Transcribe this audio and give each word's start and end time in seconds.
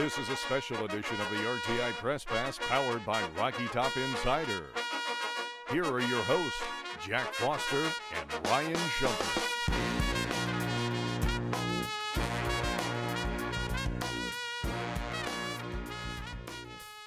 This 0.00 0.16
is 0.16 0.30
a 0.30 0.36
special 0.36 0.82
edition 0.86 1.20
of 1.20 1.28
the 1.28 1.36
RTI 1.36 1.92
Press 1.92 2.24
Pass 2.24 2.58
powered 2.58 3.04
by 3.04 3.22
Rocky 3.36 3.66
Top 3.66 3.94
Insider. 3.98 4.62
Here 5.70 5.84
are 5.84 6.00
your 6.00 6.22
hosts, 6.22 6.62
Jack 7.06 7.34
Foster 7.34 7.76
and 7.76 8.46
Ryan 8.46 8.76
Schumpert. 8.76 9.42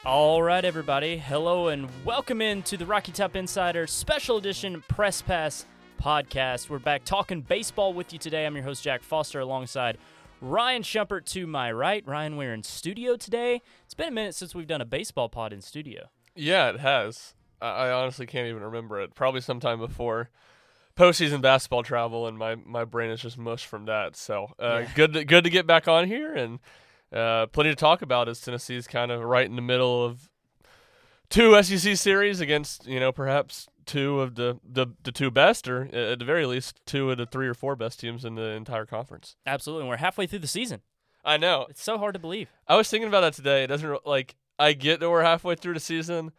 All 0.05 0.43
right, 0.43 0.63
everybody. 0.63 1.17
Hello 1.17 1.69
and 1.69 1.89
welcome 2.05 2.43
into 2.43 2.77
the 2.77 2.85
Rocky 2.85 3.11
Top 3.11 3.35
Insider 3.35 3.87
Special 3.87 4.37
Edition 4.37 4.83
Press 4.87 5.23
Pass 5.23 5.65
podcast. 5.99 6.69
We're 6.69 6.77
back 6.77 7.05
talking 7.05 7.41
baseball 7.41 7.91
with 7.91 8.13
you 8.13 8.19
today. 8.19 8.45
I'm 8.45 8.53
your 8.53 8.65
host, 8.65 8.83
Jack 8.83 9.01
Foster, 9.01 9.39
alongside 9.39 9.97
Ryan 10.43 10.81
Schumpert 10.83 11.23
to 11.27 11.47
my 11.47 11.71
right. 11.71 12.05
Ryan, 12.05 12.35
we're 12.35 12.53
in 12.53 12.63
studio 12.63 13.15
today. 13.15 13.61
It's 13.85 13.93
been 13.93 14.09
a 14.09 14.11
minute 14.11 14.35
since 14.35 14.53
we've 14.53 14.67
done 14.67 14.81
a 14.81 14.85
baseball 14.85 15.29
pod 15.29 15.53
in 15.53 15.61
studio. 15.61 16.09
Yeah, 16.35 16.69
it 16.69 16.81
has. 16.81 17.33
I, 17.61 17.67
I 17.87 17.91
honestly 17.91 18.25
can't 18.25 18.49
even 18.49 18.61
remember 18.61 18.99
it. 18.99 19.15
Probably 19.15 19.39
sometime 19.39 19.79
before 19.79 20.29
postseason 20.97 21.41
basketball 21.41 21.81
travel, 21.83 22.27
and 22.27 22.37
my, 22.37 22.55
my 22.55 22.83
brain 22.83 23.09
is 23.09 23.21
just 23.21 23.37
mush 23.37 23.65
from 23.65 23.85
that. 23.85 24.17
So 24.17 24.47
uh, 24.59 24.81
Yeah. 24.81 24.89
good 24.95 25.13
to, 25.13 25.23
good 25.23 25.45
to 25.45 25.49
get 25.49 25.65
back 25.65 25.87
on 25.87 26.07
here 26.07 26.33
and 26.35 26.59
uh, 27.13 27.45
plenty 27.47 27.69
to 27.69 27.75
talk 27.77 28.01
about 28.01 28.27
as 28.27 28.41
Tennessee's 28.41 28.85
kind 28.85 29.11
of 29.11 29.21
right 29.21 29.45
in 29.45 29.55
the 29.55 29.61
middle 29.61 30.03
of 30.03 30.29
two 31.29 31.61
SEC 31.63 31.95
series 31.97 32.39
against 32.39 32.85
you 32.87 32.99
know 32.99 33.11
perhaps 33.11 33.67
two 33.85 34.21
of 34.21 34.35
the, 34.35 34.57
the, 34.63 34.87
the 35.03 35.11
two 35.11 35.29
best, 35.29 35.67
or 35.67 35.89
uh, 35.93 36.11
at 36.13 36.19
the 36.19 36.25
very 36.25 36.45
least 36.45 36.79
two 36.85 37.11
of 37.11 37.17
the 37.17 37.25
three 37.25 37.47
or 37.47 37.53
four 37.53 37.75
best 37.75 37.99
teams 37.99 38.23
in 38.23 38.35
the 38.35 38.43
entire 38.51 38.85
conference. 38.85 39.35
Absolutely. 39.45 39.81
And 39.81 39.89
we're 39.89 39.97
halfway 39.97 40.25
through 40.25 40.39
the 40.39 40.47
season. 40.47 40.81
I 41.25 41.35
know. 41.37 41.67
It's 41.69 41.83
so 41.83 41.97
hard 41.97 42.13
to 42.13 42.19
believe. 42.19 42.49
I 42.67 42.75
was 42.77 42.89
thinking 42.89 43.07
about 43.09 43.21
that 43.21 43.33
today. 43.33 43.63
It 43.63 43.67
doesn't 43.67 44.05
like 44.05 44.35
I 44.59 44.73
get 44.73 44.99
that 44.99 45.09
we're 45.09 45.23
halfway 45.23 45.55
through 45.55 45.73
the 45.73 45.79
season, 45.81 46.31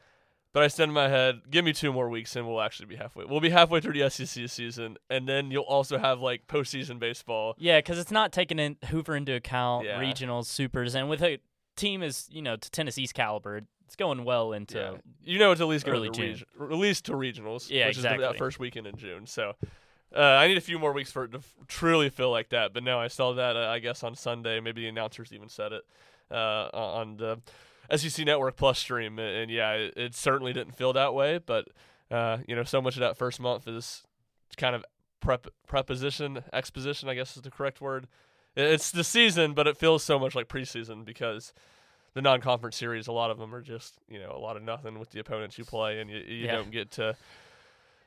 but 0.55 0.63
I 0.63 0.69
said 0.69 0.85
in 0.89 0.95
my 0.95 1.09
head, 1.09 1.43
give 1.51 1.65
me 1.65 1.73
two 1.73 1.93
more 1.93 2.09
weeks 2.09 2.37
and 2.37 2.47
we'll 2.47 2.61
actually 2.61 2.87
be 2.87 2.97
halfway. 2.97 3.25
We'll 3.25 3.41
be 3.41 3.51
halfway 3.51 3.81
through 3.81 3.95
the 3.99 4.09
SEC 4.09 4.49
season, 4.49 4.97
and 5.11 5.29
then 5.29 5.51
you'll 5.51 5.65
also 5.65 5.99
have 5.99 6.21
like 6.21 6.47
postseason 6.47 6.99
baseball. 6.99 7.55
Yeah, 7.59 7.79
because 7.79 7.99
it's 7.99 8.11
not 8.13 8.33
taking 8.33 8.59
in 8.59 8.77
Hoover 8.89 9.17
into 9.17 9.35
account, 9.35 9.85
Yeah. 9.87 9.99
regionals, 10.01 10.47
supers, 10.47 10.95
and 10.95 11.11
with 11.11 11.23
a 11.23 11.39
team 11.77 12.03
as 12.03 12.29
you 12.31 12.41
know 12.41 12.57
to 12.57 12.71
Tennessee's 12.71 13.13
caliber, 13.13 13.63
it's 13.87 13.97
going 13.97 14.25
well 14.25 14.53
into. 14.53 14.79
Yeah. 14.79 14.93
You 15.23 15.39
know, 15.39 15.53
it's 15.53 15.61
at 15.61 15.67
least 15.67 15.87
going 15.87 15.99
Early 15.99 16.11
to 16.11 16.35
June. 16.35 16.47
reg- 16.57 16.73
at 16.73 16.79
least 16.79 17.07
to 17.07 17.13
regionals. 17.13 17.71
Yeah, 17.71 17.87
which 17.87 17.99
is 17.99 18.05
exactly. 18.05 18.25
that 18.25 18.39
first 18.39 18.59
weekend 18.59 18.87
in 18.87 18.97
June. 18.97 19.27
So. 19.27 19.55
Uh, 20.17 20.21
I 20.21 20.47
need 20.47 20.57
a 20.57 20.61
few 20.61 20.79
more 20.79 20.93
weeks 20.93 21.11
for 21.11 21.25
it 21.25 21.33
to 21.33 21.39
f- 21.39 21.55
truly 21.67 22.09
feel 22.09 22.31
like 22.31 22.51
that, 22.51 22.73
but 22.73 22.85
no, 22.85 23.01
I 23.01 23.09
saw 23.09 23.33
that 23.33 23.57
uh, 23.57 23.67
I 23.67 23.81
guess 23.81 24.05
on 24.05 24.15
Sunday. 24.15 24.61
Maybe 24.61 24.83
the 24.83 24.87
announcers 24.87 25.33
even 25.33 25.49
said 25.49 25.73
it 25.73 25.83
uh, 26.31 26.69
on 26.73 27.17
the 27.17 27.41
SEC 27.97 28.25
Network 28.25 28.55
Plus 28.55 28.79
stream, 28.79 29.19
and, 29.19 29.37
and 29.37 29.51
yeah, 29.51 29.73
it, 29.73 29.95
it 29.97 30.15
certainly 30.15 30.53
didn't 30.53 30.77
feel 30.77 30.93
that 30.93 31.15
way. 31.15 31.39
But 31.39 31.67
uh, 32.13 32.39
you 32.47 32.55
know, 32.55 32.63
so 32.63 32.81
much 32.81 32.95
of 32.95 33.01
that 33.01 33.17
first 33.17 33.41
month 33.41 33.67
is 33.67 34.05
kind 34.57 34.77
of 34.77 34.85
prep 35.21 35.49
preposition 35.67 36.45
exposition. 36.53 37.09
I 37.09 37.15
guess 37.15 37.37
is 37.37 37.43
the 37.43 37.51
correct 37.51 37.81
word. 37.81 38.07
It's 38.57 38.93
the 38.93 39.03
season, 39.03 39.53
but 39.53 39.67
it 39.67 39.77
feels 39.77 40.05
so 40.05 40.19
much 40.19 40.35
like 40.37 40.49
preseason 40.49 41.05
because 41.05 41.53
the 42.15 42.23
non-conference 42.23 42.77
series, 42.77 43.07
a 43.09 43.13
lot 43.13 43.31
of 43.31 43.39
them 43.39 43.55
are 43.55 43.61
just 43.63 43.95
you 44.09 44.19
know 44.19 44.33
a 44.35 44.39
lot 44.39 44.57
of 44.57 44.63
nothing 44.63 44.99
with 44.99 45.11
the 45.11 45.21
opponents 45.21 45.59
you 45.59 45.65
play, 45.65 46.01
and 46.01 46.09
you, 46.11 46.17
you 46.19 46.47
Yeah. 46.47 46.57
don't 46.57 46.71
get 46.71 46.91
to. 46.93 47.17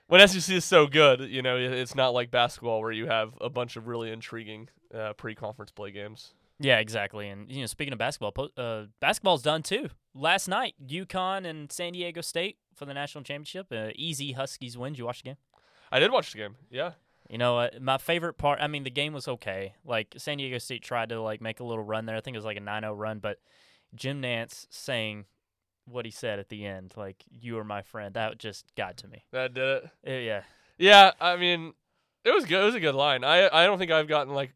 When 0.07 0.25
SEC 0.25 0.55
is 0.55 0.63
so 0.65 0.87
good, 0.87 1.19
you 1.21 1.41
know 1.41 1.57
it's 1.57 1.93
not 1.95 2.13
like 2.13 2.31
basketball 2.31 2.81
where 2.81 2.91
you 2.91 3.07
have 3.07 3.33
a 3.41 3.49
bunch 3.49 3.75
of 3.75 3.87
really 3.87 4.09
intriguing 4.11 4.69
uh, 4.93 5.13
pre-conference 5.13 5.71
play 5.71 5.91
games. 5.91 6.33
Yeah, 6.59 6.79
exactly. 6.79 7.27
And 7.29 7.51
you 7.51 7.59
know, 7.59 7.65
speaking 7.67 7.91
of 7.93 7.99
basketball, 7.99 8.31
po- 8.31 8.49
uh, 8.57 8.85
basketball's 8.99 9.41
done 9.43 9.61
too. 9.63 9.89
Last 10.15 10.47
night, 10.47 10.73
UConn 10.83 11.45
and 11.45 11.71
San 11.71 11.93
Diego 11.93 12.21
State 12.21 12.57
for 12.73 12.85
the 12.85 12.93
national 12.93 13.23
championship. 13.25 13.67
Uh, 13.71 13.89
easy 13.95 14.31
Huskies 14.31 14.77
win. 14.77 14.93
Did 14.93 14.99
you 14.99 15.05
watch 15.05 15.21
the 15.21 15.29
game? 15.29 15.37
I 15.91 15.99
did 15.99 16.11
watch 16.11 16.31
the 16.31 16.37
game. 16.39 16.55
Yeah, 16.71 16.91
You 17.29 17.37
know, 17.37 17.59
uh, 17.59 17.69
my 17.79 17.97
favorite 17.97 18.37
part. 18.37 18.59
I 18.61 18.67
mean, 18.67 18.83
the 18.83 18.89
game 18.89 19.13
was 19.13 19.27
okay. 19.27 19.73
Like 19.85 20.15
San 20.17 20.37
Diego 20.37 20.57
State 20.57 20.81
tried 20.81 21.09
to 21.09 21.21
like 21.21 21.41
make 21.41 21.59
a 21.59 21.63
little 21.63 21.83
run 21.83 22.05
there. 22.05 22.15
I 22.15 22.21
think 22.21 22.33
it 22.35 22.39
was 22.39 22.45
like 22.45 22.57
a 22.57 22.61
9-0 22.61 22.93
run, 22.97 23.19
but 23.19 23.37
Jim 23.97 24.21
Nantz 24.21 24.67
saying 24.69 25.25
what 25.85 26.05
he 26.05 26.11
said 26.11 26.39
at 26.39 26.49
the 26.49 26.65
end, 26.65 26.93
like 26.95 27.23
"You 27.29 27.57
are 27.57 27.63
my 27.63 27.81
friend," 27.81 28.13
that 28.15 28.37
just 28.37 28.65
got 28.75 28.97
to 28.97 29.07
me. 29.07 29.25
that 29.31 29.53
did 29.53 29.63
it. 29.63 29.83
Uh, 30.07 30.11
yeah, 30.11 30.41
Yeah, 30.77 31.11
I 31.19 31.35
mean, 31.37 31.73
it 32.23 32.31
was 32.31 32.45
good. 32.45 32.61
It 32.61 32.65
was 32.65 32.75
a 32.75 32.79
good 32.79 32.95
line. 32.95 33.23
I 33.23 33.47
I 33.49 33.65
don't 33.65 33.77
think 33.77 33.91
I've 33.91 34.07
gotten 34.07 34.33
like 34.33 34.51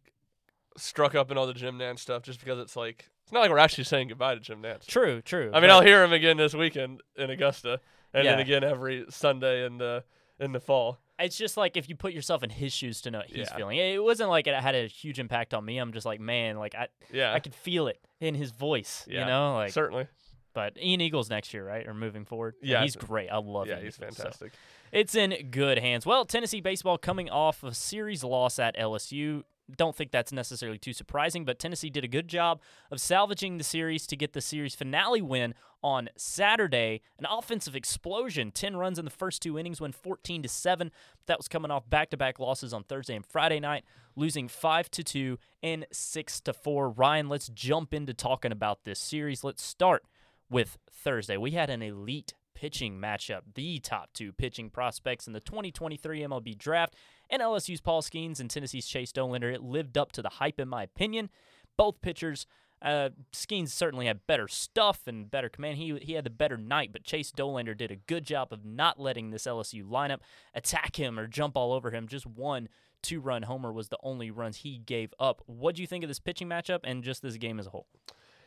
struck 0.77 1.15
up 1.15 1.31
in 1.31 1.37
all 1.37 1.47
the 1.47 1.53
Jim 1.53 1.77
Nantz 1.77 1.99
stuff 1.99 2.23
just 2.23 2.39
because 2.39 2.59
it's 2.59 2.75
like 2.75 3.09
it's 3.23 3.31
not 3.31 3.41
like 3.41 3.49
we're 3.51 3.57
actually 3.57 3.83
saying 3.85 4.07
goodbye 4.09 4.35
to 4.35 4.41
Jim 4.41 4.61
Nantz. 4.61 4.85
true, 4.87 5.21
true. 5.21 5.49
I 5.53 5.59
mean, 5.59 5.69
but- 5.69 5.71
I'll 5.71 5.81
hear 5.81 6.03
him 6.03 6.13
again 6.13 6.37
this 6.37 6.53
weekend 6.53 7.01
in 7.15 7.29
Augusta, 7.29 7.79
and 8.13 8.25
then 8.27 8.39
again 8.39 8.63
every 8.63 9.05
Sunday 9.09 9.65
in 9.65 9.77
the 9.77 10.03
in 10.39 10.51
the 10.51 10.59
fall. 10.59 10.99
It's 11.23 11.37
just 11.37 11.57
like 11.57 11.77
if 11.77 11.87
you 11.89 11.95
put 11.95 12.13
yourself 12.13 12.43
in 12.43 12.49
his 12.49 12.73
shoes 12.73 13.01
to 13.01 13.11
know 13.11 13.19
what 13.19 13.27
he's 13.27 13.47
Yeah. 13.49 13.55
feeling. 13.55 13.77
It 13.77 14.03
wasn't 14.03 14.29
like 14.29 14.47
it 14.47 14.55
had 14.55 14.75
a 14.75 14.87
huge 14.87 15.19
impact 15.19 15.53
on 15.53 15.63
me. 15.65 15.77
I'm 15.77 15.93
just 15.93 16.05
like, 16.05 16.19
man, 16.19 16.57
like 16.57 16.75
I, 16.75 16.87
Yeah, 17.11 17.33
I 17.33 17.39
could 17.39 17.55
feel 17.55 17.87
it 17.87 17.99
in 18.19 18.35
his 18.35 18.51
voice. 18.51 19.05
Yeah, 19.09 19.21
You 19.21 19.25
know, 19.25 19.53
like. 19.55 19.71
certainly. 19.71 20.07
But 20.53 20.77
Ian 20.77 20.99
Eagles 20.99 21.29
next 21.29 21.53
year, 21.53 21.65
right, 21.65 21.87
or 21.87 21.93
moving 21.93 22.25
forward? 22.25 22.55
And 22.61 22.69
Yeah, 22.69 22.81
he's 22.81 22.97
great. 22.97 23.29
I 23.29 23.37
love. 23.37 23.67
Him. 23.67 23.69
Yeah, 23.69 23.75
Ian 23.77 23.85
he's 23.85 23.97
Eagles, 23.97 24.17
so 24.17 24.23
fantastic. 24.23 24.53
It's 24.91 25.15
in 25.15 25.49
good 25.49 25.79
hands. 25.79 26.05
Well, 26.05 26.25
Tennessee 26.25 26.59
baseball 26.59 26.97
coming 26.97 27.29
off 27.29 27.63
a 27.63 27.73
series 27.73 28.21
loss 28.25 28.59
at 28.59 28.75
LSU. 28.75 29.43
Don't 29.77 29.95
think 29.95 30.11
that's 30.11 30.31
necessarily 30.31 30.77
too 30.77 30.93
surprising, 30.93 31.45
but 31.45 31.59
Tennessee 31.59 31.89
did 31.89 32.03
a 32.03 32.07
good 32.07 32.27
job 32.27 32.61
of 32.89 32.99
salvaging 32.99 33.57
the 33.57 33.63
series 33.63 34.05
to 34.07 34.15
get 34.15 34.33
the 34.33 34.41
series 34.41 34.75
finale 34.75 35.21
win 35.21 35.53
on 35.83 36.09
Saturday. 36.15 37.01
An 37.17 37.25
offensive 37.29 37.75
explosion, 37.75 38.51
10 38.51 38.75
runs 38.75 38.99
in 38.99 39.05
the 39.05 39.11
first 39.11 39.41
two 39.41 39.57
innings, 39.57 39.81
went 39.81 39.95
14 39.95 40.43
to 40.43 40.49
7. 40.49 40.91
That 41.25 41.39
was 41.39 41.47
coming 41.47 41.71
off 41.71 41.89
back-to-back 41.89 42.39
losses 42.39 42.73
on 42.73 42.83
Thursday 42.83 43.15
and 43.15 43.25
Friday 43.25 43.59
night, 43.59 43.83
losing 44.15 44.47
5 44.47 44.91
to 44.91 45.03
2 45.03 45.39
and 45.63 45.85
6 45.91 46.41
to 46.41 46.53
4. 46.53 46.89
Ryan, 46.89 47.29
let's 47.29 47.49
jump 47.49 47.93
into 47.93 48.13
talking 48.13 48.51
about 48.51 48.83
this 48.83 48.99
series. 48.99 49.43
Let's 49.43 49.63
start 49.63 50.03
with 50.49 50.77
Thursday. 50.91 51.37
We 51.37 51.51
had 51.51 51.69
an 51.69 51.81
elite 51.81 52.33
pitching 52.53 52.99
matchup, 52.99 53.41
the 53.55 53.79
top 53.79 54.13
two 54.13 54.31
pitching 54.31 54.69
prospects 54.69 55.25
in 55.25 55.33
the 55.33 55.39
2023 55.39 56.19
MLB 56.19 56.55
draft, 56.55 56.95
and 57.31 57.41
LSU's 57.41 57.81
Paul 57.81 58.01
Skenes 58.01 58.39
and 58.39 58.49
Tennessee's 58.49 58.85
Chase 58.85 59.11
Dollander. 59.11 59.53
It 59.53 59.63
lived 59.63 59.97
up 59.97 60.11
to 60.13 60.21
the 60.21 60.29
hype, 60.29 60.59
in 60.59 60.67
my 60.67 60.83
opinion. 60.83 61.29
Both 61.77 62.01
pitchers, 62.01 62.45
uh, 62.81 63.09
Skenes 63.31 63.69
certainly 63.69 64.05
had 64.05 64.27
better 64.27 64.47
stuff 64.47 65.07
and 65.07 65.31
better 65.31 65.49
command. 65.49 65.77
He 65.77 65.97
he 66.01 66.13
had 66.13 66.25
the 66.25 66.29
better 66.29 66.57
night, 66.57 66.91
but 66.91 67.03
Chase 67.03 67.31
Dollander 67.31 67.75
did 67.75 67.89
a 67.89 67.95
good 67.95 68.25
job 68.25 68.51
of 68.51 68.65
not 68.65 68.99
letting 68.99 69.31
this 69.31 69.45
LSU 69.45 69.83
lineup 69.83 70.19
attack 70.53 70.97
him 70.97 71.17
or 71.17 71.27
jump 71.27 71.55
all 71.55 71.73
over 71.73 71.91
him. 71.91 72.07
Just 72.07 72.27
one 72.27 72.67
two-run 73.01 73.43
homer 73.43 73.71
was 73.71 73.89
the 73.89 73.97
only 74.03 74.29
runs 74.29 74.57
he 74.57 74.77
gave 74.77 75.13
up. 75.19 75.41
What 75.47 75.75
do 75.75 75.81
you 75.81 75.87
think 75.87 76.03
of 76.03 76.07
this 76.07 76.19
pitching 76.19 76.47
matchup 76.47 76.81
and 76.83 77.03
just 77.03 77.21
this 77.21 77.37
game 77.37 77.59
as 77.59 77.67
a 77.67 77.71
whole? 77.71 77.87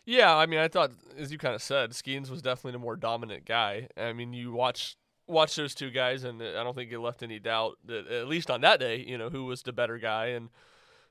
Yeah, 0.06 0.37
I 0.37 0.47
mean, 0.47 0.61
I 0.61 0.69
thought, 0.69 0.93
as 1.19 1.33
you 1.33 1.39
kind 1.39 1.55
of 1.55 1.62
said, 1.62 1.91
Skenes 1.93 2.31
was 2.31 2.43
definitely 2.43 2.72
the 2.72 2.78
more 2.78 2.95
dominant 2.95 3.47
guy. 3.47 3.89
I 3.97 4.12
mean, 4.12 4.33
you 4.34 4.53
watch 4.53 4.97
watch 5.27 5.57
those 5.57 5.75
two 5.75 5.91
guys, 5.91 6.25
and 6.25 6.43
I 6.43 6.62
don't 6.62 6.75
think 6.75 6.93
it 6.93 6.99
left 6.99 7.23
any 7.23 7.39
doubt 7.39 7.79
that 7.87 8.09
at 8.09 8.29
least 8.29 8.51
on 8.51 8.61
that 8.62 8.81
day, 8.81 9.05
you 9.07 9.19
know, 9.19 9.31
who 9.31 9.45
was 9.45 9.62
the 9.62 9.73
better 9.73 9.99
guy 9.99 10.27
and 10.27 10.51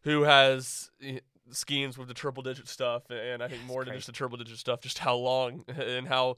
who 0.03 0.23
has 0.23 0.91
schemes 1.51 1.97
with 1.97 2.07
the 2.07 2.13
triple 2.13 2.43
digit 2.43 2.67
stuff, 2.67 3.09
and 3.09 3.41
I 3.41 3.47
think 3.47 3.61
it's 3.61 3.67
more 3.67 3.83
than 3.83 3.95
just 3.95 4.07
the 4.07 4.13
triple 4.13 4.37
digit 4.37 4.57
stuff, 4.57 4.81
just 4.81 4.99
how 4.99 5.15
long 5.15 5.65
and 5.67 6.07
how 6.07 6.37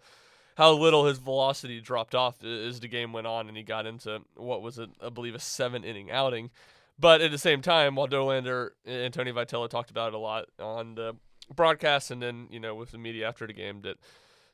how 0.58 0.72
little 0.72 1.06
his 1.06 1.18
velocity 1.18 1.82
dropped 1.82 2.16
off 2.16 2.36
uh, 2.44 2.48
as 2.48 2.80
the 2.80 2.88
game 2.88 3.12
went 3.12 3.28
on, 3.28 3.48
and 3.48 3.58
he 3.58 3.64
got 3.64 3.86
into 3.86 4.22
what 4.36 4.62
was 4.62 4.80
a, 4.80 4.88
I 5.04 5.10
believe 5.10 5.36
a 5.36 5.40
seven 5.40 5.84
inning 5.84 6.10
outing. 6.12 6.50
But 6.98 7.20
at 7.20 7.32
the 7.32 7.38
same 7.38 7.62
time, 7.62 7.96
while 7.96 8.08
Dollander 8.08 8.70
uh, 8.88 8.92
and 8.92 9.14
Tony 9.14 9.32
Vitello 9.32 9.70
talked 9.70 9.92
about 9.92 10.10
it 10.10 10.14
a 10.14 10.20
lot 10.20 10.46
on 10.60 10.96
the 10.96 11.16
broadcast 11.54 12.10
and 12.10 12.24
then 12.24 12.48
you 12.50 12.60
know 12.60 12.74
with 12.74 12.90
the 12.90 12.98
media 12.98 13.28
after 13.28 13.46
the 13.46 13.54
game 13.54 13.82
that 13.82 13.98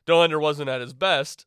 Dollander 0.06 0.40
wasn't 0.40 0.68
at 0.68 0.80
his 0.80 0.92
best, 0.92 1.46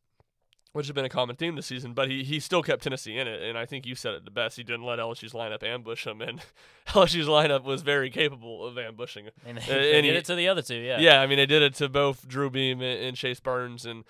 which 0.76 0.88
has 0.88 0.94
been 0.94 1.06
a 1.06 1.10
common 1.10 1.36
theme 1.38 1.56
this 1.56 1.66
season. 1.68 1.94
But 1.94 2.10
he 2.10 2.24
he 2.24 2.40
still 2.40 2.62
kept 2.62 2.84
Tennessee 2.84 3.18
in 3.18 3.28
it, 3.28 3.42
and 3.42 3.58
I 3.58 3.66
think 3.66 3.86
you 3.86 3.96
said 3.96 4.14
it 4.14 4.26
the 4.26 4.32
best. 4.32 4.58
He 4.58 4.64
didn't 4.64 4.84
let 4.86 5.00
LSU's 5.00 5.32
lineup 5.34 5.64
ambush 5.64 6.06
him, 6.06 6.22
and 6.22 6.42
LSU's 6.90 7.28
lineup 7.28 7.64
was 7.64 7.82
very 7.82 8.10
capable 8.10 8.66
of 8.66 8.78
ambushing. 8.78 9.26
him. 9.26 9.32
And 9.46 9.58
Uh, 9.58 9.62
they, 9.68 9.74
they 9.74 9.94
and 9.96 10.04
did 10.04 10.12
he- 10.12 10.18
it 10.18 10.26
to 10.26 10.36
the 10.36 10.48
other 10.50 10.62
two, 10.62 10.76
yeah. 10.76 11.00
Yeah, 11.00 11.22
I 11.22 11.28
mean 11.28 11.38
they 11.38 11.46
did 11.46 11.62
it 11.62 11.74
to 11.76 11.88
both 11.90 12.28
Drew 12.28 12.50
Beam 12.50 12.82
and, 12.82 13.00
and 13.02 13.18
Chase 13.18 13.40
Burns, 13.40 13.86
and 13.86 14.04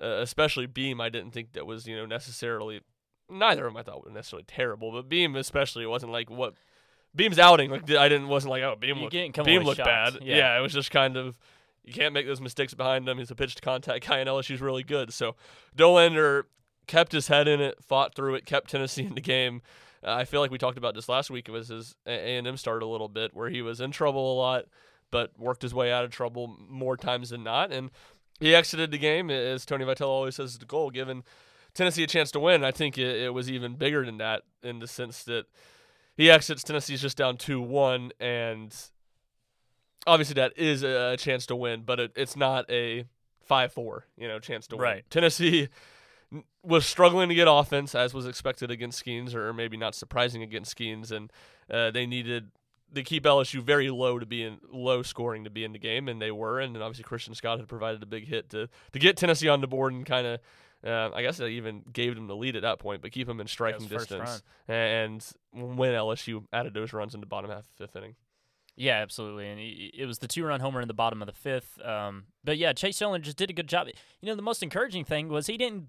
uh, 0.00 0.06
especially 0.22 0.66
Beam. 0.66 1.00
I 1.00 1.08
didn't 1.08 1.32
think 1.32 1.52
that 1.52 1.66
was 1.66 1.86
you 1.88 1.96
know 1.96 2.06
necessarily 2.06 2.80
neither 3.28 3.66
of 3.66 3.72
them 3.72 3.78
I 3.78 3.82
thought 3.82 4.04
were 4.04 4.10
necessarily 4.12 4.44
terrible, 4.46 4.92
but 4.92 5.08
Beam 5.08 5.34
especially 5.36 5.86
wasn't 5.86 6.12
like 6.12 6.30
what. 6.30 6.54
Beam's 7.14 7.38
outing, 7.38 7.70
like 7.70 7.90
I 7.90 8.08
didn't 8.08 8.28
wasn't 8.28 8.52
like 8.52 8.62
oh 8.62 8.74
Beam 8.74 8.96
You 8.96 9.02
looked 9.02 9.44
Beam 9.44 9.64
looked 9.64 9.76
shocked. 9.76 10.14
bad. 10.14 10.18
Yeah. 10.22 10.56
it 10.56 10.62
was 10.62 10.72
just 10.72 10.90
kind 10.90 11.18
of 11.18 11.36
you 11.84 11.92
can't 11.92 12.14
make 12.14 12.26
those 12.26 12.40
mistakes 12.40 12.74
behind 12.74 13.08
him. 13.08 13.18
He's 13.18 13.30
a 13.30 13.34
pitch 13.34 13.54
to 13.56 13.62
contact 13.62 14.08
guy, 14.08 14.18
and 14.18 14.28
LSU's 14.28 14.60
really 14.60 14.82
good. 14.82 15.12
So 15.12 15.34
Dollander 15.76 16.44
kept 16.86 17.12
his 17.12 17.28
head 17.28 17.48
in 17.48 17.60
it, 17.60 17.82
fought 17.82 18.14
through 18.14 18.34
it, 18.36 18.46
kept 18.46 18.70
Tennessee 18.70 19.02
in 19.06 19.14
the 19.14 19.20
game. 19.20 19.62
Uh, 20.04 20.14
I 20.14 20.24
feel 20.24 20.40
like 20.40 20.50
we 20.50 20.58
talked 20.58 20.78
about 20.78 20.94
this 20.94 21.08
last 21.08 21.30
week. 21.30 21.48
It 21.48 21.52
was 21.52 21.68
his 21.68 21.94
A 22.06 22.36
and 22.36 22.46
M 22.46 22.56
start 22.56 22.82
a 22.82 22.86
little 22.86 23.08
bit 23.08 23.34
where 23.34 23.50
he 23.50 23.62
was 23.62 23.80
in 23.80 23.90
trouble 23.90 24.32
a 24.32 24.36
lot, 24.36 24.64
but 25.10 25.30
worked 25.38 25.62
his 25.62 25.74
way 25.74 25.92
out 25.92 26.04
of 26.04 26.10
trouble 26.10 26.56
more 26.68 26.96
times 26.96 27.30
than 27.30 27.44
not. 27.44 27.72
And 27.72 27.90
he 28.40 28.54
exited 28.54 28.90
the 28.90 28.98
game, 28.98 29.30
as 29.30 29.64
Tony 29.64 29.84
Vitello 29.84 30.08
always 30.08 30.36
says, 30.36 30.58
the 30.58 30.64
goal, 30.64 30.90
given 30.90 31.22
Tennessee 31.74 32.02
a 32.02 32.08
chance 32.08 32.30
to 32.32 32.40
win. 32.40 32.64
I 32.64 32.72
think 32.72 32.98
it, 32.98 33.22
it 33.22 33.34
was 33.34 33.50
even 33.50 33.76
bigger 33.76 34.04
than 34.04 34.18
that 34.18 34.42
in 34.62 34.80
the 34.80 34.88
sense 34.88 35.22
that 35.24 35.46
he 36.16 36.30
exits, 36.30 36.62
Tennessee's 36.62 37.00
just 37.00 37.16
down 37.16 37.36
2 37.36 37.60
1, 37.60 38.12
and 38.20 38.74
obviously 40.06 40.34
that 40.34 40.52
is 40.56 40.82
a 40.82 41.16
chance 41.16 41.46
to 41.46 41.56
win, 41.56 41.82
but 41.82 42.00
it, 42.00 42.12
it's 42.16 42.36
not 42.36 42.70
a 42.70 43.04
5 43.44 43.72
4, 43.72 44.06
you 44.16 44.28
know, 44.28 44.38
chance 44.38 44.66
to 44.68 44.76
win. 44.76 44.82
Right. 44.82 45.04
Tennessee 45.10 45.68
was 46.62 46.86
struggling 46.86 47.28
to 47.28 47.34
get 47.34 47.46
offense, 47.48 47.94
as 47.94 48.14
was 48.14 48.26
expected 48.26 48.70
against 48.70 49.04
Skenes, 49.04 49.34
or 49.34 49.52
maybe 49.52 49.76
not 49.76 49.94
surprising 49.94 50.42
against 50.42 50.76
Skenes, 50.76 51.10
and 51.10 51.30
uh, 51.70 51.90
they 51.90 52.06
needed 52.06 52.50
to 52.94 53.02
keep 53.02 53.24
LSU 53.24 53.62
very 53.62 53.90
low 53.90 54.18
to 54.18 54.26
be 54.26 54.42
in 54.42 54.58
low 54.70 55.02
scoring 55.02 55.44
to 55.44 55.50
be 55.50 55.64
in 55.64 55.72
the 55.72 55.78
game, 55.78 56.08
and 56.08 56.20
they 56.20 56.30
were. 56.30 56.60
And 56.60 56.74
then 56.74 56.82
obviously 56.82 57.04
Christian 57.04 57.34
Scott 57.34 57.58
had 57.58 57.68
provided 57.68 58.02
a 58.02 58.06
big 58.06 58.26
hit 58.26 58.50
to 58.50 58.68
to 58.92 58.98
get 58.98 59.16
Tennessee 59.16 59.48
on 59.48 59.60
the 59.60 59.66
board 59.66 59.92
and 59.92 60.06
kind 60.06 60.26
of. 60.26 60.40
Uh, 60.84 61.10
I 61.14 61.22
guess 61.22 61.36
they 61.36 61.50
even 61.50 61.82
gave 61.92 62.16
them 62.16 62.26
the 62.26 62.34
lead 62.34 62.56
at 62.56 62.62
that 62.62 62.80
point, 62.80 63.02
but 63.02 63.12
keep 63.12 63.28
them 63.28 63.40
in 63.40 63.46
striking 63.46 63.86
first 63.86 64.08
distance. 64.08 64.42
And 64.66 65.24
when 65.52 65.92
LSU 65.92 66.44
added 66.52 66.74
those 66.74 66.92
runs 66.92 67.14
in 67.14 67.20
the 67.20 67.26
bottom 67.26 67.50
half 67.50 67.60
of 67.60 67.68
the 67.76 67.86
fifth 67.86 67.94
inning. 67.94 68.16
Yeah, 68.76 68.96
absolutely. 68.96 69.48
And 69.48 69.60
it 69.60 70.06
was 70.06 70.18
the 70.18 70.28
two 70.28 70.44
run 70.44 70.60
homer 70.60 70.80
in 70.80 70.88
the 70.88 70.94
bottom 70.94 71.20
of 71.20 71.26
the 71.26 71.32
fifth. 71.32 71.78
Um, 71.84 72.24
but 72.42 72.56
yeah, 72.56 72.72
Chase 72.72 72.98
Dillon 72.98 73.22
just 73.22 73.36
did 73.36 73.50
a 73.50 73.52
good 73.52 73.68
job. 73.68 73.86
You 74.20 74.28
know, 74.28 74.34
the 74.34 74.42
most 74.42 74.62
encouraging 74.62 75.04
thing 75.04 75.28
was 75.28 75.46
he 75.46 75.58
didn't 75.58 75.88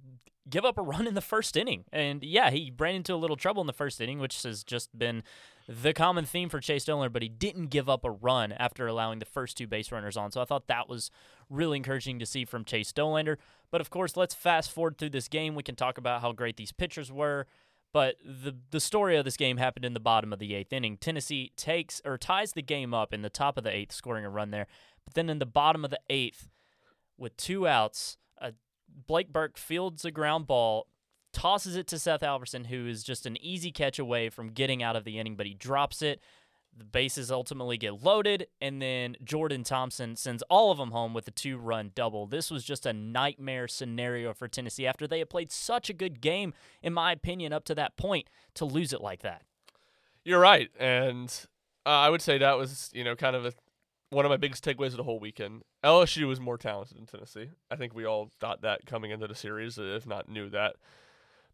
give 0.49 0.65
up 0.65 0.77
a 0.77 0.81
run 0.81 1.07
in 1.07 1.13
the 1.13 1.21
first 1.21 1.55
inning. 1.55 1.85
And 1.93 2.23
yeah, 2.23 2.49
he 2.49 2.73
ran 2.77 2.95
into 2.95 3.13
a 3.13 3.15
little 3.15 3.37
trouble 3.37 3.61
in 3.61 3.67
the 3.67 3.73
first 3.73 4.01
inning, 4.01 4.19
which 4.19 4.43
has 4.43 4.63
just 4.63 4.97
been 4.97 5.23
the 5.67 5.93
common 5.93 6.25
theme 6.25 6.49
for 6.49 6.59
Chase 6.59 6.83
Dillon, 6.83 7.11
but 7.13 7.21
he 7.21 7.29
didn't 7.29 7.67
give 7.67 7.87
up 7.87 8.03
a 8.03 8.11
run 8.11 8.51
after 8.51 8.85
allowing 8.85 9.19
the 9.19 9.25
first 9.25 9.57
two 9.57 9.67
base 9.67 9.91
runners 9.91 10.17
on. 10.17 10.31
So 10.31 10.41
I 10.41 10.45
thought 10.45 10.67
that 10.67 10.89
was 10.89 11.09
really 11.49 11.77
encouraging 11.77 12.19
to 12.19 12.25
see 12.25 12.43
from 12.43 12.65
Chase 12.65 12.91
Dollander. 12.91 13.37
But 13.71 13.79
of 13.79 13.89
course, 13.89 14.17
let's 14.17 14.35
fast 14.35 14.71
forward 14.71 14.97
through 14.97 15.11
this 15.11 15.29
game. 15.29 15.55
We 15.55 15.63
can 15.63 15.75
talk 15.75 15.97
about 15.97 16.21
how 16.21 16.33
great 16.33 16.57
these 16.57 16.73
pitchers 16.73 17.11
were. 17.11 17.47
But 17.93 18.15
the 18.25 18.55
the 18.71 18.79
story 18.79 19.15
of 19.17 19.23
this 19.23 19.37
game 19.37 19.57
happened 19.57 19.85
in 19.85 19.93
the 19.93 19.99
bottom 19.99 20.33
of 20.33 20.39
the 20.39 20.55
eighth 20.55 20.73
inning. 20.73 20.97
Tennessee 20.97 21.51
takes 21.55 22.01
or 22.03 22.17
ties 22.17 22.53
the 22.53 22.63
game 22.63 22.93
up 22.93 23.13
in 23.13 23.21
the 23.21 23.29
top 23.29 23.57
of 23.57 23.63
the 23.63 23.73
eighth, 23.73 23.93
scoring 23.93 24.25
a 24.25 24.29
run 24.29 24.49
there. 24.51 24.67
But 25.05 25.13
then 25.13 25.29
in 25.29 25.39
the 25.39 25.45
bottom 25.45 25.85
of 25.85 25.91
the 25.91 25.99
eighth, 26.09 26.49
with 27.17 27.37
two 27.37 27.67
outs, 27.67 28.17
uh, 28.41 28.51
Blake 29.07 29.31
Burke 29.31 29.57
fields 29.57 30.03
a 30.05 30.11
ground 30.11 30.47
ball, 30.47 30.87
tosses 31.33 31.75
it 31.75 31.87
to 31.87 31.99
Seth 31.99 32.21
Halverson, 32.21 32.67
who 32.67 32.87
is 32.87 33.03
just 33.03 33.25
an 33.25 33.37
easy 33.43 33.71
catch 33.71 33.99
away 33.99 34.29
from 34.29 34.49
getting 34.49 34.81
out 34.81 34.95
of 34.95 35.03
the 35.03 35.19
inning, 35.19 35.35
but 35.35 35.45
he 35.45 35.53
drops 35.53 36.01
it. 36.01 36.19
The 36.75 36.83
bases 36.83 37.31
ultimately 37.31 37.77
get 37.77 38.03
loaded, 38.03 38.47
and 38.59 38.81
then 38.81 39.15
Jordan 39.23 39.63
Thompson 39.63 40.15
sends 40.15 40.41
all 40.43 40.71
of 40.71 40.77
them 40.77 40.91
home 40.91 41.13
with 41.13 41.27
a 41.27 41.31
two 41.31 41.57
run 41.57 41.91
double. 41.93 42.25
This 42.25 42.49
was 42.49 42.63
just 42.63 42.85
a 42.85 42.93
nightmare 42.93 43.67
scenario 43.67 44.33
for 44.33 44.47
Tennessee 44.47 44.87
after 44.87 45.07
they 45.07 45.19
had 45.19 45.29
played 45.29 45.51
such 45.51 45.89
a 45.89 45.93
good 45.93 46.19
game, 46.19 46.53
in 46.81 46.93
my 46.93 47.11
opinion, 47.11 47.53
up 47.53 47.63
to 47.65 47.75
that 47.75 47.95
point, 47.95 48.27
to 48.55 48.65
lose 48.65 48.91
it 48.91 49.01
like 49.01 49.21
that. 49.21 49.43
You're 50.23 50.39
right, 50.39 50.69
and 50.79 51.29
uh, 51.85 51.89
I 51.89 52.09
would 52.09 52.21
say 52.21 52.37
that 52.37 52.57
was 52.57 52.89
you 52.93 53.03
know 53.03 53.15
kind 53.15 53.35
of 53.35 53.45
a, 53.45 53.53
one 54.09 54.25
of 54.25 54.29
my 54.29 54.37
biggest 54.37 54.63
takeaways 54.65 54.87
of 54.87 54.97
the 54.97 55.03
whole 55.03 55.19
weekend. 55.19 55.63
LSU 55.83 56.27
was 56.27 56.39
more 56.39 56.57
talented 56.57 56.97
than 56.97 57.05
Tennessee. 57.05 57.49
I 57.69 57.75
think 57.75 57.93
we 57.93 58.05
all 58.05 58.29
thought 58.39 58.61
that 58.61 58.85
coming 58.85 59.11
into 59.11 59.27
the 59.27 59.35
series, 59.35 59.77
if 59.77 60.07
not 60.07 60.29
knew 60.29 60.49
that. 60.49 60.75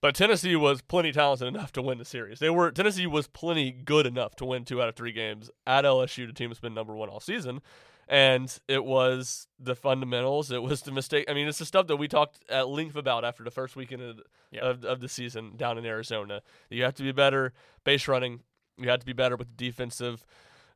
But 0.01 0.15
Tennessee 0.15 0.55
was 0.55 0.81
plenty 0.81 1.11
talented 1.11 1.47
enough 1.47 1.73
to 1.73 1.81
win 1.81 1.97
the 1.97 2.05
series. 2.05 2.39
They 2.39 2.49
were 2.49 2.71
Tennessee 2.71 3.05
was 3.07 3.27
plenty 3.27 3.71
good 3.71 4.05
enough 4.05 4.35
to 4.37 4.45
win 4.45 4.63
two 4.65 4.81
out 4.81 4.87
of 4.89 4.95
three 4.95 5.11
games 5.11 5.49
at 5.67 5.83
LSU, 5.83 6.25
the 6.25 6.33
team 6.33 6.49
that's 6.49 6.59
been 6.61 6.73
number 6.73 6.95
one 6.95 7.09
all 7.09 7.19
season. 7.19 7.61
And 8.07 8.57
it 8.67 8.85
was 8.85 9.47
the 9.59 9.75
fundamentals. 9.75 10.51
It 10.51 10.63
was 10.63 10.81
the 10.81 10.91
mistake. 10.91 11.25
I 11.29 11.33
mean, 11.35 11.47
it's 11.47 11.59
the 11.59 11.65
stuff 11.65 11.85
that 11.87 11.97
we 11.97 12.07
talked 12.07 12.39
at 12.49 12.67
length 12.67 12.95
about 12.95 13.23
after 13.23 13.43
the 13.43 13.51
first 13.51 13.75
weekend 13.75 14.01
of, 14.01 14.19
Yeah. 14.51 14.61
of, 14.61 14.83
of 14.83 14.99
the 14.99 15.07
season 15.09 15.53
down 15.57 15.77
in 15.77 15.85
Arizona. 15.85 16.41
You 16.71 16.83
have 16.85 16.95
to 16.95 17.03
be 17.03 17.11
better 17.11 17.53
base 17.83 18.07
running. 18.07 18.39
You 18.79 18.89
have 18.89 19.01
to 19.01 19.05
be 19.05 19.13
better 19.13 19.35
with 19.35 19.49
the 19.55 19.65
defensive 19.65 20.25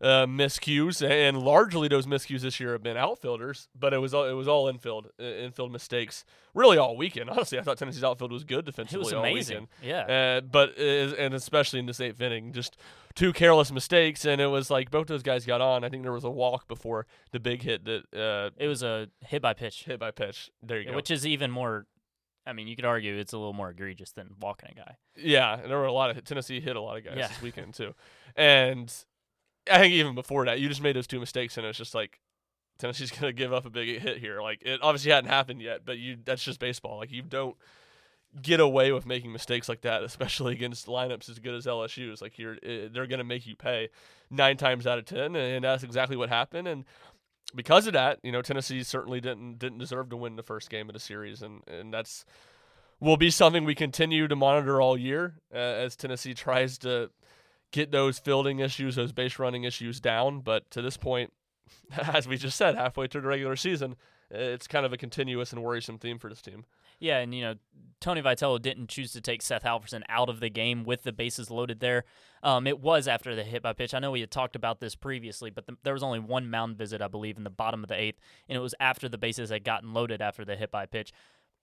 uh, 0.01 0.25
miscues, 0.25 1.07
and 1.07 1.38
largely 1.38 1.88
those 1.88 2.06
miscues 2.06 2.42
this 2.42 2.60
year 2.60 2.74
have 2.74 2.84
been 2.84 2.98
outfielders. 2.98 3.68
But 3.78 3.94
it 3.94 4.00
was 4.00 4.13
all 4.13 4.25
it 4.25 4.34
was 4.34 4.48
all 4.48 4.68
infield 4.68 5.10
uh, 5.19 5.24
infield 5.24 5.72
mistakes 5.72 6.25
really 6.54 6.78
all 6.78 6.95
weekend. 6.98 7.30
Honestly, 7.31 7.57
I 7.57 7.62
thought 7.62 7.78
Tennessee's 7.78 8.04
outfield 8.04 8.31
was 8.31 8.44
good 8.44 8.66
defensively. 8.66 9.01
It 9.01 9.04
was 9.04 9.13
amazing. 9.13 9.68
Yeah. 9.81 10.01
Uh, 10.38 10.42
but 10.42 10.78
and 10.78 11.34
especially 11.34 11.80
in 11.80 11.86
this 11.86 12.00
eighth 12.00 12.19
inning, 12.22 12.51
just 12.54 12.78
two 13.16 13.31
careless 13.34 13.72
mistakes, 13.72 14.25
and 14.25 14.42
it 14.42 14.48
was 14.48 14.69
like 14.69 14.92
both 14.92 15.07
those 15.07 15.24
guys 15.24 15.45
got 15.45 15.62
on. 15.62 15.84
I 15.84 15.90
think 15.90 16.04
there 16.04 16.12
was 16.12 16.24
a 16.24 16.30
walk 16.30 16.68
before 16.68 17.06
the 17.31 17.39
big 17.39 17.62
hit 17.63 17.86
that 17.86 18.04
uh, 18.13 18.50
it 18.57 18.68
was 18.68 18.84
a 18.84 19.07
hit 19.22 19.42
by 19.42 19.54
pitch, 19.54 19.84
hit 19.86 20.00
by 20.00 20.12
pitch. 20.12 20.51
There 20.62 20.80
you 20.80 20.89
go. 20.89 20.96
which 20.96 21.12
is 21.12 21.25
even 21.25 21.50
more. 21.51 21.86
I 22.46 22.51
mean, 22.51 22.68
you 22.68 22.75
could 22.75 22.84
argue 22.84 23.16
it's 23.16 23.31
a 23.31 23.38
little 23.38 23.54
more 23.54 23.69
egregious 23.69 24.12
than 24.12 24.31
walking 24.42 24.72
a 24.72 24.75
guy. 24.75 24.98
Yeah, 25.16 25.57
and 25.60 25.72
there 25.72 25.78
were 25.78 25.86
a 25.86 25.94
lot 25.94 26.10
of 26.10 26.22
Tennessee 26.25 26.60
hit 26.60 26.75
a 26.75 26.81
lot 26.81 26.98
of 26.98 27.06
guys 27.06 27.13
Yeah. 27.18 27.28
this 27.30 27.42
weekend 27.42 27.74
too, 27.74 27.94
and 28.36 28.94
I 29.71 29.80
think 29.80 29.94
even 29.94 30.15
before 30.15 30.45
that, 30.45 30.60
you 30.60 30.68
just 30.68 30.81
made 30.81 30.95
those 30.95 31.07
two 31.07 31.19
mistakes, 31.19 31.57
and 31.57 31.65
it's 31.65 31.77
just 31.77 31.95
like 31.95 32.19
Tennessee's 32.77 33.12
gonna 33.19 33.33
give 33.33 33.54
up 33.54 33.65
a 33.65 33.69
big 33.69 34.01
hit 34.01 34.18
here. 34.18 34.42
Like 34.42 34.62
it 34.63 34.80
obviously 34.81 35.12
hadn't 35.12 35.30
happened 35.30 35.62
yet, 35.62 35.81
but 35.86 35.98
you 35.98 36.18
that's 36.24 36.44
just 36.44 36.60
baseball. 36.60 36.98
Like 36.98 37.12
you 37.12 37.21
don't 37.21 37.56
get 38.42 38.60
away 38.60 38.92
with 38.92 39.06
making 39.06 39.31
mistakes 39.31 39.69
like 39.69 39.81
that, 39.81 40.04
especially 40.04 40.54
against 40.54 40.88
lineups 40.88 41.30
as 41.30 41.39
good 41.39 41.56
as 41.56 41.65
LSU's. 41.65 42.21
Like 42.21 42.38
you're 42.38 42.57
eh, 42.63 42.88
they're 42.92 43.07
gonna 43.07 43.24
make 43.24 43.45
you 43.45 43.56
pay 43.56 43.89
nine 44.30 44.57
times 44.57 44.88
out 44.88 45.00
of 45.00 45.06
ten, 45.06 45.36
and 45.36 45.63
that's 45.63 45.83
exactly 45.83 46.18
what 46.18 46.30
happened. 46.30 46.68
And 46.68 46.86
because 47.56 47.88
of 47.88 47.94
that, 47.94 48.19
you 48.24 48.31
know 48.31 48.42
Tennessee 48.42 48.83
certainly 48.83 49.21
didn't 49.21 49.60
didn't 49.60 49.77
deserve 49.77 50.10
to 50.10 50.18
win 50.18 50.36
the 50.36 50.44
first 50.44 50.69
game 50.69 50.89
of 50.89 50.94
the 50.94 51.00
series, 51.00 51.42
and 51.42 51.62
and 51.68 51.94
that's 51.94 52.25
will 53.00 53.18
be 53.18 53.30
something 53.30 53.65
we 53.65 53.75
continue 53.75 54.27
to 54.30 54.36
monitor 54.36 54.80
all 54.80 54.98
year 54.98 55.36
uh, 55.54 55.57
as 55.57 55.95
Tennessee 55.95 56.33
tries 56.33 56.77
to 56.77 57.10
get 57.74 57.92
those 57.92 58.20
fielding 58.20 58.60
issues, 58.60 58.96
those 58.96 59.12
base 59.12 59.38
running 59.38 59.66
issues 59.66 60.00
down. 60.00 60.40
But 60.40 60.72
to 60.72 60.81
this 60.81 60.96
point, 60.96 61.34
as 62.14 62.25
we 62.25 62.38
just 62.38 62.58
said, 62.58 62.75
halfway 62.75 63.08
through 63.08 63.22
the 63.22 63.28
regular 63.28 63.58
season, 63.58 63.98
it's 64.30 64.68
kind 64.68 64.86
of 64.86 64.94
a 64.94 64.98
continuous 64.98 65.52
and 65.52 65.62
worrisome 65.62 65.98
theme 65.98 66.18
for 66.18 66.30
this 66.30 66.42
team. 66.42 66.65
Yeah, 67.00 67.18
and 67.20 67.36
you 67.36 67.42
know, 67.42 67.56
Tony 68.00 68.22
Vitello 68.22 68.62
didn't 68.62 68.88
choose 68.88 69.12
to 69.13 69.22
take 69.22 69.42
Seth 69.42 69.63
Halverson 69.63 70.03
out 70.08 70.30
of 70.30 70.39
the 70.39 70.50
game 70.50 70.84
with 70.84 71.03
the 71.03 71.12
bases 71.12 71.51
loaded 71.51 71.80
there. 71.80 72.06
Um, 72.44 72.68
it 72.68 72.80
was 72.80 73.08
after 73.08 73.36
the 73.36 73.44
hit 73.44 73.62
by 73.62 73.74
pitch. 73.74 73.94
I 73.94 74.00
know 74.00 74.12
we 74.12 74.22
had 74.22 74.32
talked 74.32 74.56
about 74.56 74.80
this 74.80 74.96
previously, 74.96 75.50
but 75.50 75.65
the, 75.65 75.75
there 75.84 75.94
was 75.94 76.03
only 76.03 76.20
one 76.20 76.50
mound 76.50 76.77
visit, 76.77 77.01
I 77.01 77.08
believe, 77.08 77.38
in 77.38 77.44
the 77.44 77.50
bottom 77.50 77.84
of 77.84 77.89
the 77.89 78.00
eighth, 78.00 78.20
and 78.48 78.56
it 78.56 78.62
was 78.62 78.75
after 78.80 79.10
the 79.10 79.18
bases 79.18 79.50
had 79.50 79.63
gotten 79.63 79.94
loaded 79.94 80.22
after 80.22 80.46
the 80.46 80.56
hit 80.56 80.72
by 80.72 80.86
pitch. 80.86 81.12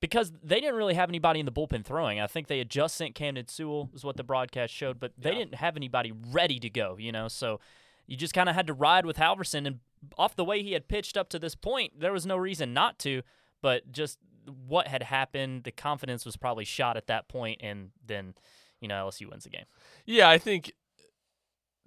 Because 0.01 0.33
they 0.43 0.61
didn't 0.61 0.77
really 0.77 0.95
have 0.95 1.09
anybody 1.09 1.41
in 1.41 1.47
the 1.47 1.53
bullpen 1.53 1.85
throwing. 1.85 2.21
I 2.21 2.27
think 2.27 2.47
they 2.47 2.59
had 2.59 2.71
just 2.71 2.97
sent 2.97 3.15
Camden 3.15 3.49
Sewell, 3.49 3.91
is 3.95 4.03
what 4.05 4.17
the 4.17 4.25
broadcast 4.25 4.73
showed, 4.73 4.99
but 4.99 5.13
they 5.19 5.31
Yeah. 5.33 5.39
didn't 5.39 5.55
have 5.57 5.77
anybody 5.77 6.11
ready 6.13 6.59
to 6.59 6.71
go, 6.71 6.97
you 6.99 7.13
know? 7.13 7.29
So 7.29 7.61
you 8.07 8.17
just 8.17 8.33
kind 8.35 8.49
of 8.49 8.55
had 8.55 8.67
to 8.69 8.73
ride 8.73 9.05
with 9.05 9.19
Halverson. 9.19 9.67
And 9.67 9.81
off 10.17 10.35
the 10.35 10.45
way 10.45 10.63
he 10.63 10.73
had 10.73 10.89
pitched 10.89 11.17
up 11.19 11.29
to 11.31 11.39
this 11.39 11.55
point, 11.55 12.01
there 12.01 12.13
was 12.13 12.25
no 12.25 12.37
reason 12.37 12.73
not 12.73 12.99
to 13.01 13.23
but 13.63 13.93
just 13.93 14.19
what 14.67 14.89
had 14.89 15.03
happened, 15.03 15.65
the 15.65 15.71
confidence 15.71 16.25
was 16.25 16.35
probably 16.37 16.65
shot 16.65 16.97
at 16.97 17.07
that 17.09 17.29
point, 17.29 17.61
and 17.63 17.91
then 18.05 18.35
you 18.81 18.89
know 18.89 19.07
LSU 19.07 19.29
wins 19.29 19.45
the 19.45 19.51
game. 19.51 19.67
Yeah, 20.07 20.31
I 20.31 20.39
think 20.39 20.73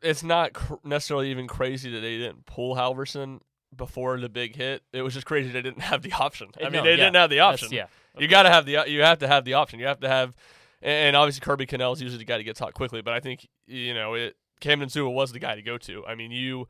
it's 0.03 0.21
not 0.23 0.53
cr- 0.53 0.75
necessarily 0.83 1.31
even 1.31 1.47
crazy 1.47 1.89
that 1.91 2.01
they 2.01 2.17
didn't 2.17 2.45
pull 2.45 2.75
Halverson 2.75 3.39
before 3.77 4.19
the 4.19 4.29
big 4.29 4.55
hit. 4.55 4.83
It 4.93 5.01
was 5.01 5.13
just 5.13 5.25
crazy 5.25 5.49
they 5.51 5.61
didn't 5.61 5.81
have 5.81 6.01
the 6.01 6.13
option. 6.13 6.49
I 6.59 6.63
mean, 6.65 6.73
no, 6.73 6.83
they 6.83 6.91
yeah, 6.91 6.95
didn't 6.97 7.15
have 7.15 7.29
the 7.29 7.37
That's- 7.37 7.63
option. 7.63 7.73
yeah, 7.73 7.87
You 8.17 8.27
got 8.27 8.43
to 8.43 8.49
have 8.49 8.65
the 8.65 8.83
you 8.87 9.01
have 9.01 9.19
to 9.19 9.27
have 9.27 9.45
the 9.45 9.53
option. 9.55 9.79
You 9.79 9.87
have 9.87 9.99
to 10.01 10.09
have, 10.09 10.33
and 10.81 11.15
obviously 11.15 11.41
Kirby 11.41 11.65
Connell 11.65 11.93
is 11.93 12.01
usually 12.01 12.19
the 12.19 12.25
guy 12.25 12.37
that 12.37 12.43
gets 12.43 12.59
hot 12.59 12.73
quickly. 12.73 13.01
But 13.01 13.13
I 13.13 13.19
think 13.19 13.47
you 13.67 13.93
know 13.93 14.13
it. 14.13 14.35
Camden 14.59 14.87
Sewell 14.89 15.13
was 15.13 15.31
the 15.33 15.39
guy 15.39 15.55
to 15.55 15.61
go 15.61 15.77
to. 15.79 16.05
I 16.05 16.15
mean, 16.15 16.31
you 16.31 16.67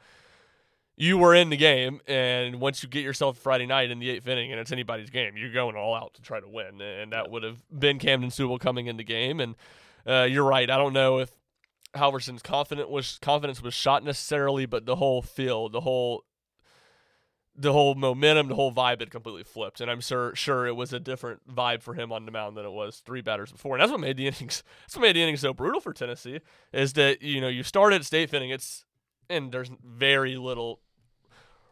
you 0.96 1.18
were 1.18 1.34
in 1.34 1.50
the 1.50 1.58
game, 1.58 2.02
and 2.08 2.60
once 2.62 2.84
you 2.84 2.90
get 2.90 3.04
yourself 3.04 3.38
Friday 3.38 3.66
night 3.66 3.90
in 3.92 4.00
the 4.00 4.10
eighth 4.12 4.28
inning, 4.28 4.52
and 4.52 4.60
it's 4.60 4.72
anybody's 4.72 5.10
game, 5.10 5.36
you're 5.38 5.52
going 5.52 5.76
all 5.76 5.94
out 5.96 6.14
to 6.16 6.22
try 6.22 6.40
to 6.40 6.48
win, 6.48 6.82
and 6.82 7.12
that 7.14 7.30
would 7.32 7.44
have 7.44 7.64
been 7.72 7.98
Camden 8.00 8.30
Sewell 8.32 8.60
coming 8.60 8.86
in 8.88 8.98
the 8.98 9.04
game. 9.04 9.40
And 9.40 9.56
uh, 10.08 10.28
you're 10.30 10.44
right. 10.44 10.70
I 10.70 10.78
don't 10.78 10.94
know 10.94 11.20
if 11.20 11.32
Halverson's 11.96 12.42
confident 12.44 12.90
was 12.90 13.18
confidence 13.22 13.62
was 13.62 13.74
shot 13.74 14.04
necessarily, 14.04 14.66
but 14.66 14.86
the 14.86 14.96
whole 14.98 15.22
field, 15.22 15.72
the 15.72 15.82
whole 15.82 16.24
the 17.56 17.72
whole 17.72 17.94
momentum, 17.96 18.48
the 18.48 18.56
whole 18.56 18.72
vibe 18.74 19.00
had 19.00 19.12
completely 19.12 19.44
flipped, 19.44 19.80
and 19.82 19.92
I'm 19.92 20.02
sure 20.02 20.34
sure 20.36 20.66
it 20.66 20.76
was 20.76 20.92
a 20.94 21.00
different 21.00 21.42
vibe 21.48 21.82
for 21.84 21.94
him 21.94 22.12
on 22.12 22.26
the 22.26 22.32
mound 22.32 22.58
than 22.58 22.66
it 22.66 22.72
was 22.72 23.00
three 23.06 23.22
batters 23.22 23.52
before, 23.52 23.76
and 23.76 23.82
that's 23.82 23.92
what 23.92 24.02
made 24.02 24.18
the 24.18 24.26
innings 24.28 24.64
that's 24.82 24.96
what 24.96 25.04
made 25.04 25.16
the 25.16 25.22
innings 25.22 25.42
so 25.42 25.54
brutal 25.54 25.80
for 25.80 25.94
Tennessee 25.94 26.40
is 26.72 26.94
that 26.94 27.22
you 27.22 27.40
know 27.42 27.48
you 27.48 27.62
start 27.64 27.94
at 27.94 28.04
state 28.06 28.34
inning, 28.34 28.50
it's 28.50 28.86
and 29.30 29.52
there's 29.52 29.70
very 29.86 30.36
little 30.36 30.80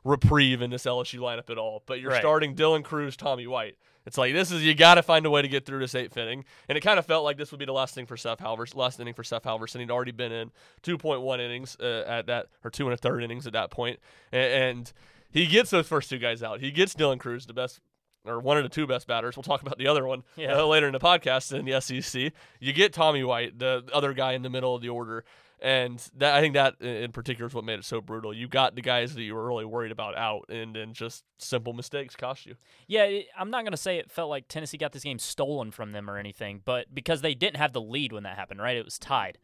reprieve 0.04 0.62
in 0.62 0.70
this 0.72 0.86
LSU 0.86 1.20
lineup 1.20 1.50
at 1.50 1.58
all. 1.58 1.84
But 1.86 2.00
you're 2.00 2.12
Right. 2.12 2.22
starting 2.22 2.56
Dylan 2.56 2.84
Crews, 2.84 3.16
Tommy 3.16 3.46
White. 3.48 3.78
It's 4.06 4.18
like 4.18 4.34
this 4.34 4.52
is 4.52 4.64
you 4.64 4.74
got 4.74 4.96
to 4.96 5.04
find 5.04 5.28
a 5.28 5.30
way 5.30 5.44
to 5.44 5.48
get 5.48 5.64
through 5.66 5.78
this 5.80 5.94
eighth 5.94 6.18
inning, 6.18 6.44
and 6.68 6.76
it 6.78 6.82
kind 6.82 6.98
of 6.98 7.06
felt 7.06 7.24
like 7.24 7.38
this 7.38 7.52
would 7.52 7.60
be 7.60 7.66
the 7.66 7.72
last 7.74 7.94
thing 7.94 8.08
for 8.08 8.18
Seth 8.18 8.40
Halverson. 8.40 8.76
Last 8.76 9.00
inning 9.00 9.14
for 9.14 9.24
Seth 9.24 9.44
Halverson. 9.44 9.80
He'd 9.80 9.92
already 9.92 10.12
been 10.12 10.32
in 10.32 10.52
2.1 10.82 11.40
innings 11.40 11.78
uh, 11.80 12.04
at 12.08 12.26
that, 12.26 12.48
or 12.64 12.72
two 12.72 12.86
and 12.86 12.94
a 12.96 12.98
third 12.98 13.24
innings 13.24 13.46
at 13.46 13.54
that 13.54 13.70
point, 13.70 14.00
A- 14.34 14.38
and 14.38 14.92
he 15.32 15.48
gets 15.48 15.70
those 15.70 15.88
first 15.88 16.10
two 16.10 16.18
guys 16.20 16.44
out. 16.44 16.60
He 16.62 16.72
gets 16.72 16.94
Dylan 16.94 17.20
Crews, 17.20 17.46
the 17.46 17.54
best 17.54 17.80
or 18.24 18.40
one 18.40 18.56
of 18.58 18.62
the 18.64 18.70
two 18.70 18.86
best 18.86 19.08
batters. 19.08 19.36
We'll 19.36 19.44
talk 19.44 19.62
about 19.64 19.78
the 19.80 19.88
other 19.88 20.06
one 20.06 20.24
Yeah. 20.36 20.60
uh, 20.60 20.66
later 20.66 20.86
in 20.86 20.94
the 20.94 21.00
podcast 21.00 21.58
in 21.58 21.66
the 21.66 21.82
SEC. 21.82 22.32
You 22.60 22.72
get 22.74 22.94
Tommy 22.94 23.24
White, 23.24 23.58
the 23.58 23.84
other 23.92 24.14
guy 24.14 24.34
in 24.34 24.44
the 24.44 24.50
middle 24.50 24.76
of 24.76 24.84
the 24.84 24.90
order, 24.90 25.26
and 25.60 25.98
that 26.18 26.36
I 26.36 26.40
think 26.42 26.54
that 26.54 26.80
in 26.82 27.12
particular 27.12 27.48
is 27.48 27.54
what 27.56 27.64
made 27.64 27.80
it 27.80 27.86
so 27.86 28.00
brutal. 28.00 28.32
You 28.32 28.48
got 28.48 28.76
the 28.76 28.82
guys 28.84 29.16
that 29.16 29.24
you 29.24 29.34
were 29.34 29.48
really 29.48 29.66
worried 29.66 29.92
about 29.92 30.16
out, 30.16 30.46
and 30.50 30.76
then 30.76 30.94
just 30.94 31.24
simple 31.40 31.74
mistakes 31.74 32.16
cost 32.16 32.46
you. 32.46 32.56
Yeah, 32.88 33.06
it, 33.06 33.26
I'm 33.36 33.50
not 33.50 33.62
going 33.64 33.72
to 33.72 33.78
say 33.78 33.98
it 33.98 34.12
felt 34.12 34.30
like 34.30 34.48
Tennessee 34.48 34.78
got 34.78 34.92
this 34.92 35.04
game 35.04 35.18
stolen 35.18 35.72
from 35.72 35.92
them 35.92 36.08
or 36.08 36.18
anything, 36.18 36.62
but 36.64 36.94
because 36.94 37.22
they 37.22 37.34
didn't 37.34 37.58
have 37.58 37.74
the 37.74 37.82
lead 37.82 38.12
when 38.14 38.22
that 38.24 38.38
happened, 38.38 38.62
right? 38.62 38.78
It 38.78 38.86
was 38.86 39.00
tied. 39.00 39.40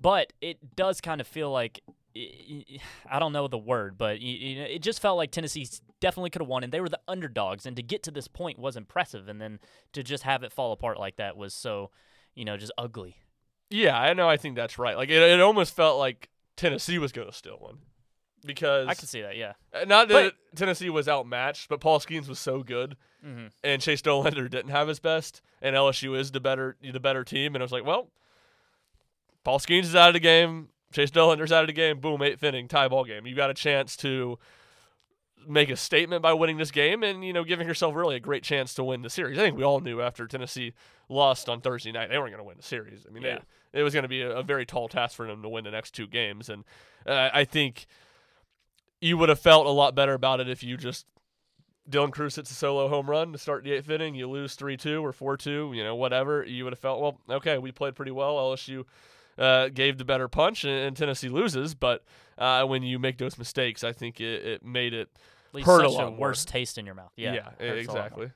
But 0.00 0.32
it 0.42 0.76
does 0.76 1.00
kind 1.00 1.20
of 1.20 1.26
feel 1.26 1.50
like 1.50 1.80
I 3.10 3.18
don't 3.18 3.32
know 3.32 3.48
the 3.48 3.58
word, 3.58 3.98
but 3.98 4.18
it 4.20 4.80
just 4.80 5.00
felt 5.00 5.16
like 5.16 5.30
Tennessee 5.30 5.66
definitely 6.00 6.30
could 6.30 6.42
have 6.42 6.48
won, 6.48 6.64
and 6.64 6.72
they 6.72 6.80
were 6.80 6.88
the 6.88 7.00
underdogs. 7.08 7.66
And 7.66 7.76
to 7.76 7.82
get 7.82 8.02
to 8.04 8.10
this 8.10 8.28
point 8.28 8.58
was 8.58 8.76
impressive, 8.76 9.28
and 9.28 9.40
then 9.40 9.60
to 9.92 10.02
just 10.02 10.22
have 10.24 10.42
it 10.42 10.52
fall 10.52 10.72
apart 10.72 10.98
like 10.98 11.16
that 11.16 11.36
was 11.36 11.54
so, 11.54 11.90
you 12.34 12.44
know, 12.44 12.56
just 12.56 12.72
ugly. 12.78 13.16
Yeah, 13.70 13.98
I 13.98 14.14
know. 14.14 14.28
I 14.28 14.36
think 14.36 14.56
that's 14.56 14.78
right. 14.78 14.96
Like 14.96 15.10
it, 15.10 15.20
it 15.20 15.40
almost 15.40 15.74
felt 15.74 15.98
like 15.98 16.30
Tennessee 16.56 16.98
was 16.98 17.12
going 17.12 17.28
to 17.28 17.34
steal 17.34 17.56
one 17.58 17.78
because 18.44 18.86
I 18.88 18.94
can 18.94 19.06
see 19.06 19.22
that, 19.22 19.36
yeah. 19.36 19.54
uh, 19.74 19.84
not 19.84 20.08
that 20.08 20.34
Tennessee 20.54 20.90
was 20.90 21.08
outmatched, 21.08 21.68
but 21.68 21.80
Paul 21.80 22.00
Skenes 22.00 22.28
was 22.28 22.38
so 22.38 22.62
good, 22.62 22.96
hmm 23.22 23.46
and 23.64 23.82
Chase 23.82 24.02
Dollander 24.02 24.48
didn't 24.48 24.70
have 24.70 24.88
his 24.88 25.00
best, 25.00 25.42
and 25.60 25.74
LSU 25.74 26.18
is 26.18 26.30
the 26.30 26.40
better 26.40 26.76
the 26.80 27.00
better 27.00 27.24
team, 27.24 27.54
and 27.54 27.62
I 27.62 27.64
was 27.64 27.72
like, 27.72 27.84
well, 27.84 28.10
Paul 29.44 29.58
Skenes 29.58 29.84
is 29.84 29.96
out 29.96 30.08
of 30.08 30.14
the 30.14 30.20
game, 30.20 30.68
Chase 30.92 31.10
Dollander's 31.10 31.52
out 31.52 31.62
of 31.62 31.66
the 31.66 31.72
game, 31.74 32.00
boom, 32.00 32.22
eighth 32.22 32.42
inning, 32.42 32.66
tie 32.68 32.88
ball 32.88 33.04
game. 33.04 33.26
You 33.26 33.34
got 33.34 33.50
a 33.50 33.54
chance 33.54 33.96
to 33.98 34.38
make 35.46 35.70
a 35.70 35.76
statement 35.76 36.22
by 36.22 36.32
winning 36.32 36.56
this 36.58 36.70
game, 36.70 37.02
and 37.02 37.24
you 37.24 37.32
know, 37.32 37.44
giving 37.44 37.66
yourself 37.68 37.94
really 37.94 38.16
a 38.16 38.20
great 38.20 38.42
chance 38.42 38.74
to 38.74 38.84
win 38.84 39.02
the 39.02 39.10
series. 39.10 39.38
I 39.38 39.42
think 39.42 39.56
we 39.56 39.64
all 39.64 39.80
knew 39.80 40.00
after 40.00 40.26
Tennessee 40.26 40.72
lost 41.08 41.48
on 41.48 41.60
Thursday 41.60 41.92
night 41.92 42.08
they 42.08 42.18
weren't 42.18 42.32
going 42.32 42.42
to 42.42 42.44
win 42.48 42.56
the 42.56 42.62
series. 42.62 43.06
I 43.08 43.12
mean, 43.12 43.22
Yeah. 43.22 43.38
they, 43.72 43.80
it 43.80 43.82
was 43.82 43.92
going 43.94 44.02
to 44.02 44.08
be 44.08 44.22
a, 44.22 44.38
a 44.38 44.42
very 44.42 44.64
tall 44.66 44.88
task 44.88 45.14
for 45.16 45.26
them 45.26 45.42
to 45.42 45.48
win 45.48 45.64
the 45.64 45.70
next 45.70 45.92
two 45.92 46.06
games, 46.06 46.48
and 46.48 46.64
uh, 47.06 47.30
I 47.32 47.44
think 47.44 47.86
you 49.00 49.16
would 49.18 49.28
have 49.28 49.38
felt 49.40 49.66
a 49.66 49.70
lot 49.70 49.94
better 49.94 50.14
about 50.14 50.40
it 50.40 50.48
if 50.48 50.62
you 50.64 50.76
just 50.76 51.06
Dylan 51.88 52.10
Crews 52.12 52.36
hits 52.36 52.50
a 52.50 52.54
solo 52.54 52.88
home 52.88 53.08
run 53.08 53.32
to 53.32 53.38
start 53.38 53.64
the 53.64 53.72
eighth 53.72 53.88
inning. 53.88 54.14
You 54.14 54.28
lose 54.28 54.54
three 54.54 54.76
two 54.76 55.04
or 55.04 55.12
four 55.12 55.36
two, 55.36 55.70
you 55.74 55.84
know, 55.84 55.94
whatever. 55.94 56.44
You 56.44 56.64
would 56.64 56.72
have 56.72 56.80
felt 56.80 57.00
well. 57.00 57.20
Okay, 57.30 57.56
we 57.58 57.72
played 57.72 57.94
pretty 57.94 58.10
well. 58.10 58.36
LSU 58.36 58.84
uh, 59.38 59.68
gave 59.68 59.98
the 59.98 60.04
better 60.04 60.28
punch, 60.28 60.64
and, 60.64 60.72
and 60.72 60.96
Tennessee 60.96 61.28
loses. 61.28 61.74
But 61.74 62.04
uh, 62.36 62.64
when 62.64 62.82
you 62.82 62.98
make 62.98 63.18
those 63.18 63.38
mistakes, 63.38 63.84
I 63.84 63.92
think 63.92 64.20
it, 64.20 64.44
it 64.46 64.64
made 64.64 64.92
it 64.94 65.08
Hurt 65.54 65.60
a 65.60 65.62
such 65.64 65.84
a, 65.84 65.88
lot 65.88 66.10
more. 66.10 66.18
worse 66.18 66.44
taste 66.44 66.78
in 66.78 66.84
your 66.86 66.94
mouth. 66.94 67.12
Yeah, 67.16 67.32
yeah, 67.34 67.42
hurts 67.42 67.58
a 67.60 67.64
lot 67.64 67.68
more. 67.68 67.76
exactly. 67.78 68.30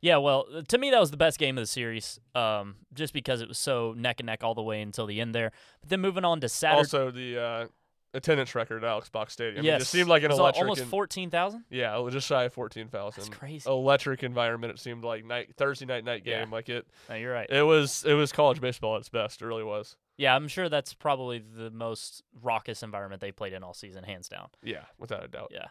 Yeah, 0.00 0.18
well, 0.18 0.46
to 0.68 0.76
me 0.78 0.90
that 0.90 1.00
was 1.00 1.10
the 1.10 1.16
best 1.16 1.38
game 1.38 1.56
of 1.56 1.62
the 1.62 1.66
series, 1.66 2.20
um, 2.34 2.76
just 2.92 3.14
because 3.14 3.40
it 3.40 3.48
was 3.48 3.56
so 3.56 3.94
neck 3.96 4.20
and 4.20 4.26
neck 4.26 4.44
all 4.44 4.54
the 4.54 4.62
way 4.62 4.82
until 4.82 5.06
the 5.06 5.18
end 5.18 5.34
there. 5.34 5.50
But 5.80 5.88
then 5.88 6.02
moving 6.02 6.26
on 6.26 6.40
to 6.42 6.48
Saturday, 6.48 6.78
Also, 6.78 7.10
the 7.10 7.40
uh, 7.42 7.66
attendance 8.14 8.54
record 8.54 8.82
at 8.84 8.88
Alex 8.88 9.08
Box 9.10 9.32
Stadium. 9.34 9.64
Yes, 9.64 9.82
it 9.82 9.84
seemed 9.86 10.08
like 10.08 10.22
an 10.22 10.30
It 10.30 10.38
electric. 10.38 10.62
almost 10.62 10.80
en- 10.82 10.86
fourteen 10.88 11.30
thousand. 11.30 11.64
yeah, 11.68 12.02
just 12.10 12.26
shy 12.26 12.44
of 12.44 12.52
14,000. 12.54 13.22
That's 13.22 13.28
crazy. 13.28 13.68
Electric 13.68 14.22
environment. 14.22 14.72
It 14.72 14.78
seemed 14.80 15.04
like 15.04 15.24
night 15.24 15.54
Thursday 15.56 15.84
night 15.84 16.04
night 16.04 16.22
Yeah. 16.24 16.40
game. 16.40 16.50
Like 16.52 16.68
it, 16.68 16.86
No, 17.08 17.16
you're 17.16 17.32
right. 17.32 17.48
it 17.50 17.62
was 17.62 18.04
it 18.04 18.14
was 18.14 18.32
college 18.32 18.60
baseball 18.60 18.94
at 18.94 19.00
its 19.00 19.08
best. 19.10 19.42
It 19.42 19.46
really 19.46 19.64
was. 19.64 19.96
Yeah, 20.16 20.34
I'm 20.36 20.46
sure 20.48 20.68
that's 20.68 20.94
probably 20.94 21.38
the 21.40 21.70
most 21.70 22.22
raucous 22.40 22.82
environment 22.82 23.20
they 23.20 23.32
played 23.32 23.52
in 23.52 23.62
all 23.64 23.74
season, 23.74 24.04
hands 24.04 24.28
down. 24.28 24.48
Yeah, 24.62 24.84
without 24.96 25.24
a 25.24 25.28
doubt. 25.28 25.48
Yeah. 25.52 25.66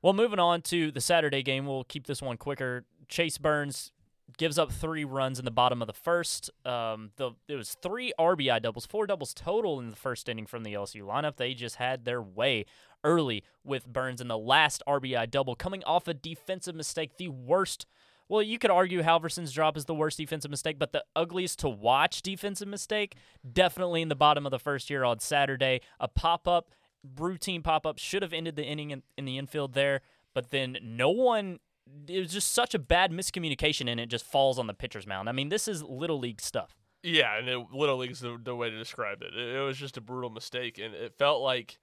Well, 0.00 0.12
moving 0.14 0.38
on 0.38 0.62
to 0.62 0.90
the 0.90 1.00
Saturday 1.00 1.42
game, 1.42 1.66
we'll 1.66 1.84
keep 1.84 2.06
this 2.06 2.20
one 2.22 2.36
quicker. 2.36 2.84
Chase 3.08 3.36
Burns 3.38 3.92
gives 4.36 4.58
up 4.58 4.72
three 4.72 5.04
runs 5.04 5.38
in 5.38 5.44
the 5.44 5.50
bottom 5.50 5.82
of 5.82 5.86
the 5.86 5.92
first. 5.92 6.50
Um, 6.64 7.10
the 7.16 7.32
it 7.48 7.56
was 7.56 7.76
three 7.82 8.12
RBI 8.18 8.62
doubles, 8.62 8.86
four 8.86 9.06
doubles 9.06 9.34
total 9.34 9.78
in 9.80 9.90
the 9.90 9.96
first 9.96 10.28
inning 10.28 10.46
from 10.46 10.64
the 10.64 10.74
LSU 10.74 11.02
lineup. 11.02 11.36
They 11.36 11.54
just 11.54 11.76
had 11.76 12.04
their 12.04 12.22
way 12.22 12.66
early 13.02 13.44
with 13.62 13.86
Burns 13.86 14.20
in 14.20 14.28
the 14.28 14.38
last 14.38 14.82
RBI 14.88 15.30
double, 15.30 15.54
coming 15.54 15.84
off 15.84 16.08
a 16.08 16.14
defensive 16.14 16.74
mistake, 16.74 17.18
the 17.18 17.28
worst. 17.28 17.86
Well, 18.28 18.42
you 18.42 18.58
could 18.58 18.70
argue 18.70 19.02
Halverson's 19.02 19.52
drop 19.52 19.76
is 19.76 19.84
the 19.84 19.94
worst 19.94 20.16
defensive 20.16 20.50
mistake, 20.50 20.78
but 20.78 20.92
the 20.92 21.04
ugliest 21.14 21.58
to 21.58 21.68
watch 21.68 22.22
defensive 22.22 22.66
mistake, 22.66 23.16
definitely 23.52 24.00
in 24.00 24.08
the 24.08 24.16
bottom 24.16 24.46
of 24.46 24.50
the 24.50 24.58
first 24.58 24.88
here 24.88 25.04
on 25.04 25.18
Saturday. 25.20 25.82
A 26.00 26.08
pop 26.08 26.48
up, 26.48 26.70
routine 27.18 27.62
pop 27.62 27.84
up, 27.84 27.98
should 27.98 28.22
have 28.22 28.32
ended 28.32 28.56
the 28.56 28.64
inning 28.64 28.90
in, 28.90 29.02
in 29.18 29.26
the 29.26 29.36
infield 29.36 29.74
there, 29.74 30.00
but 30.32 30.50
then 30.50 30.78
no 30.82 31.10
one. 31.10 31.58
It 32.08 32.18
was 32.20 32.32
just 32.32 32.52
such 32.52 32.74
a 32.74 32.78
bad 32.78 33.10
miscommunication, 33.12 33.90
and 33.90 34.00
it 34.00 34.08
just 34.08 34.24
falls 34.24 34.58
on 34.58 34.66
the 34.66 34.74
pitcher's 34.74 35.06
mound. 35.06 35.28
I 35.28 35.32
mean, 35.32 35.48
this 35.48 35.68
is 35.68 35.82
little 35.82 36.18
league 36.18 36.40
stuff. 36.40 36.76
Yeah, 37.02 37.36
and 37.38 37.48
it, 37.48 37.58
little 37.72 37.98
league's 37.98 38.20
the, 38.20 38.38
the 38.42 38.54
way 38.56 38.70
to 38.70 38.78
describe 38.78 39.20
it. 39.22 39.34
it. 39.34 39.56
It 39.56 39.60
was 39.60 39.76
just 39.76 39.96
a 39.98 40.00
brutal 40.00 40.30
mistake, 40.30 40.78
and 40.78 40.94
it 40.94 41.12
felt 41.18 41.42
like 41.42 41.78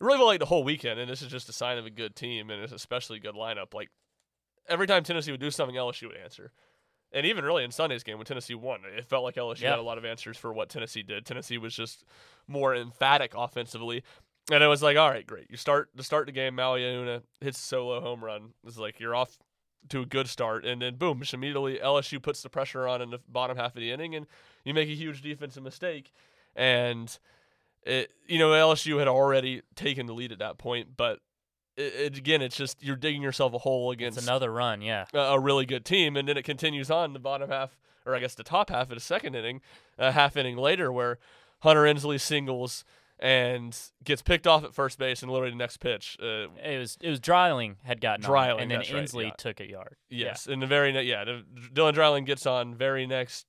it 0.00 0.04
really 0.04 0.18
felt 0.18 0.26
like 0.28 0.40
the 0.40 0.46
whole 0.46 0.64
weekend. 0.64 0.98
And 0.98 1.08
this 1.08 1.22
is 1.22 1.28
just 1.28 1.48
a 1.48 1.52
sign 1.52 1.78
of 1.78 1.86
a 1.86 1.90
good 1.90 2.16
team, 2.16 2.50
and 2.50 2.62
it's 2.62 2.72
especially 2.72 3.18
a 3.18 3.20
good 3.20 3.36
lineup. 3.36 3.72
Like 3.74 3.90
every 4.68 4.86
time 4.88 5.04
Tennessee 5.04 5.30
would 5.30 5.40
do 5.40 5.50
something, 5.52 5.76
LSU 5.76 6.08
would 6.08 6.16
answer. 6.16 6.52
And 7.12 7.24
even 7.24 7.44
really 7.44 7.64
in 7.64 7.70
Sunday's 7.70 8.02
game 8.02 8.18
when 8.18 8.26
Tennessee 8.26 8.54
won, 8.54 8.80
it 8.84 9.06
felt 9.08 9.24
like 9.24 9.36
LSU 9.36 9.62
Yeah. 9.62 9.70
had 9.70 9.78
a 9.78 9.82
lot 9.82 9.96
of 9.96 10.04
answers 10.04 10.36
for 10.36 10.52
what 10.52 10.68
Tennessee 10.68 11.02
did. 11.02 11.24
Tennessee 11.24 11.56
was 11.56 11.74
just 11.74 12.04
more 12.46 12.74
emphatic 12.74 13.32
offensively. 13.34 14.02
And 14.50 14.62
it 14.62 14.66
was 14.66 14.82
like, 14.82 14.96
all 14.96 15.10
right, 15.10 15.26
great. 15.26 15.46
You 15.50 15.56
start 15.56 15.94
to 15.96 16.02
start 16.02 16.26
the 16.26 16.32
game, 16.32 16.54
Maui 16.54 16.80
Ahuna 16.80 17.22
hits 17.40 17.58
a 17.58 17.62
solo 17.62 18.00
home 18.00 18.24
run. 18.24 18.54
It's 18.66 18.78
like 18.78 18.98
you're 18.98 19.14
off 19.14 19.38
to 19.90 20.02
a 20.02 20.06
good 20.06 20.28
start, 20.28 20.64
and 20.64 20.82
then 20.82 20.96
boom, 20.96 21.20
just 21.20 21.34
immediately 21.34 21.78
LSU 21.78 22.20
puts 22.20 22.42
the 22.42 22.48
pressure 22.48 22.86
on 22.86 23.00
in 23.00 23.10
the 23.10 23.20
bottom 23.28 23.56
half 23.56 23.74
of 23.74 23.80
the 23.80 23.90
inning, 23.90 24.14
and 24.14 24.26
you 24.64 24.74
make 24.74 24.88
a 24.88 24.94
huge 24.94 25.22
defensive 25.22 25.62
mistake, 25.62 26.12
and 26.56 27.18
it 27.84 28.10
you 28.26 28.38
know 28.38 28.50
LSU 28.50 28.98
had 28.98 29.08
already 29.08 29.62
taken 29.74 30.06
the 30.06 30.12
lead 30.12 30.32
at 30.32 30.38
that 30.40 30.58
point, 30.58 30.96
but 30.96 31.20
it, 31.76 31.94
it, 31.94 32.18
again, 32.18 32.42
it's 32.42 32.56
just 32.56 32.82
you're 32.82 32.96
digging 32.96 33.22
yourself 33.22 33.54
a 33.54 33.58
hole 33.58 33.90
It's 33.90 33.98
against 33.98 34.22
another 34.22 34.52
run, 34.52 34.82
yeah. 34.82 35.06
a, 35.14 35.18
a 35.18 35.40
really 35.40 35.64
good 35.64 35.84
team, 35.84 36.16
and 36.16 36.28
then 36.28 36.36
it 36.36 36.44
continues 36.44 36.90
on 36.90 37.12
the 37.12 37.18
bottom 37.18 37.48
half, 37.48 37.78
or 38.04 38.14
I 38.14 38.18
guess 38.18 38.34
the 38.34 38.42
top 38.42 38.70
half 38.70 38.90
of 38.90 38.96
the 38.96 39.00
second 39.00 39.34
inning, 39.34 39.60
a 39.96 40.12
half 40.12 40.36
inning 40.36 40.56
later, 40.56 40.92
where 40.92 41.18
Hunter 41.60 41.86
Ensley 41.86 42.18
singles 42.18 42.84
and 43.20 43.76
gets 44.04 44.22
picked 44.22 44.46
off 44.46 44.64
at 44.64 44.74
first 44.74 44.98
base, 44.98 45.22
and 45.22 45.30
literally 45.30 45.50
the 45.50 45.56
next 45.56 45.78
pitch, 45.78 46.16
uh, 46.22 46.46
It 46.62 46.78
was 46.78 46.96
it 47.00 47.10
was 47.10 47.20
Dreiling 47.20 47.76
had 47.84 48.00
gotten 48.00 48.24
on, 48.24 48.30
and 48.62 48.70
then 48.70 48.78
that's 48.78 48.90
right, 48.90 49.26
yeah. 49.26 49.30
took 49.36 49.60
a 49.60 49.68
yard. 49.68 49.96
Yes, 50.08 50.46
in 50.46 50.60
the 50.60 50.66
very 50.66 50.92
ne- 50.92 51.02
yeah, 51.04 51.24
the, 51.24 51.44
Dylan 51.72 51.94
Dreiling 51.94 52.24
gets 52.24 52.46
on 52.46 52.74
very 52.74 53.06
next, 53.06 53.46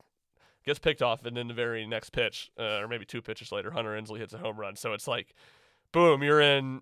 gets 0.65 0.79
picked 0.79 1.01
off, 1.01 1.25
and 1.25 1.37
then 1.37 1.47
the 1.47 1.53
very 1.53 1.85
next 1.85 2.11
pitch, 2.11 2.51
uh, 2.59 2.79
or 2.79 2.87
maybe 2.87 3.05
two 3.05 3.21
pitches 3.21 3.51
later, 3.51 3.71
Hunter 3.71 3.95
Ensley 3.95 4.19
hits 4.19 4.33
a 4.33 4.39
home 4.39 4.59
run. 4.59 4.75
So 4.75 4.93
it's 4.93 5.07
like, 5.07 5.35
boom, 5.91 6.23
you're 6.23 6.41
in 6.41 6.81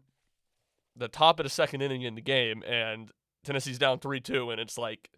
the 0.95 1.07
top 1.07 1.39
of 1.39 1.43
the 1.43 1.49
second 1.49 1.81
inning 1.81 2.01
in 2.01 2.15
the 2.15 2.21
game, 2.21 2.63
and 2.65 3.11
Tennessee's 3.43 3.77
down 3.77 3.99
three 3.99 4.19
two, 4.21 4.49
and 4.49 4.61
it's 4.61 4.77
like 4.77 5.09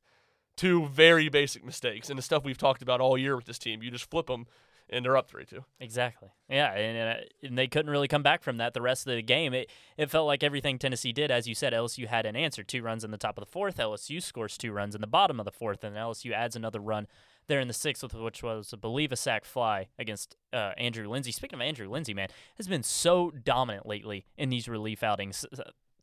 two 0.58 0.88
very 0.88 1.30
basic 1.30 1.64
mistakes, 1.64 2.10
and 2.10 2.18
the 2.18 2.24
stuff 2.24 2.44
we've 2.44 2.58
talked 2.58 2.82
about 2.82 3.00
all 3.00 3.18
year 3.18 3.36
with 3.36 3.46
this 3.46 3.60
team. 3.60 3.82
You 3.84 3.92
just 3.92 4.10
flip 4.10 4.28
them, 4.28 4.48
and 4.92 5.04
they're 5.06 5.18
up 5.18 5.30
three 5.30 5.46
two. 5.46 5.64
Exactly. 5.80 6.30
Yeah, 6.50 6.74
and, 6.74 6.98
and, 6.98 7.20
uh, 7.20 7.24
and 7.44 7.58
they 7.58 7.68
couldn't 7.68 7.92
really 7.92 8.08
come 8.08 8.24
back 8.24 8.44
from 8.44 8.58
that 8.58 8.74
the 8.74 8.82
rest 8.82 9.08
of 9.08 9.16
the 9.16 9.22
game. 9.22 9.54
It 9.54 9.70
it 9.98 10.10
felt 10.10 10.28
like 10.28 10.44
everything 10.44 10.78
Tennessee 10.78 11.12
did, 11.12 11.32
as 11.32 11.48
you 11.48 11.56
said, 11.56 11.74
LSU 11.74 12.08
had 12.08 12.26
an 12.26 12.36
answer. 12.36 12.64
Two 12.64 12.82
runs 12.82 13.04
in 13.04 13.12
the 13.12 13.18
top 13.18 13.38
of 13.38 13.44
the 13.44 13.52
fourth. 13.52 13.78
LSU 13.78 14.22
scores 14.22 14.58
two 14.58 14.72
runs 14.72 14.96
in 14.96 15.02
the 15.02 15.08
bottom 15.08 15.40
of 15.40 15.46
the 15.46 15.52
fourth, 15.52 15.84
and 15.84 15.96
LSU 15.96 16.32
adds 16.32 16.56
another 16.56 16.80
run 16.80 17.08
there 17.48 17.60
in 17.60 17.68
the 17.68 17.74
sixth, 17.74 18.14
which 18.14 18.42
was, 18.44 18.74
I 18.74 18.78
believe, 18.78 19.12
a 19.12 19.16
sac 19.16 19.44
fly 19.44 19.88
against 19.98 20.38
uh, 20.54 20.72
Andrew 20.78 21.10
Lindsey. 21.10 21.32
Speaking 21.32 21.58
of 21.58 21.62
Andrew 21.62 21.90
Lindsey, 21.90 22.14
man, 22.14 22.30
has 22.58 22.68
been 22.68 22.84
so 22.84 23.32
dominant 23.32 23.86
lately 23.86 24.26
in 24.38 24.50
these 24.50 24.70
relief 24.70 25.04
outings. 25.04 25.46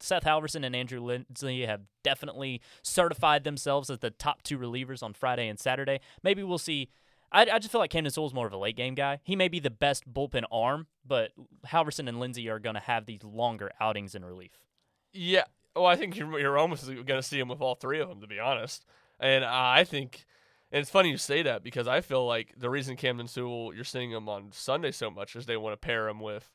Seth 0.01 0.25
Halverson 0.25 0.65
and 0.65 0.77
Andrew 0.77 1.01
Lindsey 1.01 1.65
have 1.65 1.83
definitely 2.03 2.61
certified 2.83 3.45
themselves 3.45 3.89
as 3.89 4.01
the 4.01 4.11
top 4.11 4.43
two 4.43 4.59
relievers 4.59 5.03
on 5.03 5.15
Friday 5.15 5.49
and 5.49 5.59
Saturday. 5.59 6.01
Maybe 6.23 6.43
we'll 6.43 6.59
see. 6.59 6.91
I, 7.33 7.43
I 7.43 7.59
just 7.59 7.71
feel 7.73 7.81
like 7.81 7.91
Camden 7.91 8.11
Sewell's 8.11 8.33
more 8.35 8.47
of 8.47 8.53
a 8.53 8.57
late 8.59 8.77
game 8.77 8.95
guy. 8.95 9.19
He 9.25 9.37
may 9.37 9.49
be 9.49 9.59
the 9.61 9.71
best 9.71 10.11
bullpen 10.13 10.45
arm, 10.51 10.87
but 11.05 11.33
Halverson 11.67 12.09
and 12.09 12.21
Lindsey 12.21 12.49
are 12.49 12.59
going 12.59 12.75
to 12.75 12.81
have 12.81 13.07
these 13.07 13.23
longer 13.25 13.73
outings 13.81 14.15
in 14.15 14.25
relief. 14.25 14.53
Yeah. 15.13 15.45
Well, 15.75 15.87
I 15.87 15.97
think 15.97 16.17
you're, 16.17 16.39
you're 16.39 16.57
almost 16.57 16.87
going 16.87 17.05
to 17.07 17.23
see 17.23 17.39
him 17.39 17.49
with 17.49 17.61
all 17.61 17.75
three 17.75 18.01
of 18.01 18.09
them, 18.09 18.21
to 18.21 18.27
be 18.27 18.39
honest. 18.39 18.85
And 19.21 19.45
I 19.45 19.85
think, 19.85 20.25
and 20.73 20.81
it's 20.81 20.91
funny 20.91 21.11
you 21.11 21.19
say 21.19 21.43
that 21.43 21.63
because 21.63 21.87
I 21.89 22.01
feel 22.01 22.27
like 22.27 22.55
the 22.57 22.71
reason 22.71 22.97
Camden 22.97 23.29
Sewell, 23.29 23.75
you're 23.75 23.85
seeing 23.85 24.11
him 24.13 24.29
on 24.29 24.53
Sunday 24.53 24.91
so 24.93 25.11
much 25.11 25.37
is 25.37 25.47
they 25.47 25.57
want 25.57 25.73
to 25.75 25.85
pair 25.85 26.09
him 26.09 26.21
with 26.21 26.51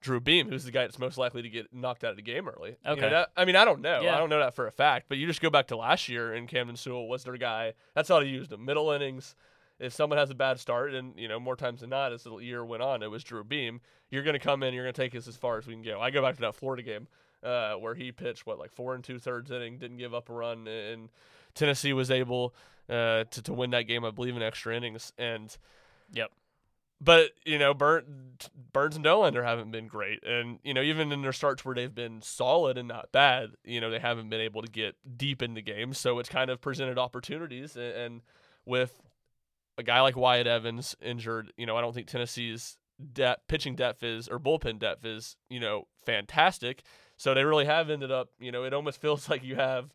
Drew 0.00 0.20
Beam, 0.20 0.48
who's 0.48 0.64
the 0.64 0.70
guy 0.70 0.82
that's 0.82 0.98
most 0.98 1.18
likely 1.18 1.42
to 1.42 1.48
get 1.48 1.72
knocked 1.72 2.04
out 2.04 2.10
of 2.10 2.16
the 2.16 2.22
game 2.22 2.48
early. 2.48 2.70
You 2.70 2.76
know, 2.84 2.92
Okay. 2.92 3.08
that- 3.10 3.30
I 3.36 3.44
mean, 3.44 3.56
I 3.56 3.64
don't 3.64 3.80
know. 3.80 4.02
Yeah. 4.02 4.14
I 4.14 4.18
don't 4.18 4.28
know 4.30 4.38
that 4.38 4.54
for 4.54 4.66
a 4.68 4.72
fact, 4.72 5.06
but 5.08 5.18
you 5.18 5.26
just 5.26 5.40
go 5.40 5.50
back 5.50 5.66
to 5.68 5.76
last 5.76 6.08
year, 6.08 6.32
and 6.32 6.46
Camden 6.46 6.76
Sewell 6.76 7.08
was 7.08 7.24
their 7.24 7.36
guy. 7.36 7.74
That's 7.94 8.08
how 8.08 8.20
they 8.20 8.26
used 8.26 8.52
him. 8.52 8.64
Middle 8.64 8.90
innings. 8.92 9.34
If 9.78 9.92
someone 9.92 10.18
has 10.18 10.30
a 10.30 10.34
bad 10.34 10.58
start, 10.58 10.92
and 10.92 11.18
you 11.18 11.28
know 11.28 11.38
more 11.38 11.56
times 11.56 11.80
than 11.80 11.90
not, 11.90 12.12
as 12.12 12.24
the 12.24 12.36
year 12.38 12.64
went 12.64 12.82
on, 12.82 13.02
it 13.02 13.10
was 13.10 13.22
Drew 13.22 13.44
Beam. 13.44 13.80
You're 14.10 14.22
going 14.22 14.34
to 14.34 14.40
come 14.40 14.62
in, 14.62 14.74
you're 14.74 14.84
going 14.84 14.94
to 14.94 15.00
take 15.00 15.14
us 15.14 15.28
as 15.28 15.36
far 15.36 15.58
as 15.58 15.66
we 15.66 15.74
can 15.74 15.82
go. 15.82 16.00
I 16.00 16.10
go 16.10 16.22
back 16.22 16.34
to 16.36 16.40
that 16.42 16.54
Florida 16.54 16.82
game 16.82 17.06
uh, 17.42 17.74
where 17.74 17.94
he 17.94 18.12
pitched 18.12 18.46
what 18.46 18.58
like 18.58 18.72
four 18.72 18.94
and 18.94 19.04
two 19.04 19.18
thirds 19.18 19.50
inning, 19.50 19.78
didn't 19.78 19.98
give 19.98 20.14
up 20.14 20.28
a 20.28 20.32
run, 20.32 20.66
and 20.66 21.08
Tennessee 21.54 21.92
was 21.92 22.10
able 22.10 22.54
uh, 22.88 23.24
to 23.24 23.42
to 23.42 23.52
win 23.52 23.70
that 23.70 23.82
game, 23.82 24.04
I 24.04 24.10
believe, 24.10 24.36
in 24.36 24.42
extra 24.42 24.76
innings. 24.76 25.12
And 25.18 25.56
Yep. 26.12 26.32
but 27.00 27.30
you 27.44 27.58
know, 27.58 27.74
Burn, 27.74 28.36
Burns 28.72 28.96
and 28.96 29.04
Dollander 29.04 29.44
haven't 29.44 29.70
been 29.70 29.88
great, 29.88 30.24
and 30.24 30.58
you 30.64 30.74
know, 30.74 30.82
even 30.82 31.12
in 31.12 31.22
their 31.22 31.32
starts 31.32 31.64
where 31.64 31.74
they've 31.74 31.94
been 31.94 32.22
solid 32.22 32.78
and 32.78 32.88
not 32.88 33.12
bad, 33.12 33.50
you 33.64 33.80
know, 33.80 33.90
they 33.90 33.98
haven't 33.98 34.30
been 34.30 34.40
able 34.40 34.62
to 34.62 34.70
get 34.70 34.96
deep 35.16 35.42
in 35.42 35.54
the 35.54 35.62
game. 35.62 35.92
So 35.92 36.18
it's 36.18 36.28
kind 36.28 36.50
of 36.50 36.60
presented 36.60 36.98
opportunities, 36.98 37.76
and, 37.76 37.92
and 37.94 38.20
with 38.64 39.02
a 39.78 39.82
guy 39.82 40.00
like 40.00 40.16
Wyatt 40.16 40.46
Evans 40.46 40.96
injured, 41.00 41.52
you 41.56 41.64
know, 41.64 41.76
I 41.76 41.80
don't 41.80 41.94
think 41.94 42.08
Tennessee's 42.08 42.76
depth, 43.12 43.46
pitching 43.48 43.76
depth 43.76 44.02
is 44.02 44.28
or 44.28 44.38
bullpen 44.38 44.78
depth 44.78 45.04
is, 45.04 45.36
you 45.48 45.60
know, 45.60 45.86
fantastic. 46.04 46.82
So 47.16 47.32
they 47.32 47.44
really 47.44 47.64
have 47.64 47.88
ended 47.88 48.10
up, 48.10 48.30
you 48.38 48.52
know, 48.52 48.64
it 48.64 48.74
almost 48.74 49.00
feels 49.00 49.30
like 49.30 49.44
you 49.44 49.54
have 49.54 49.94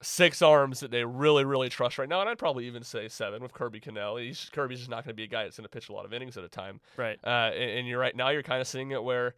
six 0.00 0.42
arms 0.42 0.80
that 0.80 0.90
they 0.90 1.04
really, 1.04 1.44
really 1.44 1.68
trust 1.68 1.98
right 1.98 2.08
now, 2.08 2.20
and 2.20 2.28
I'd 2.28 2.38
probably 2.38 2.66
even 2.66 2.84
say 2.84 3.08
seven 3.08 3.42
with 3.42 3.52
Kirby 3.52 3.80
Connell. 3.80 4.16
He's 4.16 4.50
Kirby's 4.52 4.78
just 4.78 4.90
not 4.90 5.04
going 5.04 5.12
to 5.12 5.14
be 5.14 5.24
a 5.24 5.28
guy 5.28 5.44
that's 5.44 5.56
going 5.56 5.64
to 5.64 5.70
pitch 5.70 5.88
a 5.88 5.92
lot 5.92 6.04
of 6.04 6.12
innings 6.12 6.36
at 6.36 6.44
a 6.44 6.48
time. 6.48 6.80
Right. 6.96 7.18
Uh, 7.24 7.50
and, 7.52 7.70
and 7.78 7.88
you're 7.88 7.98
right 7.98 8.14
now, 8.14 8.28
you're 8.28 8.42
kind 8.42 8.60
of 8.60 8.68
seeing 8.68 8.92
it 8.92 9.02
where 9.02 9.34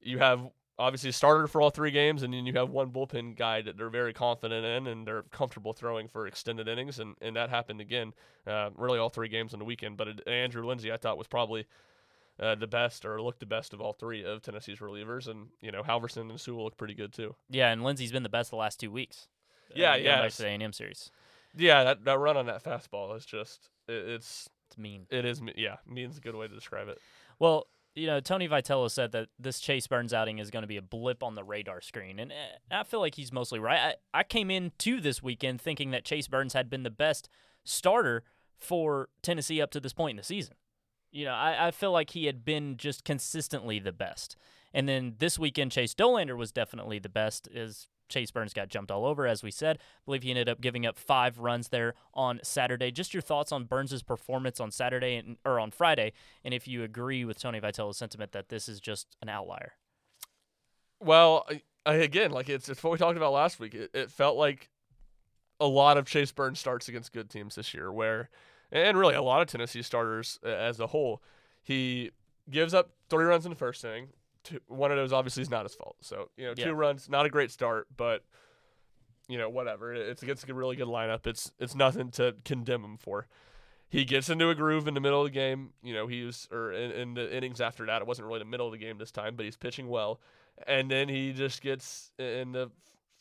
you 0.00 0.18
have 0.18 0.40
obviously 0.78 1.10
a 1.10 1.12
starter 1.12 1.46
for 1.46 1.60
all 1.60 1.70
three 1.70 1.90
games, 1.90 2.22
and 2.22 2.32
then 2.32 2.46
you 2.46 2.52
have 2.54 2.70
one 2.70 2.90
bullpen 2.90 3.36
guy 3.36 3.62
that 3.62 3.76
they're 3.76 3.90
very 3.90 4.12
confident 4.12 4.64
in 4.64 4.86
and 4.86 5.06
they're 5.06 5.22
comfortable 5.24 5.72
throwing 5.72 6.08
for 6.08 6.26
extended 6.26 6.68
innings, 6.68 6.98
and, 6.98 7.14
and 7.20 7.36
that 7.36 7.50
happened 7.50 7.80
again, 7.80 8.12
uh, 8.46 8.70
really 8.76 8.98
all 8.98 9.08
three 9.08 9.28
games 9.28 9.52
on 9.52 9.58
the 9.58 9.64
weekend. 9.64 9.96
But 9.96 10.08
it, 10.08 10.20
Andrew 10.26 10.66
Lindsey, 10.66 10.92
I 10.92 10.96
thought 10.96 11.18
was 11.18 11.28
probably. 11.28 11.66
Uh, 12.38 12.54
the 12.54 12.66
best 12.66 13.06
or 13.06 13.22
looked 13.22 13.40
the 13.40 13.46
best 13.46 13.72
of 13.72 13.80
all 13.80 13.94
three 13.94 14.22
of 14.22 14.42
Tennessee's 14.42 14.80
relievers, 14.80 15.26
and 15.26 15.46
you 15.62 15.72
know 15.72 15.82
Halverson 15.82 16.28
and 16.28 16.38
Sewell 16.38 16.64
look 16.64 16.76
pretty 16.76 16.92
good 16.92 17.10
too. 17.10 17.34
Yeah, 17.48 17.72
and 17.72 17.82
Lindsey's 17.82 18.12
been 18.12 18.24
the 18.24 18.28
best 18.28 18.50
the 18.50 18.56
last 18.56 18.78
two 18.78 18.90
weeks. 18.90 19.26
Yeah, 19.74 19.94
going 19.94 20.04
yeah, 20.04 20.20
Back 20.20 20.32
to 20.32 20.42
the 20.42 20.48
A&M 20.48 20.74
series. 20.74 21.10
Yeah, 21.56 21.84
that, 21.84 22.04
that 22.04 22.18
run 22.18 22.36
on 22.36 22.44
that 22.46 22.62
fastball 22.62 23.16
is 23.16 23.24
just 23.24 23.70
it, 23.88 23.94
it's 23.94 24.50
It's 24.68 24.78
mean. 24.78 25.06
it 25.10 25.24
is 25.24 25.40
yeah 25.56 25.76
means 25.86 26.18
a 26.18 26.20
good 26.20 26.34
way 26.34 26.46
to 26.46 26.54
describe 26.54 26.88
it. 26.88 26.98
Well, 27.38 27.68
you 27.96 28.06
know, 28.06 28.20
Tony 28.20 28.46
Vitello 28.46 28.90
said 28.90 29.12
that 29.12 29.28
this 29.38 29.58
Chase 29.58 29.86
Burns 29.86 30.12
outing 30.12 30.38
is 30.38 30.50
going 30.50 30.62
to 30.62 30.68
be 30.68 30.76
a 30.76 30.82
blip 30.82 31.22
on 31.22 31.34
the 31.34 31.42
radar 31.42 31.80
screen, 31.80 32.18
and 32.18 32.30
eh, 32.30 32.34
I 32.70 32.84
feel 32.84 33.00
like 33.00 33.14
he's 33.14 33.32
mostly 33.32 33.58
right. 33.58 33.96
I, 34.14 34.20
I 34.20 34.22
came 34.22 34.50
into 34.50 35.00
this 35.00 35.22
weekend 35.22 35.60
thinking 35.60 35.90
that 35.92 36.04
Chase 36.04 36.28
Burns 36.28 36.52
had 36.52 36.68
been 36.68 36.82
the 36.82 36.90
best 36.90 37.28
starter 37.64 38.22
for 38.58 39.08
Tennessee 39.22 39.62
up 39.62 39.70
to 39.70 39.80
this 39.80 39.94
point 39.94 40.10
in 40.12 40.16
the 40.18 40.22
season. 40.22 40.54
You 41.10 41.24
know, 41.24 41.32
I, 41.32 41.68
I 41.68 41.70
feel 41.70 41.90
like 41.90 42.10
he 42.10 42.26
had 42.26 42.44
been 42.44 42.76
just 42.76 43.02
consistently 43.02 43.78
the 43.78 43.92
best. 43.92 44.36
And 44.74 44.86
then 44.86 45.14
this 45.18 45.38
weekend, 45.38 45.72
Chase 45.72 45.94
Dollander 45.94 46.36
was 46.36 46.52
definitely 46.52 46.98
the 46.98 47.08
best 47.08 47.48
as 47.54 47.88
Chase 48.08 48.30
Burns 48.30 48.52
got 48.52 48.68
jumped 48.68 48.90
all 48.90 49.04
over, 49.04 49.26
as 49.26 49.42
we 49.42 49.50
said. 49.50 49.78
I 49.78 50.02
believe 50.04 50.22
he 50.22 50.30
ended 50.30 50.48
up 50.48 50.60
giving 50.60 50.86
up 50.86 50.98
five 50.98 51.38
runs 51.38 51.68
there 51.68 51.94
on 52.14 52.40
Saturday. 52.42 52.90
Just 52.90 53.14
your 53.14 53.20
thoughts 53.20 53.52
on 53.52 53.64
Burns' 53.64 54.02
performance 54.02 54.60
on 54.60 54.70
Saturday 54.70 55.16
and, 55.16 55.36
or 55.44 55.58
on 55.58 55.70
Friday, 55.70 56.12
and 56.44 56.54
if 56.54 56.68
you 56.68 56.82
agree 56.82 57.24
with 57.24 57.40
Tony 57.40 57.60
Vitello's 57.60 57.98
sentiment 57.98 58.32
that 58.32 58.48
this 58.48 58.68
is 58.68 58.80
just 58.80 59.16
an 59.22 59.28
outlier. 59.28 59.74
Well, 61.00 61.46
again, 61.84 62.30
like 62.30 62.48
it's 62.48 62.68
it's 62.68 62.82
what 62.82 62.92
we 62.92 62.98
talked 62.98 63.16
about 63.16 63.32
last 63.32 63.60
week. 63.60 63.74
It, 63.74 63.90
it 63.92 64.10
felt 64.10 64.36
like 64.36 64.70
a 65.60 65.66
lot 65.66 65.96
of 65.96 66.06
Chase 66.06 66.32
Burns 66.32 66.58
starts 66.58 66.88
against 66.88 67.12
good 67.12 67.30
teams 67.30 67.54
this 67.54 67.74
year, 67.74 67.92
where 67.92 68.30
and 68.72 68.98
really 68.98 69.14
a 69.14 69.22
lot 69.22 69.42
of 69.42 69.48
Tennessee 69.48 69.82
starters 69.82 70.38
as 70.44 70.80
a 70.80 70.88
whole, 70.88 71.22
he 71.62 72.10
gives 72.50 72.74
up 72.74 72.90
three 73.08 73.24
runs 73.24 73.46
in 73.46 73.50
the 73.50 73.56
first 73.56 73.84
inning. 73.84 74.08
Two, 74.46 74.60
one 74.68 74.90
of 74.92 74.96
those 74.96 75.12
obviously 75.12 75.42
is 75.42 75.50
not 75.50 75.64
his 75.64 75.74
fault. 75.74 75.96
So 76.00 76.30
you 76.36 76.44
know, 76.46 76.54
Yeah. 76.56 76.66
two 76.66 76.72
runs, 76.74 77.08
not 77.08 77.26
a 77.26 77.28
great 77.28 77.50
start, 77.50 77.88
but 77.96 78.22
you 79.28 79.36
know, 79.38 79.48
whatever. 79.48 79.92
It's 79.92 80.22
against 80.22 80.48
a 80.48 80.54
really 80.54 80.76
good 80.76 80.86
lineup. 80.86 81.26
It's 81.26 81.50
it's 81.58 81.74
nothing 81.74 82.10
to 82.12 82.36
condemn 82.44 82.84
him 82.84 82.96
for. 82.96 83.26
He 83.88 84.04
gets 84.04 84.28
into 84.28 84.48
a 84.50 84.54
groove 84.54 84.86
in 84.88 84.94
the 84.94 85.00
middle 85.00 85.20
of 85.20 85.26
the 85.26 85.30
game. 85.30 85.72
You 85.82 85.94
know, 85.94 86.06
he 86.06 86.22
was 86.24 86.48
or 86.52 86.72
in, 86.72 86.90
in 86.92 87.14
the 87.14 87.36
innings 87.36 87.60
after 87.60 87.84
that. 87.86 88.02
It 88.02 88.06
wasn't 88.08 88.28
really 88.28 88.38
the 88.40 88.44
middle 88.44 88.66
of 88.66 88.72
the 88.72 88.78
game 88.78 88.98
this 88.98 89.10
time, 89.12 89.36
but 89.36 89.44
he's 89.44 89.56
pitching 89.56 89.88
well. 89.88 90.20
And 90.66 90.90
then 90.90 91.08
he 91.08 91.32
just 91.32 91.60
gets 91.60 92.10
in 92.18 92.52
the 92.52 92.70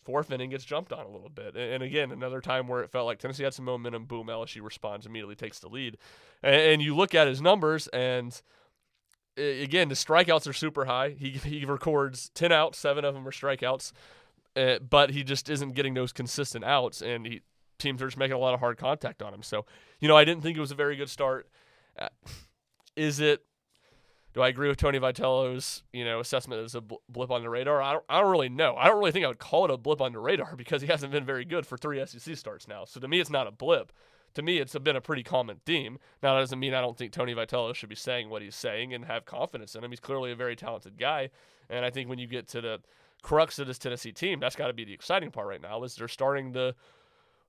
fourth 0.04 0.32
inning 0.32 0.52
gets 0.52 0.64
jumped 0.64 0.94
on 0.94 1.04
a 1.04 1.10
little 1.10 1.30
bit. 1.30 1.56
And, 1.56 1.82
again, 1.82 2.12
another 2.12 2.40
time 2.40 2.68
where 2.68 2.84
it 2.84 2.92
felt 2.92 3.08
like 3.08 3.18
Tennessee 3.18 3.44
had 3.44 3.56
some 3.56 3.66
momentum. 3.66 4.06
Boom, 4.06 4.28
LSU 4.28 4.62
responds 4.64 5.08
immediately, 5.08 5.34
takes 5.36 5.58
the 5.60 5.68
lead. 5.68 5.98
And, 6.44 6.56
and 6.56 6.82
you 6.82 6.96
look 6.96 7.16
at 7.16 7.28
his 7.28 7.42
numbers, 7.42 7.88
and 7.88 8.40
again, 9.38 9.90
the 9.90 9.96
strikeouts 9.96 10.48
are 10.48 10.54
super 10.54 10.86
high. 10.86 11.16
He 11.18 11.32
he 11.32 11.66
records 11.66 12.30
ten 12.34 12.52
outs, 12.52 12.78
seven 12.78 13.06
of 13.06 13.14
them 13.14 13.28
are 13.28 13.32
strikeouts, 13.32 13.92
uh, 14.56 14.80
but 14.80 15.12
he 15.12 15.24
just 15.24 15.50
isn't 15.50 15.74
getting 15.74 15.94
those 15.94 16.12
consistent 16.12 16.64
outs, 16.64 17.02
and 17.02 17.26
he 17.26 17.42
teams 17.78 18.02
are 18.02 18.08
just 18.08 18.18
making 18.18 18.36
a 18.36 18.40
lot 18.40 18.54
of 18.54 18.60
hard 18.60 18.78
contact 18.78 19.22
on 19.22 19.34
him. 19.34 19.44
So, 19.44 19.66
you 20.00 20.08
know, 20.08 20.16
I 20.16 20.24
didn't 20.24 20.44
think 20.44 20.58
it 20.58 20.62
was 20.62 20.72
a 20.72 20.76
very 20.76 20.96
good 20.96 21.10
start. 21.10 21.50
Uh, 21.98 22.10
is 22.96 23.20
it? 23.20 23.44
Do 24.34 24.42
I 24.42 24.50
agree 24.50 24.68
with 24.68 24.78
Tony 24.78 25.00
Vitello's 25.00 25.84
you 25.94 26.04
know 26.04 26.20
assessment 26.20 26.64
as 26.64 26.76
a 26.76 26.82
blip 26.82 27.32
on 27.32 27.42
the 27.42 27.50
radar? 27.50 27.82
I 27.82 27.94
don't, 27.94 28.06
I 28.10 28.22
don't 28.22 28.32
really 28.32 28.50
know. 28.50 28.76
I 28.76 28.88
don't 28.88 29.00
really 29.00 29.12
think 29.12 29.26
I 29.26 29.30
would 29.30 29.40
call 29.40 29.66
it 29.66 29.72
a 29.72 29.78
blip 29.78 30.02
on 30.02 30.12
the 30.12 30.20
radar 30.20 30.56
because 30.56 30.82
he 30.82 30.88
hasn't 30.88 31.12
been 31.12 31.26
very 31.26 31.46
good 31.46 31.66
for 31.66 31.78
three 31.78 32.06
SEC 32.06 32.36
starts 32.36 32.68
now. 32.68 32.86
So 32.86 33.00
to 33.00 33.08
me, 33.08 33.20
it's 33.20 33.30
not 33.30 33.48
a 33.48 33.52
blip. 33.52 33.94
To 34.36 34.42
me, 34.42 34.60
it's 34.60 34.78
been 34.78 34.96
a 34.96 35.02
pretty 35.02 35.24
common 35.24 35.62
theme. 35.66 35.98
Now 36.22 36.36
that 36.36 36.42
doesn't 36.42 36.60
mean 36.60 36.74
I 36.74 36.82
don't 36.82 36.98
think 36.98 37.12
Tony 37.12 37.34
Vitello 37.34 37.74
should 37.74 37.90
be 37.90 37.96
saying 37.96 38.30
what 38.30 38.42
he's 38.42 38.56
saying 38.56 38.94
and 38.94 39.06
have 39.06 39.26
confidence 39.26 39.76
in 39.76 39.84
him. 39.84 39.92
He's 39.92 40.00
clearly 40.00 40.32
a 40.32 40.36
very 40.36 40.56
talented 40.56 40.98
guy, 40.98 41.30
and 41.70 41.84
I 41.84 41.90
think 41.90 42.10
when 42.10 42.20
you 42.20 42.28
get 42.28 42.48
to 42.50 42.62
the 42.62 42.80
crux 43.22 43.58
of 43.60 43.68
this 43.68 43.80
Tennessee 43.80 44.12
team, 44.12 44.40
that's 44.40 44.56
got 44.56 44.68
to 44.68 44.74
be 44.74 44.86
the 44.86 44.94
exciting 44.94 45.32
part 45.32 45.48
right 45.48 45.62
now. 45.62 45.84
Is 45.84 45.96
they're 45.96 46.08
starting 46.08 46.54
to 46.54 46.76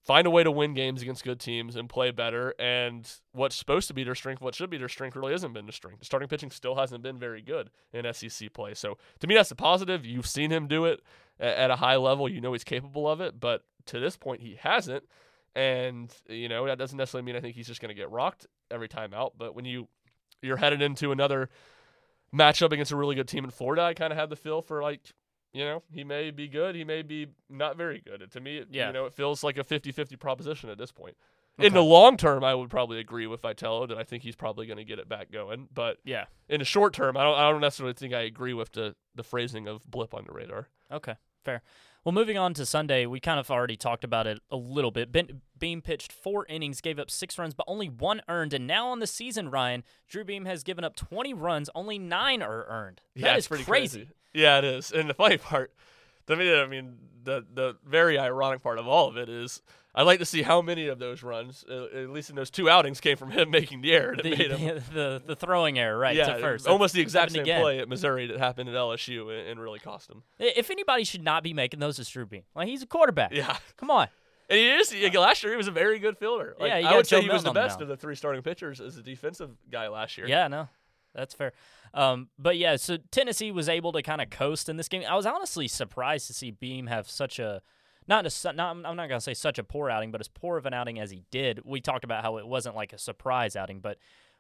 find 0.07 0.27
a 0.27 0.31
way 0.31 0.45
to 0.45 0.51
win 0.53 0.73
games 0.73 1.03
against 1.03 1.25
good 1.25 1.41
teams 1.41 1.75
and 1.75 1.89
play 1.89 2.13
better. 2.13 2.55
And 2.61 3.11
what's 3.33 3.57
supposed 3.57 3.89
to 3.89 3.95
be 3.95 4.05
their 4.05 4.15
strength, 4.15 4.41
what 4.41 4.55
should 4.55 4.71
be 4.71 4.79
their 4.79 4.89
strength, 4.89 5.17
really 5.17 5.33
hasn't 5.33 5.53
been 5.53 5.67
their 5.67 5.73
strength. 5.73 5.99
The 5.99 6.05
starting 6.05 6.29
pitching 6.29 6.53
still 6.53 6.77
hasn't 6.77 7.03
been 7.03 7.19
very 7.19 7.43
good 7.43 7.71
in 7.93 8.11
SEC 8.15 8.53
play. 8.53 8.75
So 8.75 8.99
to 9.19 9.27
me, 9.27 9.35
that's 9.35 9.51
a 9.51 9.57
positive. 9.57 10.07
You've 10.07 10.29
seen 10.29 10.53
him 10.53 10.69
do 10.69 10.85
it 10.85 11.03
at 11.41 11.73
a 11.73 11.77
high 11.77 11.97
level. 11.97 12.29
You 12.29 12.41
know 12.41 12.53
he's 12.53 12.65
capable 12.65 13.09
of 13.09 13.21
it, 13.21 13.41
but 13.41 13.65
to 13.87 13.99
this 13.99 14.17
point, 14.17 14.43
he 14.43 14.57
hasn't. 14.61 15.05
And 15.57 16.13
you 16.29 16.49
know 16.49 16.67
that 16.67 16.79
doesn't 16.79 16.99
necessarily 16.99 17.25
mean 17.25 17.35
I 17.35 17.41
think 17.41 17.57
he's 17.57 17.67
just 17.67 17.81
going 17.81 17.89
to 17.89 17.95
get 17.95 18.11
rocked 18.11 18.47
every 18.71 18.89
time 18.89 19.15
out. 19.15 19.33
But 19.39 19.55
when 19.57 19.65
you 19.65 19.89
you're 20.43 20.59
headed 20.59 20.83
into 20.83 21.11
another 21.13 21.49
matchup 22.35 22.73
against 22.73 22.93
a 22.93 22.97
really 22.97 23.15
good 23.15 23.27
team 23.27 23.43
in 23.45 23.51
Florida, 23.51 23.83
I 23.83 23.95
kind 23.95 24.13
of 24.13 24.19
had 24.19 24.29
the 24.31 24.37
feel 24.37 24.61
for 24.63 24.83
like 24.83 25.01
you 25.53 25.65
know, 25.65 25.83
he 25.91 26.05
may 26.05 26.31
be 26.31 26.49
good, 26.49 26.75
he 26.75 26.85
may 26.85 27.01
be 27.01 27.29
not 27.49 27.79
very 27.79 28.03
good. 28.05 28.31
To 28.33 28.41
me, 28.41 28.59
it, 28.59 28.69
Yeah. 28.71 28.89
you 28.89 28.93
know, 28.93 29.07
it 29.07 29.15
feels 29.15 29.43
like 29.43 29.57
a 29.57 29.65
50-50 29.65 30.19
proposition 30.21 30.69
at 30.69 30.77
this 30.77 30.93
point. 30.93 31.17
Okay. 31.59 31.69
In 31.69 31.73
the 31.73 31.83
long 31.83 32.19
term, 32.19 32.45
I 32.45 32.55
would 32.55 32.69
probably 32.69 32.99
agree 32.99 33.27
with 33.27 33.41
Vitello 33.41 33.89
that 33.89 33.97
I 33.97 34.05
think 34.05 34.23
he's 34.23 34.37
probably 34.37 34.67
going 34.67 34.77
to 34.77 34.85
get 34.85 34.99
it 34.99 35.09
back 35.09 35.33
going. 35.33 35.69
But 35.73 35.97
Yeah. 36.05 36.27
in 36.51 36.59
the 36.59 36.67
short 36.67 36.93
term, 36.93 37.17
I 37.17 37.23
don't, 37.23 37.39
I 37.39 37.51
don't 37.51 37.63
necessarily 37.63 37.95
think 37.95 38.13
I 38.13 38.21
agree 38.23 38.53
with 38.53 38.73
the, 38.73 38.95
the 39.15 39.23
phrasing 39.23 39.67
of 39.67 39.91
blip 39.91 40.13
on 40.13 40.25
the 40.27 40.33
radar. 40.35 40.69
Okay, 40.93 41.15
fair. 41.43 41.63
Well, 42.07 42.13
moving 42.13 42.39
on 42.39 42.55
to 42.55 42.65
Sunday, 42.65 43.05
we 43.05 43.19
kind 43.19 43.41
of 43.41 43.51
already 43.51 43.77
talked 43.77 44.05
about 44.05 44.29
it 44.29 44.39
a 44.49 44.57
little 44.57 44.93
bit. 44.93 45.11
Ben, 45.11 45.43
Beam 45.59 45.83
pitched 45.83 46.13
four 46.13 46.47
innings, 46.49 46.81
gave 46.81 47.01
up 47.01 47.11
six 47.11 47.37
runs, 47.37 47.53
but 47.53 47.65
only 47.67 47.89
one 47.89 48.21
earned. 48.29 48.53
And 48.55 48.65
now 48.65 48.91
on 48.91 49.01
the 49.01 49.09
season, 49.09 49.51
Ryan, 49.51 49.83
Drew 50.09 50.23
Beam 50.23 50.45
has 50.45 50.63
given 50.63 50.85
up 50.85 50.95
20 50.95 51.35
runs, 51.35 51.69
only 51.75 51.99
nine 51.99 52.43
are 52.43 52.65
earned. 52.69 53.01
yeah, 53.17 53.25
that 53.25 53.39
it's 53.39 53.47
is 53.47 53.49
pretty 53.49 53.65
crazy. 53.65 54.09
Yeah, 54.33 54.59
it 54.59 54.65
is. 54.65 54.93
And 54.93 55.11
the 55.11 55.15
funny 55.15 55.37
part, 55.37 55.73
to 56.27 56.37
me, 56.37 56.55
I 56.55 56.67
mean, 56.67 56.97
the 57.25 57.45
the 57.53 57.77
very 57.87 58.19
ironic 58.19 58.63
part 58.63 58.79
of 58.79 58.87
all 58.87 59.09
of 59.09 59.17
it 59.17 59.29
is 59.29 59.63
I'd 59.95 60.03
like 60.03 60.19
to 60.19 60.27
see 60.27 60.43
how 60.43 60.61
many 60.61 60.89
of 60.89 60.99
those 60.99 61.23
runs, 61.23 61.65
uh, 61.71 61.87
at 61.95 62.11
least 62.11 62.29
in 62.29 62.37
those 62.37 62.51
two 62.51 62.69
outings, 62.69 63.01
came 63.01 63.17
from 63.17 63.31
him 63.31 63.51
making 63.59 63.81
the 63.81 63.95
error 63.95 64.15
The, 64.15 64.31
the, 64.31 64.83
the, 64.93 65.23
the 65.29 65.37
throwing 65.37 65.79
error, 65.79 65.99
right, 65.99 66.15
yeah, 66.15 66.35
to 66.35 66.39
first. 66.39 66.67
almost 66.69 66.93
the 66.93 67.01
exact 67.01 67.33
same 67.33 67.43
again. 67.43 67.63
play 67.63 67.79
at 67.79 67.89
Missouri 67.89 68.27
that 68.27 68.39
happened 68.39 68.69
at 68.69 68.75
LSU 68.75 69.23
and, 69.37 69.49
and 69.49 69.61
really 69.61 69.79
cost 69.79 70.11
him. 70.11 70.23
If 70.39 70.71
anybody 70.71 71.05
should 71.05 71.23
not 71.23 71.43
be 71.43 71.55
making 71.55 71.81
those, 71.81 71.99
it's 71.99 72.11
Drew 72.11 72.27
Beam. 72.27 72.43
Like, 72.55 72.69
he's 72.69 72.83
a 72.83 72.87
quarterback. 72.87 73.33
Yeah. 73.33 73.57
Come 73.79 73.91
on. 73.91 74.09
And 74.51 74.59
he 74.59 74.69
is. 74.69 75.15
Last 75.15 75.43
year, 75.43 75.53
he 75.53 75.57
was 75.57 75.67
a 75.67 75.73
very 75.73 75.99
good 75.99 76.19
fielder. 76.19 76.55
Like, 76.61 76.69
Yeah, 76.83 76.91
I 76.91 76.97
would 76.97 77.07
say 77.07 77.23
he 77.23 77.29
was 77.31 77.43
the 77.43 77.47
Milton 77.47 77.49
on 77.49 77.55
the 77.55 77.61
best 77.69 77.81
of 77.81 77.89
the 77.89 77.97
three 77.97 78.15
starting 78.17 78.43
pitchers 78.43 78.81
as 78.83 78.97
a 78.99 79.03
defensive 79.03 79.51
guy 79.73 79.89
last 79.89 80.19
year. 80.19 80.29
Yeah, 80.29 80.47
no, 80.49 80.69
that's 81.15 81.35
fair. 81.35 81.53
Um, 81.95 82.29
but 82.39 82.57
yeah, 82.57 82.77
so 82.77 82.99
Tennessee 83.11 83.51
was 83.51 83.69
able 83.69 83.93
to 83.93 84.03
kind 84.03 84.21
of 84.21 84.31
coast 84.31 84.69
in 84.69 84.77
this 84.77 84.89
game. 84.89 85.03
I 85.09 85.15
was 85.15 85.27
honestly 85.27 85.69
surprised 85.69 86.27
to 86.27 86.35
see 86.35 86.51
Beam 86.51 86.87
have 86.87 87.09
such 87.09 87.39
a 87.39 87.63
not 88.09 88.27
a 88.27 88.53
not, 88.53 88.77
I'm 88.85 88.97
not 88.97 89.09
gonna 89.09 89.21
say 89.21 89.35
such 89.35 89.59
a 89.59 89.65
poor 89.65 89.91
outing, 89.91 90.13
but 90.13 90.21
as 90.21 90.29
poor 90.29 90.57
of 90.57 90.67
an 90.67 90.75
outing 90.75 91.01
as 91.01 91.11
he 91.11 91.25
did. 91.31 91.61
We 91.65 91.81
talked 91.81 92.05
about 92.05 92.23
how 92.23 92.37
it 92.37 92.47
wasn't 92.47 92.77
like 92.77 92.93
a 92.93 92.99
surprise 92.99 93.57
outing, 93.57 93.81
but 93.81 93.99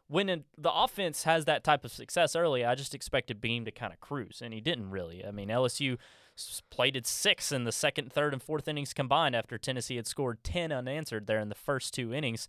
when 0.09 0.29
it, 0.29 0.45
the 0.57 0.73
offense 0.73 1.25
has 1.25 1.47
that 1.47 1.65
type 1.65 1.85
of 1.85 1.93
success 1.93 2.37
early, 2.37 2.65
I 2.65 2.75
just 2.75 2.95
expected 2.95 3.41
Beam 3.41 3.65
to 3.65 3.73
kind 3.73 3.93
of 3.93 4.01
cruise, 4.01 4.41
and 4.43 4.55
he 4.55 4.61
didn't 4.61 4.91
really. 4.91 5.25
I 5.25 5.33
mean, 5.33 5.49
LSU 5.49 5.99
plated 6.71 7.07
six 7.07 7.51
in 7.51 7.65
the 7.65 7.73
second, 7.73 8.13
third, 8.13 8.33
and 8.33 8.43
fourth 8.43 8.69
innings 8.69 8.95
combined 8.95 9.35
after 9.35 9.59
Tennessee 9.59 9.97
had 9.97 10.07
scored 10.07 10.45
10 10.45 10.71
unanswered 10.71 11.27
there 11.27 11.41
in 11.41 11.49
the 11.49 11.55
first 11.55 11.93
two 11.93 12.15
innings. 12.15 12.47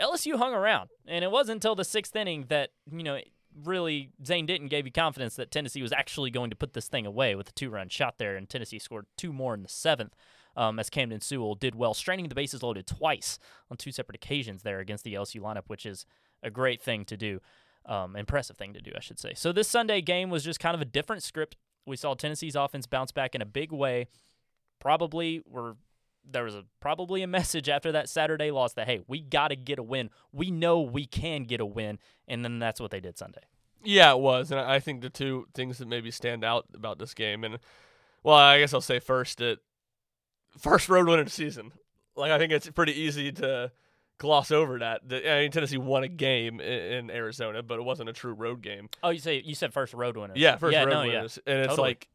LSU 0.00 0.36
hung 0.36 0.54
around, 0.54 0.90
and 1.06 1.24
it 1.24 1.30
wasn't 1.30 1.56
until 1.56 1.74
the 1.74 1.84
sixth 1.84 2.14
inning 2.14 2.46
that, 2.48 2.70
you 2.90 3.02
know, 3.02 3.18
really 3.64 4.10
Zane 4.24 4.46
Denton 4.46 4.68
gave 4.68 4.86
you 4.86 4.92
confidence 4.92 5.36
that 5.36 5.50
Tennessee 5.50 5.82
was 5.82 5.92
actually 5.92 6.30
going 6.30 6.50
to 6.50 6.56
put 6.56 6.74
this 6.74 6.88
thing 6.88 7.06
away 7.06 7.34
with 7.34 7.48
a 7.48 7.52
two 7.52 7.70
run 7.70 7.88
shot 7.88 8.18
there, 8.18 8.36
and 8.36 8.48
Tennessee 8.48 8.78
scored 8.78 9.06
two 9.16 9.32
more 9.32 9.54
in 9.54 9.62
the 9.62 9.68
seventh. 9.68 10.14
Um, 10.58 10.78
as 10.78 10.88
Camden 10.88 11.20
Sewell 11.20 11.54
did 11.54 11.74
well, 11.74 11.92
straining 11.92 12.30
the 12.30 12.34
bases 12.34 12.62
loaded 12.62 12.86
twice 12.86 13.38
on 13.70 13.76
two 13.76 13.92
separate 13.92 14.16
occasions 14.16 14.62
there 14.62 14.80
against 14.80 15.04
the 15.04 15.12
LSU 15.12 15.38
lineup, 15.38 15.64
which 15.66 15.84
is 15.84 16.06
a 16.42 16.50
great 16.50 16.80
thing 16.80 17.04
to 17.04 17.16
do, 17.16 17.42
um, 17.84 18.16
impressive 18.16 18.56
thing 18.56 18.72
to 18.72 18.80
do, 18.80 18.90
I 18.96 19.00
should 19.00 19.18
say. 19.18 19.34
So 19.34 19.52
this 19.52 19.68
Sunday 19.68 20.00
game 20.00 20.30
was 20.30 20.42
just 20.42 20.58
kind 20.58 20.74
of 20.74 20.80
a 20.80 20.86
different 20.86 21.22
script. 21.22 21.56
We 21.84 21.96
saw 21.96 22.14
Tennessee's 22.14 22.56
offense 22.56 22.86
bounce 22.86 23.12
back 23.12 23.34
in 23.34 23.42
a 23.42 23.46
big 23.46 23.70
way. 23.70 24.06
Probably 24.80 25.42
were 25.46 25.76
there 26.30 26.44
was 26.44 26.54
a 26.54 26.64
probably 26.80 27.22
a 27.22 27.26
message 27.38 27.68
after 27.68 27.92
that 27.92 28.08
Saturday 28.08 28.50
loss 28.50 28.72
that 28.74 28.86
hey, 28.86 29.00
we 29.06 29.20
got 29.20 29.48
to 29.48 29.56
get 29.56 29.78
a 29.78 29.82
win. 29.82 30.10
We 30.32 30.50
know 30.50 30.80
we 30.80 31.06
can 31.06 31.44
get 31.44 31.60
a 31.60 31.66
win, 31.66 31.98
and 32.28 32.44
then 32.44 32.58
that's 32.58 32.80
what 32.80 32.90
they 32.90 33.00
did 33.00 33.18
Sunday. 33.18 33.42
Yeah, 33.84 34.12
it 34.12 34.18
was, 34.18 34.50
and 34.50 34.58
I 34.58 34.80
think 34.80 35.00
the 35.00 35.10
two 35.10 35.46
things 35.54 35.78
that 35.78 35.86
maybe 35.86 36.10
stand 36.10 36.44
out 36.44 36.66
about 36.74 36.98
this 36.98 37.14
game, 37.14 37.44
and 37.44 37.58
well, 38.22 38.36
I 38.36 38.58
guess 38.58 38.74
I'll 38.74 38.80
say 38.80 38.98
first 38.98 39.38
that 39.38 39.58
first 40.58 40.88
road 40.88 41.06
win 41.06 41.20
of 41.20 41.26
the 41.26 41.30
season. 41.30 41.72
Like 42.16 42.32
I 42.32 42.38
think 42.38 42.52
it's 42.52 42.68
pretty 42.70 42.98
easy 42.98 43.30
to 43.32 43.70
gloss 44.18 44.50
over 44.50 44.78
that. 44.78 45.08
The, 45.08 45.30
I 45.30 45.42
mean, 45.42 45.50
Tennessee 45.50 45.76
won 45.76 46.02
a 46.02 46.08
game 46.08 46.60
in, 46.60 46.82
in, 46.92 47.10
Arizona, 47.10 47.62
but 47.62 47.78
it 47.78 47.82
wasn't 47.82 48.08
a 48.08 48.12
true 48.12 48.32
road 48.32 48.62
game. 48.62 48.88
Oh, 49.02 49.10
you 49.10 49.20
say 49.20 49.42
you 49.44 49.54
said 49.54 49.72
first 49.72 49.94
road 49.94 50.16
win. 50.16 50.32
Yeah, 50.34 50.56
first 50.56 50.72
yeah, 50.72 50.84
road 50.84 50.90
no, 50.90 51.00
win, 51.00 51.10
yeah. 51.12 51.20
and 51.20 51.28
it's 51.60 51.68
Totally. 51.68 51.88
like 51.88 52.08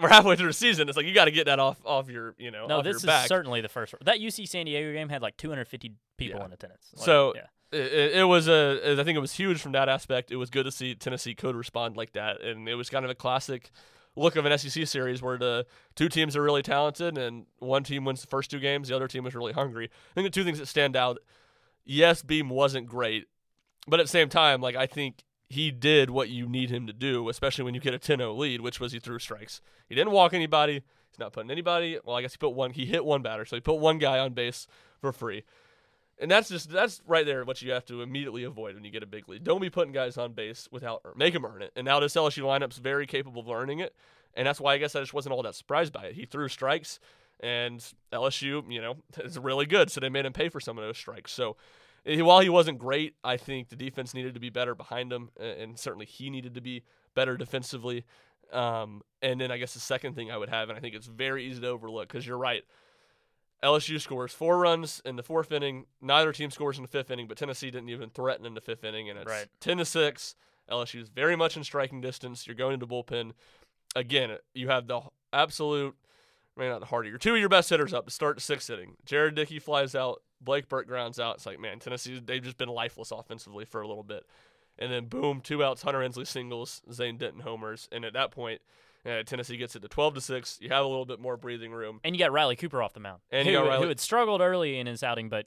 we're 0.00 0.08
halfway 0.08 0.36
through 0.36 0.48
the 0.48 0.52
season. 0.52 0.88
It's 0.88 0.96
like 0.96 1.06
you 1.06 1.14
got 1.14 1.26
to 1.26 1.30
get 1.30 1.46
that 1.46 1.58
off 1.58 1.78
off 1.84 2.08
your 2.08 2.34
you 2.38 2.50
know 2.50 2.66
No, 2.66 2.78
off 2.78 2.84
this 2.84 2.92
your 2.92 2.96
is 2.98 3.04
back. 3.04 3.28
certainly 3.28 3.60
the 3.60 3.68
first. 3.68 3.94
That 4.04 4.18
UC 4.20 4.48
San 4.48 4.66
Diego 4.66 4.92
game 4.92 5.08
had 5.08 5.22
like 5.22 5.36
250 5.36 5.92
people 6.16 6.40
Yeah. 6.40 6.46
in 6.46 6.52
attendance. 6.52 6.90
Like, 6.96 7.04
So- 7.04 7.32
yeah. 7.36 7.46
it, 7.78 8.16
it 8.16 8.24
was 8.24 8.48
a 8.48 8.96
I 8.98 9.04
think 9.04 9.16
it 9.16 9.20
was 9.20 9.32
huge 9.34 9.60
from 9.60 9.72
that 9.72 9.88
aspect. 9.88 10.30
It 10.30 10.36
was 10.36 10.50
good 10.50 10.64
to 10.64 10.72
see 10.72 10.94
Tennessee 10.94 11.34
could 11.34 11.56
respond 11.56 11.96
like 11.96 12.12
that, 12.12 12.40
and 12.42 12.68
it 12.68 12.74
was 12.74 12.88
kind 12.90 13.04
of 13.04 13.10
a 13.10 13.14
classic 13.14 13.70
look 14.16 14.36
of 14.36 14.46
an 14.46 14.56
SEC 14.56 14.86
series 14.86 15.20
where 15.22 15.36
the 15.36 15.66
two 15.96 16.08
teams 16.08 16.36
are 16.36 16.42
really 16.42 16.62
talented, 16.62 17.18
and 17.18 17.46
one 17.58 17.82
team 17.82 18.04
wins 18.04 18.20
the 18.20 18.28
first 18.28 18.48
two 18.50 18.60
games, 18.60 18.86
the 18.88 18.94
other 18.96 19.08
team 19.08 19.26
is 19.26 19.34
really 19.34 19.52
hungry. 19.52 19.86
I 20.12 20.14
think 20.14 20.26
the 20.26 20.30
two 20.30 20.44
things 20.44 20.58
that 20.60 20.66
stand 20.66 20.94
out: 20.96 21.18
yes, 21.84 22.22
Beam 22.22 22.48
wasn't 22.48 22.86
great, 22.86 23.26
but 23.88 23.98
at 23.98 24.04
the 24.04 24.10
same 24.10 24.28
time, 24.28 24.60
like 24.60 24.76
I 24.76 24.86
think 24.86 25.24
he 25.48 25.70
did 25.70 26.10
what 26.10 26.30
you 26.30 26.48
need 26.48 26.70
him 26.70 26.86
to 26.86 26.92
do, 26.92 27.28
especially 27.28 27.64
when 27.64 27.74
you 27.74 27.80
get 27.80 27.94
a 27.94 27.98
10-0 27.98 28.36
lead, 28.36 28.60
which 28.60 28.80
was 28.80 28.92
he 28.92 28.98
threw 28.98 29.18
strikes. 29.18 29.60
He 29.88 29.94
didn't 29.94 30.12
walk 30.12 30.32
anybody. 30.32 30.82
He's 31.10 31.18
not 31.18 31.32
putting 31.32 31.50
anybody. 31.50 31.98
Well, 32.04 32.16
I 32.16 32.22
guess 32.22 32.32
he 32.32 32.38
put 32.38 32.50
one. 32.50 32.72
He 32.72 32.86
hit 32.86 33.04
one 33.04 33.22
batter, 33.22 33.44
so 33.44 33.56
he 33.56 33.60
put 33.60 33.78
one 33.78 33.98
guy 33.98 34.18
on 34.18 34.32
base 34.32 34.66
for 35.00 35.12
free. 35.12 35.44
And 36.18 36.30
that's 36.30 36.48
just 36.48 36.70
that's 36.70 37.02
right 37.06 37.26
there 37.26 37.44
what 37.44 37.60
you 37.60 37.72
have 37.72 37.84
to 37.86 38.02
immediately 38.02 38.44
avoid 38.44 38.74
when 38.74 38.84
you 38.84 38.90
get 38.90 39.02
a 39.02 39.06
big 39.06 39.28
lead. 39.28 39.44
Don't 39.44 39.60
be 39.60 39.70
putting 39.70 39.92
guys 39.92 40.16
on 40.16 40.32
base 40.32 40.68
without 40.70 41.02
make 41.16 41.34
them 41.34 41.44
earn 41.44 41.62
it. 41.62 41.72
And 41.76 41.84
now 41.84 42.00
this 42.00 42.14
LSU 42.14 42.44
lineup's 42.44 42.78
very 42.78 43.06
capable 43.06 43.42
of 43.42 43.48
earning 43.48 43.80
it, 43.80 43.94
and 44.34 44.46
that's 44.46 44.60
why 44.60 44.74
I 44.74 44.78
guess 44.78 44.94
I 44.94 45.00
just 45.00 45.14
wasn't 45.14 45.34
all 45.34 45.42
that 45.42 45.54
surprised 45.54 45.92
by 45.92 46.06
it. 46.06 46.14
He 46.14 46.24
threw 46.24 46.48
strikes, 46.48 47.00
and 47.40 47.84
LSU, 48.12 48.70
you 48.70 48.80
know, 48.80 48.96
is 49.18 49.38
really 49.38 49.66
good, 49.66 49.90
so 49.90 50.00
they 50.00 50.08
made 50.08 50.24
him 50.24 50.32
pay 50.32 50.48
for 50.48 50.60
some 50.60 50.78
of 50.78 50.84
those 50.84 50.98
strikes. 50.98 51.32
So 51.32 51.56
while 52.06 52.40
he 52.40 52.48
wasn't 52.48 52.78
great, 52.78 53.14
I 53.24 53.36
think 53.36 53.68
the 53.68 53.76
defense 53.76 54.14
needed 54.14 54.34
to 54.34 54.40
be 54.40 54.50
better 54.50 54.74
behind 54.74 55.12
him, 55.12 55.30
and 55.38 55.78
certainly 55.78 56.06
he 56.06 56.30
needed 56.30 56.54
to 56.54 56.60
be 56.60 56.82
better 57.14 57.36
defensively. 57.36 58.04
Um, 58.52 59.02
and 59.22 59.40
then 59.40 59.50
I 59.50 59.56
guess 59.58 59.74
the 59.74 59.80
second 59.80 60.14
thing 60.14 60.30
I 60.30 60.36
would 60.36 60.50
have, 60.50 60.68
and 60.68 60.76
I 60.76 60.80
think 60.80 60.94
it's 60.94 61.06
very 61.06 61.44
easy 61.46 61.60
to 61.62 61.68
overlook 61.68 62.08
because 62.08 62.26
you're 62.26 62.38
right. 62.38 62.62
LSU 63.62 63.98
scores 64.00 64.32
four 64.32 64.58
runs 64.58 65.00
in 65.06 65.16
the 65.16 65.22
fourth 65.22 65.50
inning. 65.50 65.86
Neither 66.02 66.32
team 66.32 66.50
scores 66.50 66.76
in 66.76 66.82
the 66.82 66.88
fifth 66.88 67.10
inning, 67.10 67.26
but 67.26 67.38
Tennessee 67.38 67.70
didn't 67.70 67.88
even 67.88 68.10
threaten 68.10 68.44
in 68.44 68.52
the 68.54 68.60
fifth 68.60 68.84
inning, 68.84 69.08
and 69.08 69.18
it's 69.18 69.30
Right. 69.30 69.48
ten 69.60 69.78
to 69.78 69.84
six. 69.86 70.36
LSU 70.70 71.00
is 71.00 71.08
very 71.08 71.36
much 71.36 71.56
in 71.56 71.64
striking 71.64 72.00
distance. 72.00 72.46
You're 72.46 72.56
going 72.56 72.74
into 72.74 72.86
bullpen. 72.86 73.32
Again, 73.96 74.36
you 74.54 74.68
have 74.68 74.86
the 74.86 75.00
absolute, 75.32 75.96
I 76.56 76.60
mean, 76.60 76.68
not 76.70 76.80
the 76.80 76.96
of 76.96 77.04
your 77.06 77.18
two 77.18 77.34
of 77.34 77.40
your 77.40 77.48
best 77.48 77.70
hitters 77.70 77.94
up 77.94 78.04
to 78.06 78.10
start 78.10 78.36
the 78.36 78.42
sixth 78.42 78.68
inning. 78.68 78.96
Jared 79.06 79.34
Dickey 79.34 79.58
flies 79.58 79.94
out. 79.94 80.22
Blake 80.44 80.68
Burke 80.68 80.86
grounds 80.86 81.18
out. 81.18 81.36
It's 81.36 81.46
like, 81.46 81.60
man, 81.60 81.78
Tennessee, 81.78 82.20
they've 82.24 82.42
just 82.42 82.58
been 82.58 82.68
lifeless 82.68 83.10
offensively 83.10 83.64
for 83.64 83.80
a 83.80 83.88
little 83.88 84.02
bit. 84.02 84.24
And 84.78 84.90
then, 84.90 85.06
boom, 85.06 85.40
two 85.40 85.62
outs, 85.62 85.82
Hunter 85.82 86.02
Ensley 86.02 86.24
singles, 86.24 86.82
Zane 86.92 87.16
Denton 87.16 87.40
homers. 87.40 87.88
And 87.92 88.04
at 88.04 88.12
that 88.14 88.32
point, 88.32 88.60
uh, 89.06 89.22
Tennessee 89.22 89.56
gets 89.56 89.76
it 89.76 89.82
to 89.82 89.88
12 89.88 90.14
to 90.14 90.20
6. 90.20 90.58
You 90.60 90.70
have 90.70 90.84
a 90.84 90.88
little 90.88 91.04
bit 91.04 91.20
more 91.20 91.36
breathing 91.36 91.72
room. 91.72 92.00
And 92.02 92.14
you 92.14 92.18
got 92.18 92.32
Riley 92.32 92.56
Cooper 92.56 92.82
off 92.82 92.92
the 92.92 93.00
mound, 93.00 93.20
And 93.30 93.46
who, 93.46 93.52
you 93.52 93.58
got 93.58 93.82
who 93.82 93.88
had 93.88 94.00
struggled 94.00 94.40
early 94.40 94.78
in 94.78 94.86
his 94.86 95.02
outing, 95.02 95.28
but 95.28 95.46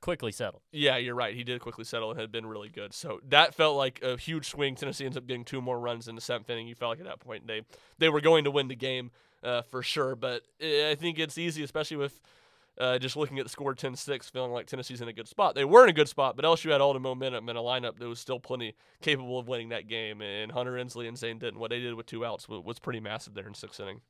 quickly 0.00 0.32
settled. 0.32 0.62
Yeah, 0.72 0.96
you're 0.96 1.14
right. 1.14 1.34
He 1.34 1.44
did 1.44 1.60
quickly 1.60 1.84
settle 1.84 2.10
and 2.10 2.20
had 2.20 2.32
been 2.32 2.46
really 2.46 2.68
good. 2.68 2.92
So 2.92 3.20
that 3.28 3.54
felt 3.54 3.76
like 3.76 4.00
a 4.02 4.16
huge 4.16 4.46
swing. 4.48 4.74
Tennessee 4.74 5.04
ends 5.04 5.16
up 5.16 5.26
getting 5.26 5.44
two 5.44 5.60
more 5.60 5.78
runs 5.78 6.08
in 6.08 6.14
the 6.14 6.20
seventh 6.20 6.48
inning. 6.50 6.68
You 6.68 6.74
felt 6.74 6.90
like 6.90 7.00
at 7.00 7.06
that 7.06 7.20
point 7.20 7.46
they 7.46 7.62
they 7.98 8.08
were 8.08 8.20
going 8.20 8.44
to 8.44 8.50
win 8.50 8.68
the 8.68 8.76
game 8.76 9.10
uh, 9.42 9.62
for 9.62 9.82
sure. 9.82 10.16
But 10.16 10.42
eh, 10.60 10.90
I 10.90 10.94
think 10.94 11.18
it's 11.18 11.38
easy, 11.38 11.62
especially 11.62 11.98
with 11.98 12.20
uh, 12.80 12.98
just 12.98 13.14
looking 13.14 13.38
at 13.38 13.44
the 13.44 13.50
score 13.50 13.74
10-6, 13.74 14.30
feeling 14.30 14.52
like 14.52 14.66
Tennessee's 14.66 15.02
in 15.02 15.08
a 15.08 15.12
good 15.12 15.28
spot. 15.28 15.54
They 15.54 15.64
were 15.64 15.84
in 15.84 15.90
a 15.90 15.92
good 15.92 16.08
spot, 16.08 16.34
but 16.34 16.44
LSU 16.44 16.70
had 16.72 16.80
all 16.80 16.94
the 16.94 17.00
momentum 17.00 17.48
and 17.48 17.58
a 17.58 17.60
lineup 17.60 17.98
that 17.98 18.08
was 18.08 18.18
still 18.18 18.40
plenty 18.40 18.74
capable 19.02 19.38
of 19.38 19.46
winning 19.48 19.68
that 19.68 19.86
game. 19.86 20.22
And 20.22 20.50
Hunter 20.50 20.78
Ensley 20.78 21.06
and 21.06 21.18
Zane 21.18 21.38
Denton, 21.38 21.60
what 21.60 21.70
they 21.70 21.78
did 21.78 21.94
with 21.94 22.06
two 22.06 22.24
outs 22.24 22.48
was, 22.48 22.64
was 22.64 22.78
pretty 22.78 23.00
massive 23.00 23.34
there 23.34 23.46
in 23.46 23.54
sixth 23.54 23.78
inning. 23.80 24.00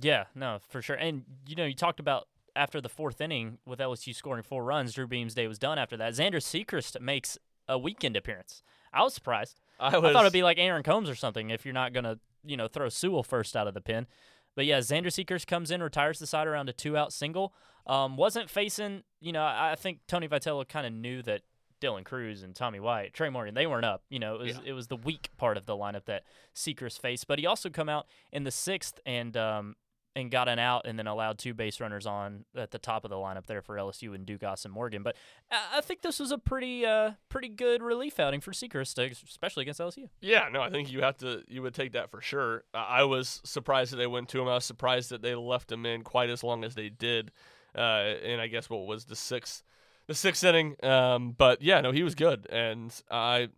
Yeah, 0.00 0.24
no, 0.34 0.58
for 0.68 0.80
sure. 0.82 0.96
And 0.96 1.24
you 1.48 1.56
know, 1.56 1.64
you 1.64 1.74
talked 1.74 2.00
about 2.00 2.28
after 2.54 2.80
the 2.80 2.88
fourth 2.88 3.20
inning 3.20 3.58
with 3.66 3.80
LSU 3.80 4.14
scoring 4.14 4.42
four 4.42 4.64
runs, 4.64 4.94
Drew 4.94 5.06
Beam's 5.06 5.34
day 5.34 5.46
was 5.48 5.58
done. 5.58 5.78
After 5.78 5.96
that, 5.96 6.14
Xander 6.14 6.42
Sechrist 6.42 7.00
makes 7.00 7.38
a 7.68 7.78
weekend 7.78 8.16
appearance. 8.16 8.62
I 8.92 9.02
was 9.02 9.14
surprised. 9.14 9.60
I, 9.80 9.88
I 9.88 9.90
thought 9.90 10.16
it'd 10.16 10.32
be 10.32 10.42
like 10.42 10.58
Aaron 10.58 10.82
Combs 10.82 11.10
or 11.10 11.14
something 11.14 11.50
if 11.50 11.64
you're 11.64 11.74
not 11.74 11.92
gonna, 11.92 12.18
you 12.44 12.56
know, 12.56 12.68
throw 12.68 12.88
Sewell 12.88 13.22
first 13.22 13.56
out 13.56 13.66
of 13.66 13.74
the 13.74 13.80
pen. 13.80 14.06
But 14.54 14.64
yeah, 14.64 14.78
Xander 14.78 15.06
Sechrist 15.06 15.46
comes 15.46 15.70
in, 15.70 15.82
retires 15.82 16.18
the 16.18 16.26
side 16.26 16.46
around 16.46 16.68
a 16.68 16.72
two 16.72 16.96
out 16.96 17.12
single. 17.12 17.52
Um, 17.86 18.16
wasn't 18.16 18.50
facing, 18.50 19.04
you 19.20 19.32
know, 19.32 19.44
I, 19.44 19.74
think 19.76 20.00
Tony 20.08 20.26
Vitello 20.28 20.66
kind 20.68 20.86
of 20.86 20.92
knew 20.92 21.22
that 21.22 21.42
Dylan 21.80 22.04
Crews 22.04 22.42
and 22.42 22.54
Tommy 22.54 22.80
White, 22.80 23.12
Trey 23.14 23.28
Morgan, 23.28 23.54
they 23.54 23.66
weren't 23.66 23.84
up. 23.84 24.02
You 24.08 24.18
know, 24.18 24.34
it 24.36 24.40
was 24.40 24.56
Yeah. 24.56 24.62
it 24.66 24.72
was 24.72 24.88
the 24.88 24.96
weak 24.96 25.28
part 25.36 25.56
of 25.56 25.66
the 25.66 25.74
lineup 25.76 26.06
that 26.06 26.24
Sechrist 26.54 27.00
faced. 27.00 27.26
But 27.28 27.38
he 27.38 27.46
also 27.46 27.70
come 27.70 27.88
out 27.88 28.06
in 28.32 28.44
the 28.44 28.50
sixth 28.50 28.98
and 29.06 29.36
um, 29.36 29.76
and 30.16 30.30
got 30.30 30.48
an 30.48 30.58
out 30.58 30.86
and 30.86 30.98
then 30.98 31.06
allowed 31.06 31.36
two 31.38 31.52
base 31.52 31.78
runners 31.78 32.06
on 32.06 32.46
at 32.56 32.70
the 32.70 32.78
top 32.78 33.04
of 33.04 33.10
the 33.10 33.16
lineup 33.16 33.44
there 33.46 33.60
for 33.60 33.76
LSU 33.76 34.14
and 34.14 34.26
Dugas 34.26 34.64
and 34.64 34.72
Morgan. 34.72 35.02
But 35.02 35.14
I 35.50 35.82
think 35.82 36.00
this 36.00 36.18
was 36.18 36.30
a 36.32 36.38
pretty 36.38 36.86
uh 36.86 37.12
pretty 37.28 37.48
good 37.50 37.82
relief 37.82 38.18
outing 38.18 38.40
for 38.40 38.52
Sechrist, 38.52 38.98
especially 39.28 39.62
against 39.62 39.78
LSU. 39.78 40.08
Yeah, 40.22 40.48
no, 40.50 40.62
I 40.62 40.70
think 40.70 40.90
you 40.90 41.02
have 41.02 41.18
to. 41.18 41.42
You 41.46 41.60
would 41.62 41.74
take 41.74 41.92
that 41.92 42.10
for 42.10 42.22
sure. 42.22 42.64
I 42.72 43.04
was 43.04 43.42
surprised 43.44 43.92
that 43.92 43.96
they 43.98 44.06
went 44.06 44.30
to 44.30 44.40
him. 44.40 44.48
I 44.48 44.54
was 44.54 44.64
surprised 44.64 45.10
that 45.10 45.20
they 45.20 45.34
left 45.34 45.70
him 45.70 45.84
in 45.84 46.02
quite 46.02 46.30
as 46.30 46.42
long 46.42 46.64
as 46.64 46.74
they 46.74 46.88
did. 46.88 47.30
Uh, 47.76 48.14
and 48.24 48.40
I 48.40 48.46
guess 48.46 48.70
what 48.70 48.86
was 48.86 49.04
the 49.04 49.16
sixth, 49.16 49.62
the 50.06 50.14
sixth 50.14 50.42
inning. 50.44 50.76
Um, 50.82 51.34
but 51.36 51.62
yeah, 51.62 51.80
no, 51.80 51.92
he 51.92 52.02
was 52.02 52.14
good, 52.14 52.46
and 52.50 52.92
I. 53.10 53.48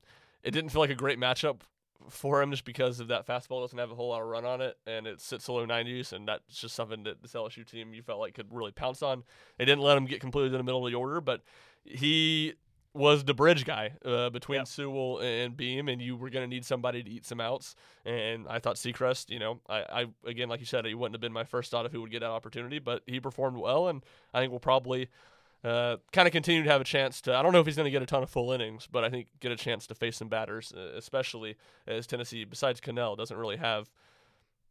It 0.45 0.53
didn't 0.53 0.71
feel 0.71 0.81
like 0.81 0.91
a 0.91 0.95
great 0.95 1.19
matchup 1.19 1.63
for 2.11 2.41
him 2.41 2.51
just 2.51 2.65
because 2.65 3.01
of 3.01 3.09
that 3.09 3.27
fastball 3.27 3.63
doesn't 3.63 3.79
have 3.79 3.91
a 3.91 3.95
whole 3.95 4.11
lot 4.11 4.23
of 4.23 4.29
run 4.29 4.45
on 4.45 4.61
it, 4.61 4.77
and 4.87 5.07
it 5.07 5.21
sits 5.21 5.49
low 5.49 5.67
90s, 5.67 6.13
and 6.13 6.29
that's 6.29 6.59
just 6.59 6.75
something 6.75 7.03
that 7.05 7.23
this 7.23 7.33
LSU 7.33 7.67
team 7.67 7.93
you 7.93 8.03
felt 8.03 8.21
like 8.21 8.35
could 8.35 8.47
really 8.51 8.71
pounce 8.71 9.03
on. 9.03 9.25
They 9.59 9.65
didn't 9.65 9.83
let 9.83 9.97
him 9.97 10.07
get 10.07 10.21
completely 10.21 10.49
in 10.49 10.59
the 10.59 10.63
middle 10.63 10.87
of 10.87 10.93
the 10.93 10.97
order, 10.97 11.21
but 11.21 11.43
he 11.85 12.55
was 12.99 13.25
the 13.25 13.33
bridge 13.33 13.65
guy 13.65 13.93
uh, 14.05 14.29
between 14.31 14.59
Yep. 14.59 14.67
Sewell 14.67 15.19
and 15.21 15.57
Beam, 15.57 15.89
and 15.89 16.03
you 16.03 16.17
were 16.17 16.29
going 16.29 16.45
to 16.45 16.55
need 16.55 16.65
somebody 16.65 17.03
to 17.03 17.11
eat 17.11 17.25
some 17.25 17.41
outs. 17.41 17.75
And 18.05 18.47
I 18.49 18.59
thought 18.59 18.77
Sechrist, 18.77 19.31
you 19.31 19.39
know, 19.39 19.61
I, 19.69 19.79
I 19.79 20.07
again, 20.27 20.49
like 20.49 20.61
you 20.61 20.67
said, 20.67 20.85
he 20.85 20.95
wouldn't 20.95 21.15
have 21.15 21.21
been 21.21 21.33
my 21.33 21.45
first 21.45 21.71
thought 21.71 21.87
of 21.87 21.93
who 21.93 22.01
would 22.03 22.11
get 22.11 22.21
that 22.21 22.31
opportunity, 22.31 22.79
but 22.79 23.03
he 23.07 23.21
performed 23.21 23.57
well, 23.57 23.89
and 23.89 24.03
I 24.35 24.41
think 24.41 24.51
we'll 24.51 24.61
probably 24.61 25.09
uh, 25.65 25.97
kind 26.13 26.27
of 26.27 26.33
continue 26.33 26.63
to 26.63 26.71
have 26.71 26.81
a 26.81 26.85
chance 26.85 27.21
to. 27.23 27.35
I 27.35 27.43
don't 27.43 27.53
know 27.53 27.61
if 27.61 27.67
he's 27.67 27.77
going 27.77 27.87
to 27.87 27.91
get 27.91 28.03
a 28.03 28.07
ton 28.07 28.23
of 28.23 28.31
full 28.31 28.53
innings, 28.53 28.89
but 28.91 29.05
I 29.05 29.11
think 29.11 29.29
get 29.41 29.53
a 29.53 29.57
chance 29.57 29.87
to 29.89 29.95
face 29.95 30.17
some 30.17 30.29
batters, 30.29 30.73
uh, 30.77 30.97
especially 30.97 31.57
as 31.87 32.07
Tennessee, 32.07 32.45
besides 32.45 32.81
Connell, 32.81 33.17
doesn't 33.17 33.37
really 33.37 33.57
have 33.57 33.91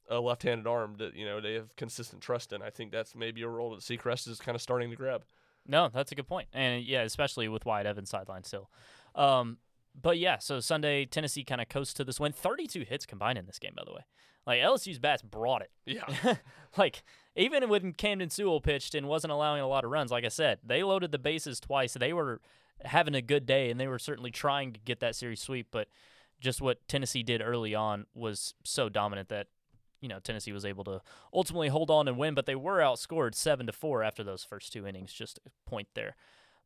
a 0.10 0.20
left-handed 0.20 0.66
arm 0.68 0.96
that 1.00 1.16
you 1.16 1.26
know 1.26 1.42
they 1.42 1.54
have 1.54 1.76
consistent 1.76 2.22
trust 2.22 2.54
in. 2.54 2.62
I 2.62 2.70
think 2.70 2.92
that's 2.92 3.16
maybe 3.16 3.42
a 3.42 3.50
role 3.50 3.72
that 3.72 3.82
Sechrist 3.82 4.28
is 4.28 4.40
kind 4.40 4.56
of 4.56 4.62
starting 4.62 4.90
to 4.90 4.96
grab. 4.96 5.24
No, 5.68 5.90
that's 5.94 6.12
a 6.12 6.16
good 6.16 6.28
point, 6.28 6.48
and 6.54 6.84
yeah, 6.84 7.02
especially 7.02 7.48
with 7.48 7.66
Wyatt 7.66 7.86
Evans 7.86 8.10
sideline 8.10 8.44
still. 8.44 8.70
Um, 9.16 9.58
but 10.00 10.18
yeah, 10.18 10.38
so 10.38 10.60
Sunday 10.60 11.06
Tennessee 11.06 11.44
kind 11.44 11.62
of 11.62 11.70
coasts 11.70 11.94
to 11.96 12.04
this 12.04 12.20
win. 12.20 12.32
Thirty-two 12.32 12.82
hits 12.82 13.06
combined 13.06 13.38
in 13.38 13.46
this 13.46 13.60
game, 13.60 13.74
by 13.76 13.84
the 13.86 13.94
way. 13.94 14.06
Like 14.46 14.62
LSU's 14.62 15.00
bats 15.00 15.22
brought 15.22 15.62
it. 15.62 15.72
Yeah, 15.86 16.36
like 16.78 17.04
even 17.36 17.68
when 17.68 17.94
Camden 17.94 18.30
Sewell 18.30 18.62
pitched 18.62 18.96
and 18.96 19.08
wasn't 19.08 19.34
allowing 19.34 19.62
a 19.62 19.68
lot 19.68 19.84
of 19.84 19.92
runs, 19.92 20.12
like 20.12 20.24
I 20.24 20.30
said, 20.30 20.60
they 20.64 20.84
loaded 20.84 21.12
the 21.12 21.20
bases 21.20 21.60
twice. 21.60 21.94
They 21.94 22.14
were 22.14 22.42
having 22.86 23.16
a 23.16 23.22
good 23.22 23.46
day, 23.46 23.70
and 23.70 23.80
they 23.80 23.88
were 23.88 24.00
certainly 24.00 24.32
trying 24.32 24.74
to 24.74 24.80
get 24.80 25.02
that 25.02 25.16
series 25.16 25.42
sweep. 25.42 25.68
But 25.72 25.90
just 26.40 26.62
what 26.62 26.88
Tennessee 26.88 27.24
did 27.24 27.42
early 27.42 27.76
on 27.76 28.06
was 28.14 28.54
so 28.64 28.88
dominant 28.88 29.30
that 29.30 29.48
you 30.02 30.08
know 30.08 30.20
Tennessee 30.20 30.52
was 30.52 30.66
able 30.66 30.84
to 30.86 31.02
ultimately 31.34 31.70
hold 31.70 31.90
on 31.90 32.08
and 32.08 32.18
win. 32.18 32.34
But 32.34 32.46
they 32.46 32.56
were 32.56 32.80
outscored 32.80 33.36
seven 33.36 33.66
to 33.68 33.74
four 33.74 34.04
after 34.04 34.24
those 34.24 34.44
first 34.44 34.74
two 34.74 34.88
innings. 34.88 35.14
Just 35.14 35.40
a 35.46 35.70
point 35.70 35.88
there. 35.96 36.16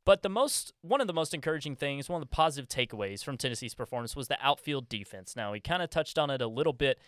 But 0.05 0.23
the 0.23 0.29
most 0.29 0.73
one 0.81 1.01
of 1.01 1.07
the 1.07 1.13
most 1.13 1.33
encouraging 1.33 1.75
things, 1.75 2.09
one 2.09 2.21
of 2.21 2.27
the 2.27 2.35
positive 2.35 2.67
takeaways 2.67 3.23
from 3.23 3.37
Tennessee's 3.37 3.75
performance 3.75 4.15
was 4.15 4.27
the 4.27 4.37
outfield 4.41 4.89
defense. 4.89 5.35
Now 5.35 5.51
we 5.51 5.59
kind 5.59 5.83
of 5.83 5.89
touched 5.89 6.17
on 6.17 6.29
it 6.29 6.41
a 6.41 6.47
little 6.47 6.73
bit. 6.73 6.99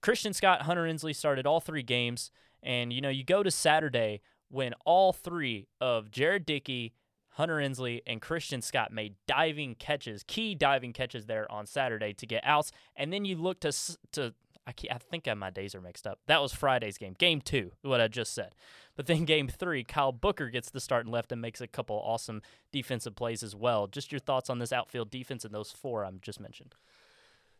Christian 0.00 0.32
Scott, 0.32 0.62
Hunter 0.62 0.86
Ensley 0.86 1.12
started 1.12 1.46
all 1.46 1.60
three 1.60 1.82
games, 1.82 2.30
and 2.62 2.92
you 2.92 3.00
know 3.00 3.08
you 3.08 3.24
go 3.24 3.42
to 3.42 3.50
Saturday 3.50 4.20
when 4.48 4.74
all 4.84 5.12
three 5.12 5.66
of 5.80 6.10
Jared 6.10 6.46
Dickey, 6.46 6.94
Hunter 7.30 7.60
Ensley, 7.60 8.02
and 8.06 8.22
Christian 8.22 8.62
Scott 8.62 8.92
made 8.92 9.14
diving 9.26 9.74
catches, 9.74 10.22
key 10.22 10.54
diving 10.54 10.92
catches 10.92 11.26
there 11.26 11.50
on 11.50 11.66
Saturday 11.66 12.12
to 12.14 12.26
get 12.26 12.44
outs, 12.44 12.70
and 12.94 13.12
then 13.12 13.24
you 13.24 13.36
look 13.36 13.60
to 13.60 13.72
to 14.12 14.34
I, 14.66 14.72
I 14.90 14.98
think 14.98 15.26
my 15.36 15.50
days 15.50 15.74
are 15.74 15.80
mixed 15.80 16.06
up. 16.06 16.18
That 16.26 16.42
was 16.42 16.52
Friday's 16.52 16.98
game, 16.98 17.14
game 17.18 17.40
two, 17.40 17.72
what 17.82 18.00
I 18.00 18.08
just 18.08 18.34
said. 18.34 18.54
But 18.96 19.06
then 19.06 19.24
game 19.24 19.48
three, 19.48 19.84
Kyle 19.84 20.10
Booker 20.12 20.48
gets 20.48 20.70
the 20.70 20.80
start 20.80 21.04
and 21.04 21.12
left 21.12 21.30
and 21.30 21.40
makes 21.40 21.60
a 21.60 21.66
couple 21.66 21.96
awesome 22.04 22.42
defensive 22.72 23.14
plays 23.14 23.42
as 23.42 23.54
well. 23.54 23.86
Just 23.86 24.10
your 24.10 24.18
thoughts 24.18 24.50
on 24.50 24.58
this 24.58 24.72
outfield 24.72 25.10
defense 25.10 25.44
and 25.44 25.54
those 25.54 25.70
four 25.70 26.04
I'm 26.04 26.18
just 26.20 26.40
mentioned. 26.40 26.74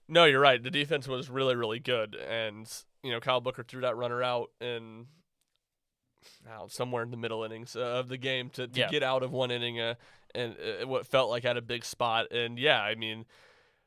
No, 0.08 0.24
you're 0.24 0.40
right. 0.40 0.62
The 0.62 0.70
defense 0.70 1.06
was 1.08 1.28
really, 1.28 1.56
really 1.56 1.80
good, 1.80 2.14
and 2.14 2.72
you 3.02 3.10
know 3.10 3.18
Kyle 3.20 3.40
Booker 3.40 3.64
threw 3.64 3.80
that 3.82 3.96
runner 3.96 4.22
out 4.22 4.50
in 4.60 5.06
out 6.48 6.70
somewhere 6.72 7.02
in 7.02 7.10
the 7.10 7.16
middle 7.16 7.44
innings 7.44 7.76
uh, 7.76 7.80
of 7.80 8.08
the 8.08 8.16
game 8.16 8.50
to, 8.50 8.66
to 8.66 8.80
Yeah. 8.80 8.88
get 8.88 9.02
out 9.02 9.22
of 9.22 9.32
one 9.32 9.50
inning 9.50 9.80
uh, 9.80 9.94
and 10.34 10.54
uh, 10.82 10.86
what 10.86 11.06
felt 11.06 11.30
like 11.30 11.44
at 11.44 11.56
a 11.56 11.62
big 11.62 11.84
spot. 11.84 12.30
And 12.32 12.58
yeah, 12.58 12.80
I 12.82 12.94
mean, 12.94 13.26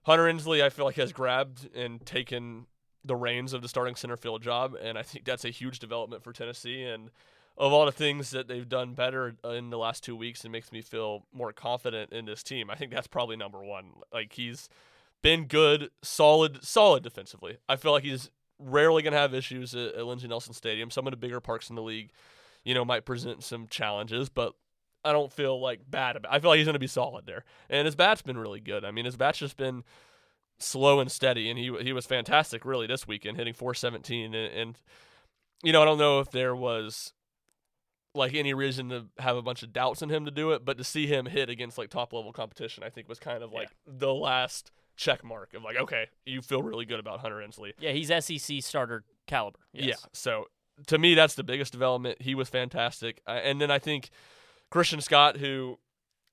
Hunter 0.04 0.28
Ensley, 0.28 0.64
I 0.64 0.70
feel 0.70 0.86
like 0.86 0.96
has 0.96 1.12
grabbed 1.14 1.74
and 1.76 2.06
taken 2.06 2.66
the 3.10 3.16
reins 3.16 3.54
of 3.54 3.62
the 3.64 3.68
starting 3.68 3.96
center 3.96 4.16
field 4.16 4.44
job, 4.44 4.78
and 4.80 4.98
I 4.98 5.02
think 5.02 5.26
that's 5.26 5.44
a 5.44 5.50
huge 5.50 5.80
development 5.80 6.24
for 6.24 6.32
Tennessee. 6.32 6.84
And 6.84 7.10
of 7.58 7.74
all 7.74 7.86
the 7.86 7.92
things 7.92 8.30
that 8.30 8.48
they've 8.48 8.70
done 8.70 8.94
better 8.94 9.36
in 9.44 9.72
the 9.72 9.80
last 9.80 10.04
two 10.04 10.16
weeks, 10.16 10.46
it 10.46 10.50
makes 10.50 10.72
me 10.72 10.82
feel 10.82 11.26
more 11.34 11.52
confident 11.52 12.14
in 12.14 12.26
this 12.26 12.44
team. 12.44 12.70
I 12.70 12.76
think 12.76 12.92
that's 12.94 13.08
probably 13.08 13.36
number 13.36 13.64
one. 13.64 13.94
Like 14.14 14.34
he's 14.34 14.70
been 15.24 15.46
good, 15.46 15.90
solid, 16.04 16.64
solid 16.64 17.02
defensively. 17.02 17.58
I 17.68 17.76
feel 17.76 17.92
like 17.92 18.04
he's 18.04 18.30
rarely 18.60 19.02
going 19.02 19.14
to 19.14 19.20
have 19.20 19.34
issues 19.34 19.74
at, 19.74 19.96
at 19.96 20.06
Lindsey 20.06 20.28
Nelson 20.28 20.54
Stadium. 20.54 20.92
Some 20.92 21.08
of 21.08 21.12
the 21.12 21.18
bigger 21.18 21.40
parks 21.40 21.70
in 21.70 21.76
the 21.76 21.82
league, 21.82 22.12
you 22.64 22.76
know, 22.76 22.86
might 22.86 23.06
present 23.06 23.44
some 23.44 23.66
challenges, 23.68 24.30
but 24.30 24.54
I 25.04 25.14
don't 25.14 25.34
feel 25.34 25.60
like 25.60 25.80
bad 25.90 26.16
about. 26.16 26.32
I 26.32 26.40
feel 26.40 26.52
like 26.52 26.58
he's 26.58 26.68
going 26.68 26.74
to 26.74 26.80
be 26.80 26.88
solid 26.88 27.26
there, 27.26 27.44
and 27.70 27.86
his 27.86 27.96
bat's 27.96 28.22
been 28.22 28.38
really 28.38 28.60
good. 28.60 28.86
I 28.86 28.92
mean, 28.92 29.06
his 29.06 29.16
bat's 29.18 29.40
just 29.40 29.58
been 29.58 29.84
slow 30.60 31.00
and 31.00 31.12
steady, 31.12 31.50
and 31.50 31.58
he 31.58 31.72
he 31.82 31.94
was 31.94 32.06
fantastic 32.06 32.66
really 32.66 32.88
this 32.88 33.08
weekend, 33.08 33.38
hitting 33.38 33.54
417, 33.54 34.34
and, 34.34 34.54
and 34.54 34.80
you 35.64 35.72
know, 35.74 35.82
I 35.82 35.86
don't 35.86 35.98
know 35.98 36.20
if 36.20 36.32
there 36.32 36.56
was 36.56 37.14
like 38.16 38.34
any 38.34 38.54
reason 38.54 38.90
to 38.90 39.06
have 39.20 39.38
a 39.38 39.42
bunch 39.42 39.62
of 39.64 39.72
doubts 39.72 40.02
in 40.02 40.10
him 40.10 40.26
to 40.26 40.32
do 40.32 40.52
it, 40.52 40.66
but 40.66 40.78
to 40.78 40.84
see 40.84 41.06
him 41.08 41.26
hit 41.28 41.50
against 41.50 41.78
like 41.78 41.90
top 41.90 42.12
level 42.12 42.34
competition, 42.34 42.84
I 42.84 42.90
think 42.90 43.08
was 43.08 43.20
kind 43.20 43.44
of 43.44 43.52
Yeah. 43.54 43.60
like 43.60 43.70
the 43.86 44.14
last 44.14 44.72
check 44.98 45.24
mark 45.24 45.54
of 45.54 45.64
like, 45.64 45.78
okay, 45.78 46.08
you 46.26 46.42
feel 46.42 46.62
really 46.64 46.86
good 46.86 47.00
about 47.00 47.20
Hunter 47.20 47.42
Ensley. 47.42 47.74
Yeah, 47.80 47.92
he's 47.92 48.08
SEC 48.26 48.62
starter 48.64 49.04
caliber. 49.28 49.60
Yes. 49.74 49.86
Yeah. 49.88 49.96
So 50.14 50.46
to 50.88 50.98
me, 50.98 51.14
that's 51.14 51.36
the 51.36 51.44
biggest 51.44 51.72
development. 51.72 52.22
He 52.22 52.34
was 52.36 52.50
fantastic, 52.50 53.22
uh, 53.28 53.32
and 53.32 53.62
then 53.62 53.70
I 53.70 53.78
think 53.80 54.10
Christian 54.72 55.02
Scott, 55.02 55.38
who 55.38 55.78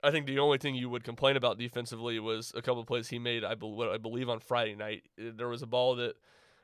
I 0.03 0.11
think 0.11 0.27
the 0.27 0.39
only 0.39 0.59
thing 0.59 0.75
you 0.75 0.89
would 0.89 1.05
complain 1.05 1.37
about 1.37 1.59
defensively 1.59 2.19
was 2.19 2.53
a 2.55 2.63
couple 2.63 2.81
of 2.81 2.87
plays 2.87 3.09
he 3.09 3.19
made. 3.19 3.45
I, 3.45 3.55
bel 3.55 3.91
I 3.93 3.99
believe 3.99 4.29
on 4.29 4.41
Friday 4.41 4.75
night 4.75 5.05
Uh, 5.19 5.31
there 5.35 5.49
was 5.49 5.63
a 5.63 5.67
ball 5.67 5.97
that, 5.97 6.17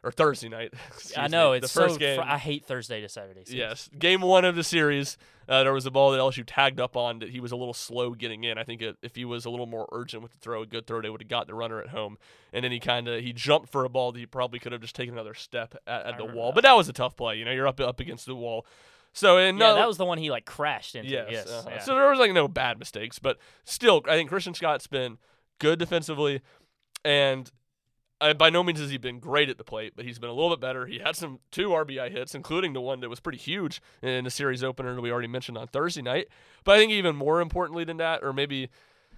or 0.03 0.11
Thursday 0.11 0.49
night. 0.49 0.75
I 1.17 1.29
know 1.29 1.53
me, 1.53 1.59
it's 1.59 1.73
the 1.73 1.81
first 1.81 1.95
so. 1.95 1.99
game. 1.99 2.21
Fr- 2.21 2.27
I 2.27 2.39
hate 2.39 2.65
Thursday 2.65 3.01
to 3.01 3.09
Saturday. 3.09 3.45
series. 3.45 3.59
Yes, 3.59 3.91
game 3.99 4.21
one 4.21 4.45
of 4.45 4.55
the 4.55 4.65
series, 4.65 5.17
uh, 5.49 5.65
there 5.65 5.73
was 5.73 5.87
a 5.87 5.91
ball 5.91 6.13
that 6.13 6.19
LSU 6.19 6.45
tagged 6.47 6.79
up 6.81 6.97
on 6.97 7.21
that 7.21 7.31
he 7.31 7.41
was 7.41 7.53
a 7.53 7.57
little 7.57 7.75
slow 7.75 8.13
getting 8.13 8.45
in. 8.45 8.59
I 8.59 8.65
think 8.65 8.83
it, 8.83 8.97
if 9.03 9.17
he 9.17 9.25
was 9.25 9.45
a 9.45 9.51
little 9.51 9.67
more 9.67 9.89
urgent 9.93 10.23
with 10.23 10.33
the 10.33 10.39
throw, 10.39 10.63
a 10.63 10.67
good 10.67 10.87
throw, 10.87 11.01
they 11.01 11.11
would 11.11 11.23
have 11.23 11.29
got 11.29 11.47
the 11.47 11.55
runner 11.55 11.81
at 11.81 11.89
home. 11.89 12.19
And 12.53 12.65
then 12.65 12.73
he 12.73 12.81
kind 12.81 13.09
of 13.09 13.23
he 13.23 13.33
jumped 13.33 13.71
for 13.71 13.85
a 13.85 13.89
ball 13.89 14.13
that 14.13 14.19
he 14.19 14.27
probably 14.27 14.59
could 14.59 14.73
have 14.73 14.81
just 14.81 14.95
taken 14.95 15.15
another 15.15 15.35
step 15.35 15.75
at, 15.87 16.07
at 16.07 16.19
the 16.19 16.25
wall. 16.25 16.49
that. 16.49 16.57
But 16.57 16.65
that 16.65 16.77
was 16.77 16.89
a 16.89 16.93
tough 16.93 17.17
play. 17.17 17.37
You 17.37 17.45
know, 17.45 17.53
you're 17.53 17.69
up 17.69 17.81
up 17.81 18.01
against 18.01 18.27
the 18.27 18.37
wall. 18.37 18.67
So 19.13 19.37
and 19.39 19.59
Yeah, 19.59 19.67
no, 19.69 19.75
that 19.75 19.87
was 19.89 19.99
the 19.99 20.05
one 20.07 20.19
he 20.19 20.31
like 20.31 20.45
crashed 20.47 20.95
into. 20.95 21.11
yes. 21.11 21.29
Yes. 21.31 21.51
uh-huh. 21.51 21.71
yeah. 21.71 21.79
So 21.81 21.95
there 21.95 22.09
was 22.09 22.19
like 22.19 22.33
no 22.33 22.49
bad 22.49 22.79
mistakes, 22.79 23.19
but 23.19 23.39
still, 23.65 24.03
I 24.09 24.17
think 24.17 24.31
Christian 24.31 24.55
Scott's 24.55 24.87
been 24.87 25.19
good 25.59 25.79
defensively, 25.79 26.41
and 27.05 27.51
uh, 28.21 28.33
by 28.35 28.51
no 28.51 28.63
means 28.63 28.79
has 28.81 28.91
he 28.91 28.99
been 28.99 29.19
great 29.19 29.49
at 29.49 29.59
the 29.59 29.65
plate, 29.65 29.95
but 29.97 30.05
he's 30.05 30.19
been 30.19 30.31
a 30.31 30.33
little 30.33 30.51
bit 30.51 30.61
better. 30.61 30.87
He 30.87 30.99
had 31.01 31.17
some 31.17 31.41
two 31.51 31.71
RBI 31.71 32.11
hits, 32.11 32.35
including 32.35 32.73
the 32.73 32.81
one 32.81 33.01
that 33.01 33.09
was 33.11 33.21
pretty 33.21 33.39
huge 33.39 33.83
in 34.01 34.25
the 34.25 34.31
series 34.31 34.63
opener 34.63 34.95
that 34.95 35.01
we 35.01 35.11
already 35.11 35.29
mentioned 35.29 35.59
on 35.59 35.67
Thursday 35.67 36.03
night. 36.03 36.29
But 36.65 36.77
I 36.77 36.79
think 36.79 36.93
even 36.93 37.17
more 37.17 37.41
importantly 37.41 37.85
than 37.85 37.97
that, 37.99 38.23
or 38.23 38.33
maybe. 38.33 38.69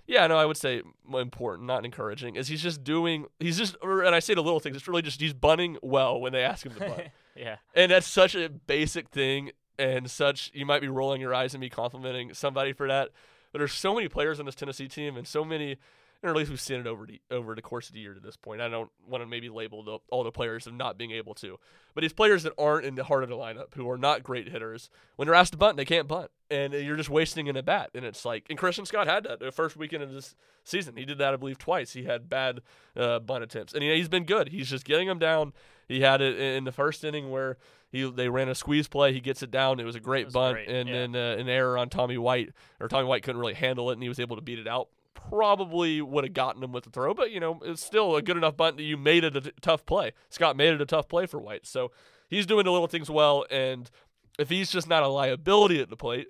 Yeah, 0.07 0.27
no, 0.27 0.37
I 0.37 0.45
would 0.45 0.59
say 0.59 0.83
important, 1.15 1.67
not 1.67 1.87
encouraging, 1.87 2.37
is 2.37 2.49
he's 2.49 2.63
just 2.63 2.85
doing. 2.85 3.25
He's 3.41 3.57
just, 3.57 3.75
or- 3.81 4.03
and 4.03 4.15
I 4.15 4.19
say 4.19 4.35
the 4.35 4.43
little 4.43 4.61
things. 4.61 4.77
It's 4.77 4.87
really 4.87 5.01
just 5.01 5.19
he's 5.19 5.33
bunting 5.33 5.79
well 5.83 6.21
when 6.21 6.35
they 6.35 6.43
ask 6.43 6.67
him 6.67 6.75
to 6.75 6.81
bunt. 6.81 7.09
yeah. 7.35 7.57
And 7.75 7.91
that's 7.91 8.07
such 8.07 8.35
a 8.35 8.51
basic 8.51 9.09
thing 9.09 9.53
and 9.79 10.11
such 10.11 10.51
you 10.55 10.67
might 10.67 10.81
be 10.81 10.89
rolling 10.89 11.21
your 11.21 11.35
eyes 11.35 11.55
and 11.55 11.61
be 11.61 11.71
complimenting 11.71 12.35
somebody 12.35 12.73
for 12.73 12.89
that. 12.89 13.11
But 13.53 13.59
there's 13.59 13.73
so 13.73 13.95
many 13.95 14.09
players 14.09 14.41
on 14.41 14.47
this 14.47 14.55
Tennessee 14.55 14.89
team 14.89 15.17
and 15.17 15.27
so 15.27 15.45
many 15.45 15.77
or 16.25 16.31
at 16.31 16.37
least 16.37 16.51
we've 16.51 16.61
seen 16.61 16.81
it 16.81 16.87
over 16.87 17.07
the 17.07 17.21
over 17.31 17.55
the 17.55 17.61
course 17.61 17.89
of 17.89 17.95
the 17.95 18.01
year 18.01 18.15
to 18.15 18.21
this 18.21 18.37
point. 18.37 18.63
I 18.63 18.69
don't 18.69 18.91
want 19.07 19.23
to 19.23 19.27
maybe 19.27 19.51
label 19.51 19.83
the, 19.83 19.99
all 20.11 20.25
the 20.25 20.33
players 20.33 20.67
of 20.67 20.73
not 20.73 20.97
being 20.97 21.11
able 21.11 21.35
to, 21.35 21.59
but 21.95 22.01
these 22.01 22.15
players 22.15 22.43
that 22.45 22.55
aren't 22.59 22.87
in 22.87 22.95
the 22.95 23.05
heart 23.05 23.23
of 23.23 23.29
the 23.29 23.37
lineup, 23.37 23.75
who 23.75 23.89
are 23.91 23.99
not 23.99 24.23
great 24.23 24.49
hitters, 24.49 24.89
when 25.17 25.27
they're 25.27 25.35
asked 25.35 25.53
to 25.53 25.59
bunt, 25.59 25.77
they 25.77 25.85
can't 25.85 26.09
bunt, 26.09 26.31
and 26.51 26.73
you're 26.73 26.97
just 26.97 27.11
wasting 27.11 27.49
an 27.49 27.59
at 27.59 27.67
bat. 27.67 27.91
And 27.95 28.07
it's 28.07 28.25
like, 28.25 28.47
and 28.49 28.59
Christian 28.59 28.87
Scott 28.87 29.07
had 29.07 29.25
that 29.25 29.39
the 29.39 29.53
first 29.53 29.77
weekend 29.77 30.03
of 30.03 30.13
this 30.13 30.35
season. 30.65 30.97
He 30.97 31.05
did 31.05 31.19
that, 31.19 31.35
I 31.35 31.37
believe, 31.37 31.59
twice. 31.59 31.93
He 31.93 32.05
had 32.05 32.31
bad 32.31 32.63
uh, 32.97 33.19
bunt 33.19 33.45
attempts, 33.45 33.75
and 33.75 33.83
he's 33.83 34.09
been 34.09 34.25
good. 34.25 34.49
He's 34.49 34.71
just 34.71 34.87
getting 34.87 35.09
them 35.09 35.19
down. 35.19 35.53
He 35.89 36.01
had 36.01 36.21
it 36.21 36.39
in 36.39 36.65
the 36.65 36.73
first 36.73 37.05
inning 37.05 37.31
where 37.31 37.57
he 37.91 38.09
they 38.11 38.29
ran 38.29 38.49
a 38.49 38.55
squeeze 38.55 38.89
play. 38.89 39.13
He 39.13 39.21
gets 39.21 39.43
it 39.43 39.51
down. 39.51 39.81
It 39.81 39.85
was 39.85 39.97
a 39.97 40.01
great 40.01 40.27
was 40.27 40.35
bunt, 40.35 40.55
great, 40.55 40.69
and 40.69 40.89
yeah. 40.89 40.95
then 40.95 41.17
uh, 41.17 41.37
an 41.39 41.49
error 41.49 41.79
on 41.79 41.89
Tommy 41.89 42.19
White, 42.19 42.53
or 42.81 42.89
Tommy 42.89 43.07
White 43.07 43.23
couldn't 43.23 43.41
really 43.41 43.55
handle 43.55 43.91
it, 43.91 43.95
and 43.95 44.03
he 44.03 44.09
was 44.09 44.21
able 44.21 44.37
to 44.37 44.43
beat 44.43 44.59
it 44.59 44.69
out. 44.69 44.89
Probably 45.15 46.03
would 46.03 46.25
have 46.25 46.35
gotten 46.35 46.63
him 46.63 46.73
with 46.73 46.85
the 46.85 46.91
throw, 46.91 47.15
but 47.15 47.31
you 47.31 47.41
know 47.41 47.61
it's 47.63 47.85
still 47.85 48.17
a 48.17 48.23
good 48.23 48.37
enough 48.37 48.57
bunt 48.57 48.77
that 48.77 48.83
you 48.83 48.97
made 48.97 49.25
it 49.25 49.37
a 49.37 49.41
t- 49.41 49.53
tough 49.61 49.87
play. 49.87 50.13
Scott 50.29 50.57
made 50.57 50.75
it 50.75 50.81
a 50.81 50.87
tough 50.87 51.09
play 51.09 51.27
for 51.27 51.41
White, 51.41 51.67
so 51.67 51.93
he's 52.29 52.47
doing 52.47 52.65
the 52.65 52.73
little 52.73 52.89
things 52.89 53.09
well. 53.11 53.47
And 53.51 53.91
if 54.39 54.49
he's 54.49 54.71
just 54.71 54.89
not 54.89 55.03
a 55.03 55.09
liability 55.09 55.81
at 55.81 55.89
the 55.89 55.97
plate, 55.97 56.29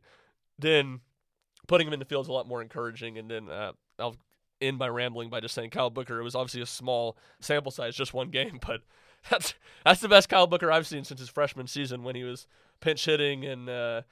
then 0.58 1.00
putting 1.66 1.86
him 1.86 1.92
in 1.92 1.98
the 1.98 2.04
field 2.04 2.26
is 2.26 2.28
a 2.28 2.32
lot 2.32 2.46
more 2.46 2.62
encouraging. 2.62 3.18
And 3.18 3.30
then 3.30 3.48
uh, 3.48 3.72
I'll 3.98 4.16
end 4.60 4.78
my 4.78 4.88
rambling 4.88 5.30
by 5.30 5.40
just 5.40 5.54
saying 5.54 5.70
Kyle 5.70 5.90
Booker. 5.90 6.20
It 6.20 6.24
was 6.24 6.34
obviously 6.34 6.62
a 6.62 6.66
small 6.66 7.16
sample 7.40 7.72
size, 7.72 7.96
just 7.96 8.14
one 8.14 8.30
game, 8.30 8.58
but 8.64 8.82
that's 9.30 9.54
that's 9.84 10.00
the 10.00 10.08
best 10.08 10.28
Kyle 10.28 10.46
Booker 10.46 10.70
I've 10.72 10.86
seen 10.86 11.04
since 11.04 11.20
his 11.20 11.28
freshman 11.28 11.66
season 11.66 12.02
when 12.04 12.14
he 12.16 12.24
was 12.24 12.46
pinch 12.80 13.04
hitting 13.04 13.44
and 13.44 13.68
uh, 13.68 14.02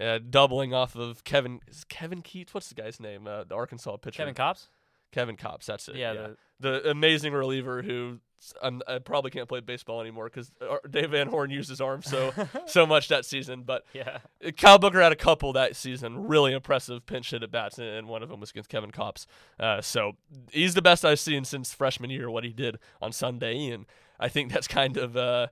uh, 0.00 0.18
doubling 0.30 0.72
off 0.74 0.94
of 0.96 1.24
Kevin 1.24 1.60
is 1.68 1.84
Kevin 1.84 2.22
Keats. 2.22 2.54
What's 2.54 2.68
the 2.68 2.74
guy's 2.74 3.00
name? 3.00 3.26
Uh, 3.26 3.44
the 3.44 3.54
Arkansas 3.54 3.96
pitcher. 3.98 4.18
Kevin 4.22 4.34
Kopps. 4.34 4.68
Kevin 5.12 5.36
Kopps. 5.36 5.64
That's 5.66 5.88
it. 5.88 5.96
Yeah, 5.96 6.12
Yeah, 6.12 6.26
the- 6.60 6.70
the, 6.82 6.90
amazing 6.90 7.32
reliever 7.32 7.82
who. 7.82 8.18
I'm, 8.62 8.82
I 8.86 9.00
probably 9.00 9.32
can't 9.32 9.48
play 9.48 9.58
baseball 9.58 10.00
anymore 10.00 10.26
because 10.26 10.52
Dave 10.88 11.10
Van 11.10 11.26
Horn 11.26 11.50
used 11.50 11.68
his 11.68 11.80
arm 11.80 12.02
so 12.02 12.32
so 12.66 12.86
much 12.86 13.08
that 13.08 13.24
season. 13.24 13.64
But 13.64 13.84
Yeah. 13.92 14.18
uh, 14.46 14.52
Kyle 14.52 14.78
Booker 14.78 15.00
had 15.02 15.10
a 15.10 15.16
couple 15.16 15.52
that 15.54 15.74
season, 15.74 16.28
really 16.28 16.52
impressive 16.52 17.04
pinch 17.04 17.32
hit 17.32 17.42
at 17.42 17.50
bats, 17.50 17.78
and- 17.78 17.88
and 17.88 18.06
one 18.08 18.22
of 18.22 18.28
them 18.28 18.38
was 18.38 18.50
against 18.50 18.70
Kevin 18.70 18.92
Kopps. 18.92 19.26
Uh, 19.58 19.80
so 19.80 20.12
he's 20.52 20.74
the 20.74 20.82
best 20.82 21.04
I've 21.04 21.18
seen 21.18 21.44
since 21.44 21.74
freshman 21.74 22.10
year. 22.10 22.30
What 22.30 22.44
he 22.44 22.52
did 22.52 22.78
on 23.02 23.10
Sunday, 23.10 23.70
and 23.70 23.86
I 24.18 24.28
think 24.28 24.52
that's 24.52 24.68
kind 24.68 24.96
of. 24.96 25.16
Uh, 25.16 25.48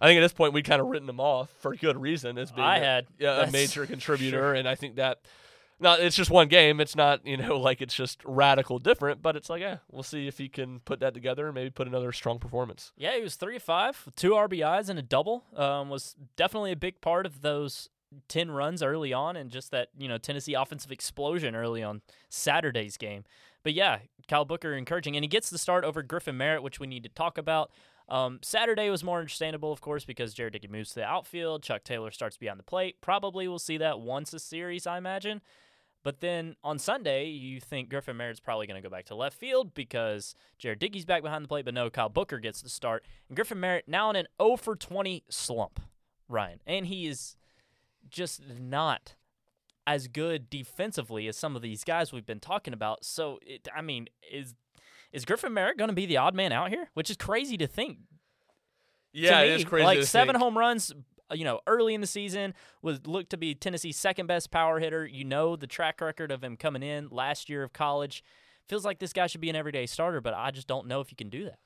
I 0.00 0.06
think 0.06 0.18
at 0.18 0.20
this 0.22 0.32
point 0.32 0.52
we'd 0.52 0.64
kind 0.64 0.80
of 0.80 0.86
written 0.86 1.08
him 1.08 1.18
off 1.20 1.50
for 1.58 1.74
good 1.74 1.96
reason 2.00 2.38
as 2.38 2.52
being 2.52 2.66
I 2.66 2.78
a- 2.78 2.84
had. 2.84 3.06
yeah, 3.18 3.42
a 3.42 3.50
major 3.50 3.84
contributor, 3.94 4.38
sure. 4.38 4.54
and 4.54 4.68
I 4.68 4.74
think 4.74 4.96
that. 4.96 5.18
Not, 5.80 6.00
it's 6.00 6.16
just 6.16 6.28
one 6.28 6.48
game. 6.48 6.80
It's 6.80 6.96
not, 6.96 7.24
you 7.24 7.36
know, 7.36 7.56
like 7.60 7.80
it's 7.80 7.94
just 7.94 8.20
radical 8.24 8.80
different, 8.80 9.22
but 9.22 9.36
it's 9.36 9.48
like, 9.48 9.60
yeah, 9.60 9.76
we'll 9.92 10.02
see 10.02 10.26
if 10.26 10.36
he 10.38 10.48
can 10.48 10.80
put 10.80 10.98
that 10.98 11.14
together 11.14 11.46
and 11.46 11.54
maybe 11.54 11.70
put 11.70 11.86
another 11.86 12.10
strong 12.10 12.40
performance. 12.40 12.92
Yeah, 12.96 13.14
he 13.14 13.22
was 13.22 13.36
three 13.36 13.60
five, 13.60 14.02
with 14.04 14.16
two 14.16 14.32
RBIs 14.32 14.88
and 14.88 14.98
a 14.98 15.02
double. 15.02 15.44
Um, 15.54 15.88
was 15.88 16.16
definitely 16.34 16.72
a 16.72 16.76
big 16.76 17.00
part 17.00 17.26
of 17.26 17.42
those 17.42 17.90
ten 18.28 18.50
runs 18.50 18.82
early 18.82 19.12
on, 19.12 19.36
and 19.36 19.50
just 19.50 19.70
that 19.70 19.88
you 19.98 20.08
know 20.08 20.18
Tennessee 20.18 20.54
offensive 20.54 20.92
explosion 20.92 21.54
early 21.54 21.82
on 21.82 22.02
Saturday's 22.28 22.96
game. 22.96 23.24
But 23.62 23.74
yeah, 23.74 23.98
Kyle 24.28 24.44
Booker 24.44 24.74
encouraging, 24.74 25.16
and 25.16 25.24
he 25.24 25.28
gets 25.28 25.50
the 25.50 25.58
start 25.58 25.84
over 25.84 26.02
Griffin 26.02 26.36
Merritt, 26.36 26.62
which 26.62 26.80
we 26.80 26.86
need 26.86 27.02
to 27.02 27.08
talk 27.08 27.38
about. 27.38 27.70
Um, 28.08 28.38
Saturday 28.42 28.88
was 28.88 29.04
more 29.04 29.18
understandable, 29.18 29.72
of 29.72 29.80
course, 29.80 30.04
because 30.04 30.32
Jared 30.32 30.54
Dickey 30.54 30.68
moves 30.68 30.90
to 30.90 30.96
the 30.96 31.04
outfield. 31.04 31.62
Chuck 31.62 31.84
Taylor 31.84 32.10
starts 32.10 32.38
beyond 32.38 32.58
the 32.58 32.64
plate. 32.64 32.96
Probably 33.00 33.46
we'll 33.46 33.58
see 33.58 33.76
that 33.78 34.00
once 34.00 34.32
a 34.32 34.38
series, 34.38 34.86
I 34.86 34.96
imagine. 34.96 35.42
But 36.04 36.20
then 36.20 36.56
on 36.62 36.78
Sunday, 36.78 37.26
you 37.26 37.60
think 37.60 37.90
Griffin 37.90 38.16
Merritt's 38.16 38.40
probably 38.40 38.66
going 38.66 38.80
to 38.80 38.88
go 38.88 38.90
back 38.90 39.06
to 39.06 39.14
left 39.14 39.36
field 39.36 39.74
because 39.74 40.34
Jared 40.56 40.78
Dickey's 40.78 41.04
back 41.04 41.22
behind 41.22 41.44
the 41.44 41.48
plate, 41.48 41.64
but 41.64 41.74
no, 41.74 41.90
Kyle 41.90 42.08
Booker 42.08 42.38
gets 42.38 42.62
the 42.62 42.68
start. 42.68 43.04
And 43.28 43.36
Griffin 43.36 43.60
Merritt 43.60 43.88
now 43.88 44.08
in 44.10 44.16
an 44.16 44.26
0 44.40 44.56
for 44.56 44.76
20 44.76 45.24
slump, 45.28 45.80
Ryan. 46.28 46.60
And 46.66 46.86
he 46.86 47.06
is 47.06 47.36
just 48.10 48.42
not 48.58 49.14
as 49.86 50.06
good 50.06 50.50
defensively 50.50 51.28
as 51.28 51.36
some 51.36 51.56
of 51.56 51.62
these 51.62 51.84
guys 51.84 52.12
we've 52.12 52.26
been 52.26 52.40
talking 52.40 52.74
about. 52.74 53.04
So, 53.04 53.38
it, 53.42 53.68
I 53.74 53.80
mean, 53.80 54.08
is 54.30 54.54
is 55.12 55.24
Griffin 55.24 55.54
Merritt 55.54 55.78
going 55.78 55.88
to 55.88 55.94
be 55.94 56.06
the 56.06 56.18
odd 56.18 56.34
man 56.34 56.52
out 56.52 56.68
here? 56.68 56.90
Which 56.94 57.10
is 57.10 57.16
crazy 57.16 57.56
to 57.56 57.66
think. 57.66 57.98
Yeah, 59.12 59.40
to 59.40 59.46
me. 59.46 59.54
is 59.54 59.64
crazy. 59.64 59.84
Like 59.84 60.02
seven 60.04 60.34
think. 60.34 60.42
home 60.42 60.58
runs, 60.58 60.92
you 61.32 61.44
know, 61.44 61.60
early 61.66 61.94
in 61.94 62.00
the 62.00 62.06
season 62.06 62.54
was 62.82 63.06
looked 63.06 63.30
to 63.30 63.36
be 63.36 63.54
Tennessee's 63.54 63.96
second 63.96 64.26
best 64.26 64.50
power 64.50 64.78
hitter. 64.78 65.06
You 65.06 65.24
know 65.24 65.56
the 65.56 65.66
track 65.66 66.00
record 66.00 66.30
of 66.30 66.44
him 66.44 66.56
coming 66.56 66.82
in 66.82 67.08
last 67.10 67.48
year 67.48 67.62
of 67.62 67.72
college. 67.72 68.22
Feels 68.68 68.84
like 68.84 68.98
this 68.98 69.14
guy 69.14 69.26
should 69.26 69.40
be 69.40 69.48
an 69.48 69.56
everyday 69.56 69.86
starter, 69.86 70.20
but 70.20 70.34
I 70.34 70.50
just 70.50 70.68
don't 70.68 70.86
know 70.86 71.00
if 71.00 71.10
you 71.10 71.16
can 71.16 71.30
do 71.30 71.44
that. 71.44 71.58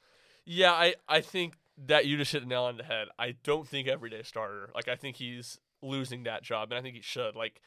Yeah, 0.45 0.73
I, 0.73 0.95
I 1.09 1.21
think 1.21 1.55
that 1.87 2.07
you 2.07 2.17
just 2.17 2.33
hit 2.33 2.43
the 2.43 2.47
nail 2.47 2.63
on 2.63 2.77
the 2.77 2.85
head. 2.85 3.09
I 3.19 3.35
don't 3.43 3.67
think 3.67 3.89
everyday 3.89 4.23
starter. 4.23 4.71
Like 4.75 4.87
I 4.87 4.95
think 4.95 5.17
he's 5.17 5.59
losing 5.83 6.25
that 6.25 6.43
job, 6.43 6.71
and 6.71 6.79
I 6.79 6.83
think 6.83 6.97
he 6.97 7.03
should. 7.03 7.35
Like 7.37 7.61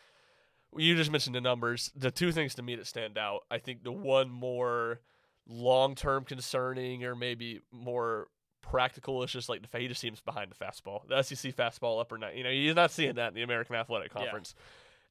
you 0.76 0.96
just 0.96 1.12
mentioned 1.12 1.36
the 1.36 1.42
numbers. 1.42 1.92
The 1.96 2.12
two 2.12 2.32
things 2.32 2.56
to 2.56 2.62
me 2.64 2.76
that 2.76 2.88
stand 2.88 3.18
out. 3.18 3.42
I 3.50 3.58
think 3.60 3.84
the 3.84 3.92
one 3.92 4.30
more 4.30 5.00
long 5.48 5.96
term 5.96 6.24
concerning 6.24 7.04
or 7.04 7.16
maybe 7.16 7.62
more 7.72 8.28
practical 8.62 9.22
is 9.24 9.32
just 9.32 9.48
like 9.48 9.70
the 9.70 9.78
he 9.80 9.88
just 9.88 10.02
seems 10.02 10.22
behind 10.22 10.52
the 10.52 10.56
fastball. 10.56 11.08
The 11.08 11.22
SEC 11.22 11.56
fastball 11.56 12.02
upper 12.02 12.18
night. 12.18 12.36
You 12.36 12.44
know, 12.44 12.50
you're 12.50 12.74
not 12.76 12.92
seeing 12.92 13.16
that 13.16 13.30
in 13.30 13.34
the 13.36 13.44
American 13.44 13.76
Athletic 13.76 14.12
Yeah. 14.14 14.22
Conference. 14.22 14.56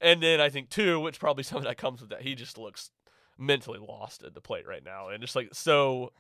And 0.01 0.23
then 0.23 0.41
I 0.41 0.49
think 0.49 0.71
two, 0.71 1.01
which 1.01 1.19
probably 1.21 1.45
some 1.45 1.59
of 1.59 1.65
that 1.65 1.79
comes 1.79 2.01
with 2.01 2.11
that, 2.11 2.23
he 2.23 2.35
just 2.35 2.59
looks 2.59 2.91
mentally 3.39 3.79
lost 3.79 4.23
at 4.23 4.35
the 4.35 4.41
plate 4.41 4.67
right 4.67 4.85
now, 4.85 5.09
and 5.09 5.21
just 5.21 5.37
like 5.37 5.49
so 5.53 6.13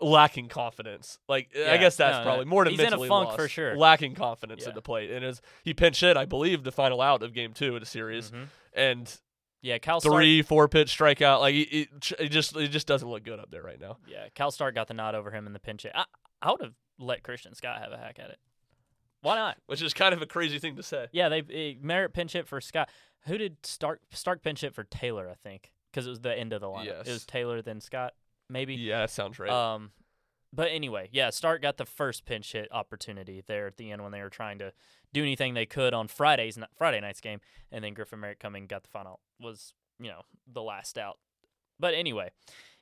lacking 0.00 0.48
confidence. 0.48 1.18
Like 1.28 1.50
I 1.56 1.76
guess 1.76 1.96
that's 1.96 2.14
no, 2.14 2.18
no, 2.18 2.24
probably 2.24 2.44
more 2.46 2.64
than 2.64 2.72
he's 2.72 2.80
in 2.80 2.92
a 2.92 2.98
funk 2.98 3.10
lost, 3.10 3.36
for 3.36 3.48
sure. 3.48 3.76
Lacking 3.76 4.14
confidence 4.14 4.62
Yeah. 4.62 4.70
at 4.70 4.74
the 4.74 4.82
plate, 4.82 5.10
and 5.10 5.24
as 5.24 5.40
he 5.62 5.74
pinch 5.74 6.00
hit, 6.00 6.16
I 6.16 6.24
believe 6.24 6.64
the 6.64 6.72
final 6.72 7.00
out 7.00 7.22
of 7.22 7.32
game 7.34 7.52
two 7.52 7.74
of 7.74 7.80
the 7.80 7.86
series, 7.86 8.30
Mhm. 8.30 8.46
and 8.72 9.20
Yeah, 9.62 9.76
Cal 9.78 10.00
Stark, 10.00 10.14
three, 10.14 10.40
four 10.42 10.68
pitch 10.68 10.96
strikeout. 10.96 11.40
Like 11.40 11.54
it, 11.54 11.88
it, 12.18 12.30
just 12.30 12.56
it 12.56 12.68
just 12.68 12.86
doesn't 12.86 13.08
look 13.08 13.24
good 13.24 13.38
up 13.38 13.50
there 13.50 13.62
right 13.62 13.78
now. 13.80 13.98
Yeah, 14.06 14.28
Cal 14.34 14.50
Stark 14.50 14.74
got 14.74 14.88
the 14.88 14.94
nod 14.94 15.14
over 15.14 15.30
him 15.30 15.46
in 15.46 15.52
the 15.52 15.58
pinch 15.60 15.82
hit. 15.82 15.92
I, 15.94 16.04
I 16.40 16.50
would 16.50 16.62
have 16.62 16.74
let 16.98 17.22
Christian 17.22 17.54
Scott 17.54 17.80
have 17.82 17.92
a 17.92 17.98
hack 17.98 18.18
at 18.18 18.30
it. 18.30 18.38
Why 19.22 19.34
not? 19.34 19.58
Which 19.66 19.82
is 19.82 19.92
kind 19.92 20.14
of 20.14 20.22
a 20.22 20.26
crazy 20.26 20.58
thing 20.58 20.76
to 20.76 20.82
say. 20.82 21.08
Yeah, 21.12 21.28
they 21.28 21.42
eh, 21.52 21.74
Merritt 21.80 22.14
pinch 22.14 22.32
hit 22.32 22.48
for 22.48 22.58
Scott. 22.62 22.88
Who 23.26 23.36
did 23.36 23.58
Stark 23.66 24.00
Stark 24.12 24.42
pinch 24.42 24.62
hit 24.62 24.74
for 24.74 24.84
Taylor? 24.84 25.28
I 25.28 25.34
think 25.34 25.70
because 25.92 26.06
it 26.06 26.10
was 26.10 26.20
the 26.20 26.34
end 26.34 26.54
of 26.54 26.62
the 26.62 26.68
lineup. 26.68 27.06
It 27.06 27.08
was 27.12 27.26
Taylor 27.26 27.60
then 27.60 27.82
Scott, 27.82 28.14
maybe. 28.50 28.74
Yeah, 28.74 29.00
that 29.00 29.10
sounds 29.10 29.38
right. 29.38 29.50
Um, 29.50 29.90
but 30.52 30.68
anyway, 30.70 31.08
yeah, 31.12 31.30
Stark 31.30 31.62
got 31.62 31.76
the 31.76 31.86
first 31.86 32.24
pinch 32.24 32.52
hit 32.52 32.68
opportunity 32.72 33.42
there 33.46 33.66
at 33.68 33.76
the 33.76 33.92
end 33.92 34.02
when 34.02 34.10
they 34.12 34.20
were 34.20 34.30
trying 34.30 34.58
to 34.58 34.72
do 35.12 35.22
anything 35.22 35.54
they 35.54 35.66
could 35.66 35.94
on 35.94 36.08
Friday's 36.08 36.58
Friday 36.76 37.00
night's 37.00 37.20
game, 37.20 37.40
and 37.70 37.84
then 37.84 37.94
Griffin 37.94 38.20
Merritt 38.20 38.40
coming 38.40 38.66
got 38.66 38.82
the 38.82 38.88
final 38.88 39.20
was 39.40 39.72
you 39.98 40.08
know 40.08 40.22
the 40.52 40.62
last 40.62 40.98
out. 40.98 41.18
But 41.78 41.94
anyway, 41.94 42.30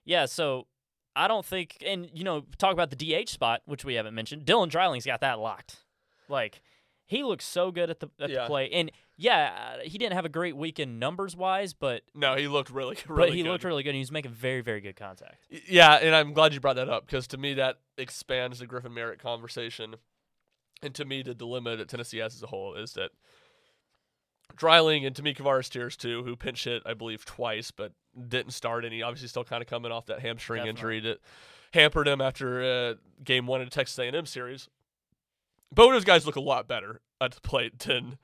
yeah, 0.04 0.24
so 0.26 0.66
I 1.14 1.28
don't 1.28 1.44
think, 1.44 1.76
and 1.84 2.08
you 2.12 2.24
know, 2.24 2.44
talk 2.58 2.72
about 2.72 2.90
the 2.90 2.96
DH 3.24 3.28
spot, 3.28 3.62
which 3.66 3.84
we 3.84 3.94
haven't 3.94 4.14
mentioned. 4.14 4.44
Dylan 4.46 4.70
Dreiling's 4.70 5.06
got 5.06 5.20
that 5.20 5.38
locked. 5.38 5.76
Like 6.28 6.62
he 7.06 7.22
looks 7.22 7.44
so 7.46 7.70
good 7.70 7.90
at 7.90 8.00
the 8.00 8.08
at 8.20 8.30
Yeah. 8.30 8.42
the 8.42 8.46
plate, 8.46 8.70
and 8.72 8.90
yeah, 9.20 9.74
uh, 9.74 9.78
he 9.82 9.98
didn't 9.98 10.14
have 10.14 10.24
a 10.24 10.28
great 10.28 10.56
weekend 10.56 11.00
numbers 11.00 11.36
wise, 11.36 11.74
but 11.74 12.02
no, 12.14 12.36
he 12.36 12.46
looked 12.46 12.70
really, 12.70 12.96
really 13.08 13.28
but 13.28 13.34
he 13.34 13.42
good. 13.42 13.50
looked 13.50 13.64
really 13.64 13.82
good. 13.82 13.90
and 13.90 13.96
He 13.96 14.00
was 14.00 14.12
making 14.12 14.30
very 14.30 14.60
very 14.60 14.80
good 14.80 14.96
contact. 14.96 15.44
Yeah, 15.68 15.94
and 15.94 16.14
I'm 16.14 16.32
glad 16.32 16.54
you 16.54 16.60
brought 16.60 16.76
that 16.76 16.88
up 16.88 17.04
because 17.04 17.26
to 17.28 17.36
me 17.36 17.54
that 17.54 17.80
expands 17.98 18.60
the 18.60 18.66
Griffin 18.66 18.94
Merritt 18.94 19.18
conversation, 19.18 19.96
and 20.82 20.94
to 20.94 21.04
me 21.04 21.22
the 21.22 21.34
dilemma 21.34 21.76
that 21.76 21.88
Tennessee 21.88 22.18
has 22.18 22.36
as 22.36 22.42
a 22.44 22.46
whole 22.46 22.74
is 22.76 22.92
that 22.92 23.10
Dreiling 24.56 25.04
and 25.04 25.14
to 25.16 25.22
me 25.22 25.34
Kavares 25.34 25.68
Tears 25.68 25.96
too, 25.96 26.22
who 26.22 26.36
pinch 26.36 26.64
hit 26.64 26.82
I 26.86 26.94
believe 26.94 27.24
twice 27.24 27.70
but 27.72 27.92
didn't 28.28 28.52
start 28.52 28.84
any. 28.84 29.02
Obviously, 29.02 29.28
still 29.28 29.44
kind 29.44 29.62
of 29.62 29.68
coming 29.68 29.90
off 29.92 30.06
that 30.06 30.20
hamstring 30.20 30.66
injury 30.66 31.00
that 31.00 31.18
hampered 31.74 32.06
him 32.08 32.20
after 32.20 32.62
uh, 32.62 32.94
game 33.22 33.46
one 33.46 33.60
of 33.60 33.66
the 33.66 33.74
Texas 33.74 33.98
A&M 33.98 34.26
series. 34.26 34.68
Both 35.72 35.88
of 35.88 35.92
those 35.94 36.04
guys 36.04 36.24
look 36.24 36.36
a 36.36 36.40
lot 36.40 36.66
better 36.66 37.00
at 37.20 37.32
the 37.32 37.40
plate 37.40 37.78
than 37.80 38.16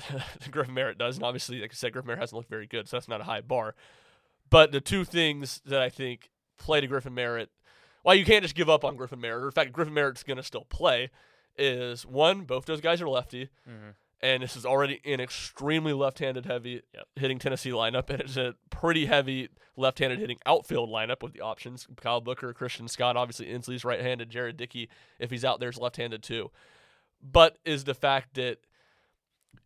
Griffin 0.50 0.74
Merritt 0.74 0.98
does, 0.98 1.16
and 1.16 1.24
obviously, 1.24 1.60
like 1.60 1.70
I 1.72 1.74
said, 1.74 1.92
Griffin 1.92 2.06
Merritt 2.08 2.20
hasn't 2.20 2.36
looked 2.36 2.50
very 2.50 2.66
good, 2.66 2.88
so 2.88 2.96
that's 2.96 3.08
not 3.08 3.20
a 3.20 3.24
high 3.24 3.40
bar. 3.40 3.74
But 4.50 4.72
the 4.72 4.80
two 4.80 5.04
things 5.04 5.60
that 5.64 5.80
I 5.80 5.88
think 5.88 6.30
play 6.58 6.80
to 6.80 6.86
Griffin 6.86 7.14
Merritt, 7.14 7.50
why 8.02 8.14
you 8.14 8.24
can't 8.24 8.42
just 8.42 8.54
give 8.54 8.68
up 8.68 8.84
on 8.84 8.96
Griffin 8.96 9.20
Merritt, 9.20 9.42
or 9.44 9.46
in 9.46 9.52
fact, 9.52 9.72
Griffin 9.72 9.94
Merritt's 9.94 10.22
going 10.22 10.36
to 10.38 10.42
still 10.42 10.64
play, 10.64 11.10
is 11.56 12.04
one, 12.06 12.42
both 12.42 12.64
those 12.66 12.80
guys 12.80 13.00
are 13.00 13.08
lefty, 13.08 13.48
Mm-hmm. 13.68 13.90
and 14.22 14.42
this 14.42 14.56
is 14.56 14.64
already 14.66 15.00
an 15.04 15.20
extremely 15.20 15.92
left-handed 15.92 16.46
heavy 16.46 16.82
Yep. 16.94 17.04
hitting 17.16 17.38
Tennessee 17.38 17.70
lineup, 17.70 18.10
and 18.10 18.20
it's 18.20 18.36
a 18.36 18.54
pretty 18.70 19.06
heavy 19.06 19.48
left-handed 19.76 20.18
hitting 20.18 20.38
outfield 20.46 20.90
lineup 20.90 21.22
with 21.22 21.32
the 21.32 21.40
options: 21.42 21.86
Kyle 21.96 22.20
Booker, 22.20 22.52
Christian 22.54 22.88
Scott, 22.88 23.16
obviously 23.16 23.48
Ensley's 23.48 23.84
right-handed, 23.84 24.30
Jared 24.30 24.56
Dickey, 24.56 24.88
if 25.18 25.30
he's 25.30 25.44
out 25.44 25.60
there, 25.60 25.68
is 25.70 25.78
left-handed 25.78 26.22
too. 26.22 26.50
But 27.22 27.58
is 27.64 27.84
the 27.84 27.94
fact 27.94 28.34
that 28.34 28.58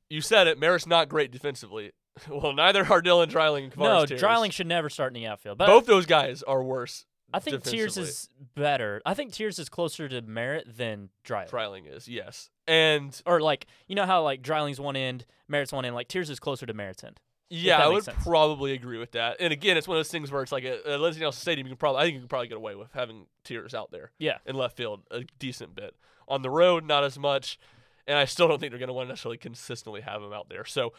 you 0.09 0.21
said 0.21 0.47
it, 0.47 0.59
Merritt's 0.59 0.87
not 0.87 1.09
great 1.09 1.31
defensively. 1.31 1.93
Well, 2.31 2.55
neither 2.55 2.81
are 2.81 3.03
Dylan 3.03 3.29
Dreiling 3.29 3.65
and 3.65 3.73
Kavares 3.75 4.09
No. 4.11 4.17
Dreiling 4.17 4.51
should 4.51 4.67
never 4.67 4.89
start 4.89 5.15
in 5.15 5.21
the 5.23 5.27
outfield. 5.29 5.59
But 5.59 5.67
Both 5.67 5.85
those 5.85 6.07
guys 6.07 6.43
are 6.43 6.63
worse. 6.63 7.05
I 7.31 7.41
think 7.41 7.63
Tears 7.63 7.99
is 7.99 8.31
better. 8.55 9.03
I 9.05 9.13
think 9.13 9.33
Tears 9.33 9.59
is 9.59 9.69
closer 9.69 10.09
to 10.09 10.23
Merritt 10.23 10.79
than 10.79 11.11
Dreiling. 11.25 11.51
Dreiling 11.51 11.85
is 11.87 12.09
yes, 12.09 12.49
and 12.67 13.21
Or 13.27 13.41
like 13.43 13.67
you 13.87 13.95
know 13.97 14.07
how 14.07 14.23
like 14.23 14.41
Dreiling's 14.43 14.81
one 14.81 14.97
end, 14.97 15.27
Merritt's 15.47 15.73
one 15.73 15.85
end. 15.85 15.95
Like 15.95 16.09
Tears 16.09 16.31
is 16.31 16.41
closer 16.41 16.65
to 16.65 16.73
Merritt's 16.73 17.05
end. 17.05 17.21
Yeah, 17.51 17.85
I 17.85 17.89
would 17.89 18.05
sense. 18.05 18.17
probably 18.25 18.73
agree 18.73 18.97
with 18.99 19.13
that. 19.13 19.37
And 19.39 19.53
again, 19.53 19.77
it's 19.77 19.87
one 19.87 19.97
of 19.97 19.99
those 19.99 20.11
things 20.11 20.33
where 20.33 20.43
it's 20.43 20.53
like 20.53 20.65
a, 20.65 20.79
a 20.87 20.97
Lindsey 20.97 21.21
Nelson 21.21 21.41
Stadium. 21.43 21.67
You 21.67 21.73
can 21.73 21.79
probably, 21.79 22.01
I 22.01 22.05
think 22.05 22.15
you 22.15 22.21
can 22.21 22.29
probably 22.29 22.49
get 22.49 22.57
away 22.57 22.75
with 22.77 22.93
having 22.93 23.27
Tears 23.45 23.75
out 23.75 23.91
there 23.93 24.11
Yeah. 24.19 24.39
in 24.47 24.57
left 24.57 24.77
field 24.77 25.03
a 25.11 25.25
decent 25.39 25.75
bit. 25.75 25.95
On 26.29 26.41
the 26.43 26.51
road, 26.51 26.85
not 26.87 27.05
as 27.05 27.19
much. 27.19 27.59
And 28.07 28.17
I 28.19 28.25
still 28.25 28.47
don't 28.49 28.59
think 28.61 28.71
they're 28.71 28.79
going 28.79 28.89
to 28.89 28.93
want 28.93 29.09
to 29.09 29.13
necessarily 29.13 29.39
consistently 29.39 30.01
have 30.03 30.23
him 30.23 30.33
out 30.33 30.49
there. 30.49 30.65
So 30.65 30.93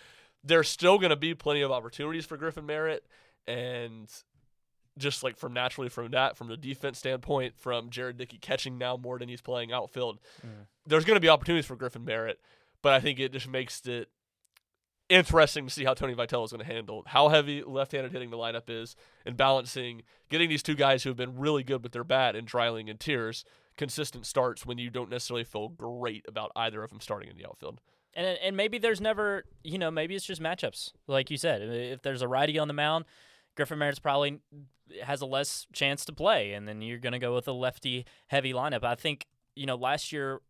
there's 0.44 0.68
still 0.68 0.98
going 0.98 1.10
to 1.10 1.16
be 1.16 1.34
plenty 1.34 1.62
of 1.62 1.72
opportunities 1.72 2.26
for 2.26 2.36
Griffin 2.38 2.66
Merritt, 2.66 3.06
and 3.48 4.10
just 4.98 5.24
like 5.24 5.38
from 5.38 5.54
naturally 5.54 5.90
from 5.90 6.10
that, 6.12 6.36
from 6.36 6.48
the 6.48 6.58
defense 6.58 6.98
standpoint, 6.98 7.56
from 7.58 7.90
Jared 7.90 8.18
Dickey 8.18 8.38
catching 8.40 8.78
now 8.78 8.98
more 8.98 9.20
than 9.20 9.30
he's 9.30 9.42
playing 9.42 9.72
outfield, 9.72 10.20
Mhm. 10.46 10.66
there's 10.86 11.06
going 11.06 11.16
to 11.16 11.22
be 11.22 11.30
opportunities 11.30 11.66
for 11.66 11.76
Griffin 11.76 12.04
Merritt. 12.04 12.40
But 12.82 12.94
I 12.94 13.00
think 13.00 13.20
it 13.20 13.32
just 13.32 13.48
makes 13.48 13.86
it 13.88 14.10
interesting 15.10 15.66
to 15.68 15.74
see 15.74 15.86
how 15.86 15.94
Tony 15.94 16.14
Vitello 16.14 16.44
is 16.44 16.52
going 16.52 16.66
to 16.66 16.72
handle 16.74 17.04
how 17.08 17.30
heavy 17.30 17.64
left-handed 17.64 18.12
hitting 18.12 18.30
the 18.30 18.38
lineup 18.38 18.70
is 18.70 18.96
and 19.26 19.38
balancing 19.38 20.04
getting 20.30 20.50
these 20.50 20.62
two 20.64 20.76
guys 20.76 21.04
who 21.04 21.10
have 21.10 21.16
been 21.18 21.38
really 21.38 21.64
good 21.64 21.82
with 21.82 21.94
their 21.94 22.04
bat 22.04 22.36
in 22.36 22.44
Dreiling 22.44 22.90
and 22.90 23.00
Tears 23.00 23.46
consistent 23.78 24.26
starts 24.26 24.66
when 24.66 24.78
you 24.78 24.90
don't 24.90 25.10
necessarily 25.10 25.44
feel 25.44 25.70
great 25.70 26.26
about 26.28 26.52
either 26.56 26.84
of 26.84 26.90
them 26.90 27.00
starting 27.00 27.30
in 27.30 27.38
the 27.38 27.46
outfield. 27.46 27.80
And 28.14 28.26
and 28.44 28.58
maybe 28.58 28.78
there's 28.78 29.00
never 29.00 29.46
you 29.64 29.78
know 29.78 29.92
maybe 29.92 30.16
it's 30.16 30.26
just 30.26 30.42
matchups 30.42 30.92
like 31.08 31.30
you 31.30 31.38
said. 31.38 31.62
If 31.62 32.02
there's 32.02 32.22
a 32.22 32.28
righty 32.28 32.58
on 32.58 32.68
the 32.68 32.74
mound, 32.74 33.06
Griffin 33.56 33.78
Merritt's 33.78 34.00
probably 34.00 34.40
has 35.04 35.22
a 35.22 35.26
less 35.26 35.68
chance 35.74 36.06
to 36.06 36.14
play, 36.14 36.54
and 36.54 36.68
then 36.68 36.82
you're 36.82 36.98
gonna 36.98 37.20
go 37.20 37.36
with 37.36 37.48
a 37.48 37.52
lefty 37.52 38.06
heavy 38.28 38.54
lineup. 38.54 38.84
I 38.84 38.96
think 38.96 39.28
you 39.56 39.66
know 39.66 39.76
last 39.76 40.12
year 40.12 40.42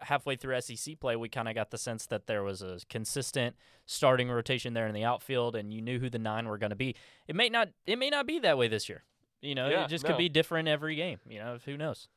halfway 0.00 0.36
through 0.36 0.60
SEC 0.60 1.00
play, 1.00 1.16
we 1.16 1.28
kind 1.28 1.48
of 1.48 1.54
got 1.54 1.70
the 1.70 1.78
sense 1.78 2.06
that 2.06 2.26
there 2.26 2.44
was 2.44 2.62
a 2.62 2.78
consistent 2.88 3.56
starting 3.86 4.30
rotation 4.30 4.72
there 4.74 4.86
in 4.86 4.94
the 4.94 5.02
outfield, 5.04 5.56
and 5.56 5.72
you 5.72 5.80
knew 5.82 5.98
who 5.98 6.08
the 6.08 6.18
nine 6.18 6.46
were 6.46 6.58
going 6.58 6.70
to 6.70 6.76
be. 6.76 6.94
It 7.26 7.34
may 7.34 7.48
not 7.48 7.70
it 7.86 7.98
may 7.98 8.10
not 8.10 8.26
be 8.26 8.38
that 8.40 8.58
way 8.58 8.68
this 8.68 8.88
year. 8.88 9.02
You 9.40 9.54
know, 9.54 9.68
Yeah, 9.68 9.84
it 9.84 9.88
just 9.88 10.04
no. 10.04 10.10
could 10.10 10.18
be 10.18 10.28
different 10.28 10.68
every 10.68 10.94
game. 10.96 11.18
You 11.28 11.38
know, 11.38 11.58
who 11.64 11.76
knows? 11.76 12.08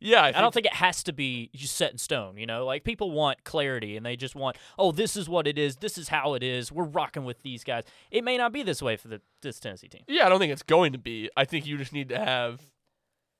Yeah, 0.00 0.22
I, 0.22 0.28
I 0.28 0.40
don't 0.40 0.54
think 0.54 0.66
it 0.66 0.74
has 0.74 1.02
to 1.04 1.12
be 1.12 1.50
just 1.54 1.76
set 1.76 1.90
in 1.92 1.98
stone. 1.98 2.36
You 2.38 2.46
know, 2.46 2.64
like 2.64 2.84
people 2.84 3.10
want 3.10 3.42
clarity 3.44 3.96
and 3.96 4.06
they 4.06 4.16
just 4.16 4.34
want, 4.36 4.56
oh, 4.78 4.92
this 4.92 5.16
is 5.16 5.28
what 5.28 5.46
it 5.46 5.58
is. 5.58 5.76
This 5.76 5.98
is 5.98 6.08
how 6.08 6.34
it 6.34 6.42
is. 6.42 6.70
We're 6.70 6.84
rocking 6.84 7.24
with 7.24 7.42
these 7.42 7.64
guys. 7.64 7.84
It 8.10 8.22
may 8.22 8.36
not 8.36 8.52
be 8.52 8.62
this 8.62 8.80
way 8.80 8.96
for 8.96 9.08
the 9.08 9.20
this 9.42 9.58
Tennessee 9.58 9.88
team. 9.88 10.02
Yeah, 10.06 10.26
I 10.26 10.28
don't 10.28 10.38
think 10.38 10.52
it's 10.52 10.62
going 10.62 10.92
to 10.92 10.98
be. 10.98 11.30
I 11.36 11.44
think 11.44 11.66
you 11.66 11.76
just 11.78 11.92
need 11.92 12.08
to 12.10 12.18
have 12.18 12.60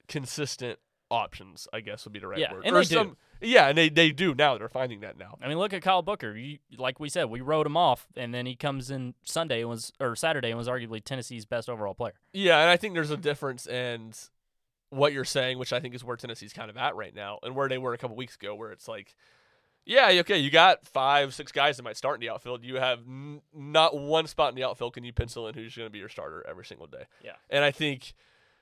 consistent 0.09 0.79
options. 1.11 1.69
I 1.73 1.81
guess 1.81 2.05
would 2.05 2.13
be 2.13 2.19
the 2.19 2.27
right 2.29 2.39
Yeah, 2.39 2.53
word. 2.53 2.65
and 2.67 2.77
Or 2.77 2.83
they 2.85 2.95
do. 2.95 3.17
Yeah, 3.41 3.69
and 3.69 3.79
they 3.79 3.89
they 3.89 4.11
do 4.11 4.35
now. 4.35 4.59
They're 4.59 4.69
finding 4.69 5.01
that 5.01 5.17
now. 5.17 5.39
I 5.41 5.47
mean, 5.49 5.59
look 5.59 5.73
at 5.73 5.81
Kyle 5.83 6.03
Booker. 6.03 6.37
You, 6.37 6.59
like 6.77 6.99
we 6.99 7.09
said, 7.09 7.27
we 7.27 7.41
wrote 7.41 7.67
him 7.67 7.77
off, 7.77 8.09
and 8.17 8.35
then 8.35 8.47
he 8.47 8.57
comes 8.57 8.91
in 8.91 9.15
Sunday 9.25 9.61
and 9.61 9.69
was 9.71 9.93
or 10.01 10.17
Saturday 10.17 10.49
and 10.49 10.59
was 10.59 10.67
arguably 10.67 11.03
Tennessee's 11.03 11.47
best 11.47 11.69
overall 11.69 11.95
player. 11.95 12.15
Yeah, 12.33 12.59
and 12.61 12.69
I 12.69 12.77
think 12.77 12.95
there's 12.95 13.13
a 13.13 13.17
difference 13.17 13.67
in 13.67 14.13
what 14.91 15.13
you're 15.13 15.25
saying, 15.25 15.59
which 15.59 15.73
I 15.73 15.81
think 15.81 15.95
is 15.95 16.03
where 16.05 16.17
Tennessee's 16.17 16.53
kind 16.53 16.71
of 16.71 16.77
at 16.77 16.97
right 16.97 17.15
now, 17.15 17.39
and 17.43 17.55
where 17.55 17.69
they 17.69 17.79
were 17.79 17.93
a 17.93 17.99
couple 17.99 18.17
weeks 18.17 18.37
ago, 18.37 18.55
where 18.55 18.71
it's 18.73 18.89
like, 18.89 19.15
Yeah, 19.85 20.09
okay. 20.21 20.39
You 20.39 20.51
got 20.51 20.87
five, 20.87 21.35
six 21.35 21.53
guys 21.53 21.77
that 21.77 21.83
might 21.83 21.97
start 21.97 22.17
in 22.17 22.21
the 22.21 22.31
outfield. 22.33 22.63
You 22.65 22.77
have 22.77 23.01
n- 23.01 23.41
not 23.55 23.97
one 23.97 24.27
spot 24.27 24.51
in 24.51 24.55
the 24.55 24.65
outfield 24.65 24.95
can 24.95 25.05
you 25.05 25.13
pencil 25.13 25.49
in 25.49 25.55
who's 25.55 25.75
going 25.75 25.87
to 25.87 25.91
be 25.91 25.99
your 25.99 26.09
starter 26.11 26.45
every 26.49 26.65
single 26.65 26.87
day. 26.87 27.05
Yeah. 27.25 27.33
And 27.49 27.65
I 27.65 27.71
think 27.71 28.13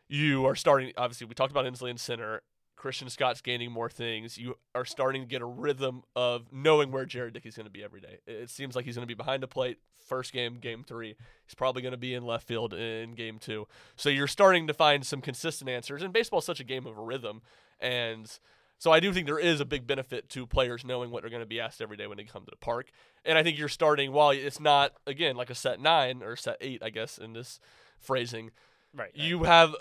you 0.09 0.47
are 0.47 0.55
starting. 0.55 0.93
Obviously, 0.97 1.27
we 1.27 1.35
talked 1.35 1.51
about 1.51 1.67
Ensley 1.67 1.91
in 1.91 1.99
center. 1.99 2.43
Christian 2.77 3.09
Scott's 3.09 3.41
gaining 3.41 3.73
more 3.73 3.89
things. 3.89 4.39
You 4.39 4.57
are 4.75 4.85
starting 4.85 5.23
to 5.23 5.29
get 5.29 5.43
a 5.43 5.47
rhythm 5.47 6.03
of 6.15 6.53
knowing 6.53 6.93
where 6.93 7.07
Jared 7.07 7.35
Dickey's 7.35 7.57
going 7.57 7.67
to 7.67 7.73
be 7.73 7.83
every 7.83 8.01
day. 8.01 8.19
It 8.27 8.51
seems 8.51 8.77
like 8.77 8.85
he's 8.85 8.97
going 8.97 9.07
to 9.07 9.13
be 9.13 9.15
behind 9.15 9.43
the 9.43 9.49
plate 9.49 9.79
first 9.99 10.33
game, 10.33 10.59
game 10.59 10.85
three. 10.87 11.17
He's 11.47 11.55
probably 11.55 11.83
going 11.83 11.93
to 11.93 11.99
be 11.99 12.15
in 12.15 12.25
left 12.25 12.47
field 12.47 12.75
in 12.75 13.15
game 13.15 13.39
two. 13.39 13.67
So 13.97 14.09
you're 14.09 14.27
starting 14.27 14.67
to 14.67 14.75
find 14.75 15.05
some 15.05 15.21
consistent 15.21 15.69
answers. 15.69 16.03
And 16.03 16.13
baseball 16.13 16.39
is 16.39 16.45
such 16.45 16.61
a 16.61 16.65
game 16.65 16.87
of 16.87 16.97
a 16.97 17.03
rhythm. 17.03 17.43
And 17.81 18.31
so 18.79 18.93
I 18.93 19.01
do 19.01 19.13
think 19.13 19.27
there 19.27 19.39
is 19.39 19.61
a 19.61 19.65
big 19.65 19.87
benefit 19.87 20.29
to 20.31 20.47
players 20.47 20.85
knowing 20.85 21.11
what 21.11 21.23
they're 21.23 21.31
going 21.31 21.41
to 21.41 21.47
be 21.47 21.61
asked 21.61 21.81
every 21.81 21.97
day 21.97 22.07
when 22.07 22.19
they 22.19 22.25
come 22.25 22.45
to 22.45 22.51
the 22.51 22.57
park. 22.57 22.91
And 23.25 23.39
I 23.39 23.43
think 23.43 23.59
you're 23.59 23.69
starting 23.69 24.13
while 24.13 24.31
it's 24.31 24.61
not 24.61 24.93
again 25.07 25.35
like 25.35 25.51
a 25.51 25.55
set 25.55 25.81
nine 25.81 26.23
or 26.23 26.37
set 26.37 26.59
eight, 26.61 26.83
I 26.83 26.91
guess 26.91 27.19
in 27.19 27.33
this 27.33 27.59
phrasing. 27.99 28.51
Right. 28.95 29.11
You 29.15 29.45
have 29.45 29.75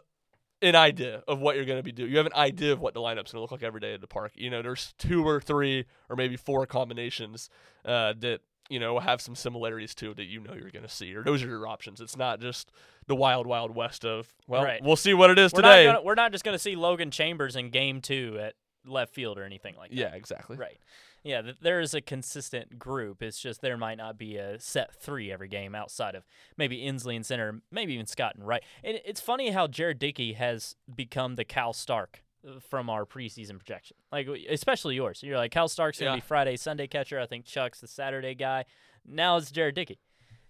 an 0.62 0.76
idea 0.76 1.22
of 1.28 1.39
what 1.39 1.56
you're 1.56 1.66
going 1.66 1.80
to 1.80 1.84
be 1.84 1.91
doing. 1.91 2.10
You 2.12 2.18
have 2.18 2.26
an 2.26 2.34
idea 2.34 2.72
of 2.74 2.80
what 2.80 2.93
the 2.93 2.99
lineup's 3.01 3.32
going 3.32 3.38
to 3.38 3.41
look 3.41 3.51
like 3.51 3.64
every 3.64 3.80
day 3.82 3.93
at 3.93 4.01
the 4.01 4.08
park. 4.08 4.32
You 4.36 4.49
know, 4.49 4.62
there's 4.62 4.93
two 4.97 5.26
or 5.28 5.39
three 5.41 5.86
or 6.10 6.16
maybe 6.16 6.38
four 6.38 6.66
combinations 6.66 7.49
uh, 7.84 8.14
that 8.20 8.39
you 8.70 8.80
know 8.80 8.97
have 8.99 9.22
some 9.22 9.36
similarities 9.36 9.93
to 9.95 10.14
that 10.16 10.24
you 10.24 10.41
know 10.41 10.53
you're 10.53 10.72
going 10.72 10.84
to 10.84 10.89
see, 10.89 11.14
or 11.14 11.24
those 11.24 11.43
are 11.43 11.47
your 11.47 11.68
options. 11.68 12.01
It's 12.01 12.18
not 12.18 12.39
just 12.39 12.72
the 13.08 13.16
wild, 13.16 13.45
wild 13.45 13.76
west 13.76 14.03
of 14.06 14.34
well, 14.47 14.64
Right. 14.64 14.82
we'll 14.84 14.95
see 14.95 15.14
what 15.14 15.30
it 15.30 15.38
is 15.38 15.53
we're 15.53 15.62
today. 15.62 15.86
Not 15.86 15.93
gonna, 15.95 16.06
we're 16.06 16.16
not 16.16 16.32
just 16.32 16.43
going 16.43 16.56
to 16.56 16.60
see 16.60 16.76
Logan 16.76 17.12
Chambers 17.12 17.56
in 17.56 17.70
game 17.70 18.01
two 18.01 18.39
at 18.41 18.53
left 18.88 19.14
field 19.14 19.38
or 19.38 19.43
anything 19.43 19.76
like 19.76 19.89
that. 19.91 19.95
yeah, 19.97 20.16
exactly. 20.16 20.58
Right. 20.58 20.80
Yeah, 21.26 21.41
th- 21.41 21.57
there 21.59 21.82
is 21.82 21.93
a 21.95 22.01
consistent 22.01 22.78
group. 22.78 23.23
It's 23.23 23.39
just 23.39 23.61
there 23.61 23.78
might 23.78 23.97
not 23.97 24.15
be 24.17 24.38
a 24.38 24.59
set 24.59 24.93
three 24.93 25.32
every 25.32 25.47
game 25.47 25.73
outside 25.73 26.13
of 26.13 26.23
maybe 26.55 26.86
Ensley 26.86 27.15
and 27.15 27.26
center, 27.26 27.61
maybe 27.71 27.93
even 27.95 28.05
Scott 28.05 28.36
and 28.36 28.45
Wright. 28.47 28.63
And 28.84 28.99
it's 29.03 29.19
funny 29.19 29.49
how 29.49 29.65
Jared 29.67 29.97
Dickey 29.97 30.34
has 30.34 30.76
become 30.95 31.36
the 31.36 31.43
Cal 31.43 31.73
Stark 31.73 32.21
uh, 32.47 32.59
from 32.69 32.91
our 32.91 33.05
preseason 33.05 33.57
projection. 33.57 33.97
Like 34.11 34.28
especially 34.49 34.93
yours. 34.95 35.23
You're 35.23 35.38
like 35.38 35.51
Cal 35.51 35.67
Stark's 35.67 35.97
gonna 35.99 36.11
Yeah. 36.11 36.17
be 36.17 36.21
Friday, 36.21 36.57
Sunday 36.57 36.86
catcher. 36.86 37.19
I 37.19 37.26
think 37.26 37.45
Chuck's 37.45 37.82
the 37.82 37.88
Saturday 37.88 38.36
guy. 38.36 38.65
Now 39.03 39.38
it's 39.38 39.49
Jared 39.49 39.73
Dickey. 39.73 39.97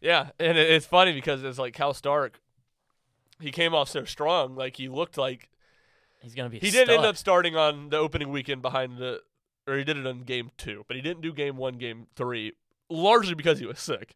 Yeah, 0.02 0.32
and 0.40 0.58
it's 0.58 0.86
funny 0.86 1.14
because 1.14 1.42
it's 1.44 1.58
like 1.58 1.74
Cal 1.74 1.94
Stark. 1.94 2.42
He 3.40 3.52
came 3.52 3.74
off 3.74 3.88
so 3.90 4.04
strong, 4.04 4.56
like 4.56 4.76
he 4.76 4.90
looked 4.90 5.18
like 5.18 5.50
He's 6.22 6.36
gonna 6.36 6.50
be. 6.50 6.58
a 6.58 6.60
he 6.60 6.70
didn't 6.70 6.94
end 6.96 7.06
up 7.06 7.16
starting 7.18 7.56
on 7.56 7.90
the 7.90 7.98
opening 7.98 8.30
weekend 8.30 8.62
behind 8.62 8.98
the, 8.98 9.22
or 9.68 9.78
he 9.78 9.84
did 9.84 9.98
it 9.98 10.06
in 10.06 10.24
game 10.24 10.52
two, 10.58 10.84
but 10.88 10.96
he 10.96 11.02
didn't 11.02 11.22
do 11.22 11.34
game 11.34 11.58
one, 11.58 11.78
game 11.78 12.08
three, 12.16 12.54
largely 12.90 13.34
because 13.36 13.60
he 13.60 13.66
was 13.66 13.80
sick 13.80 14.16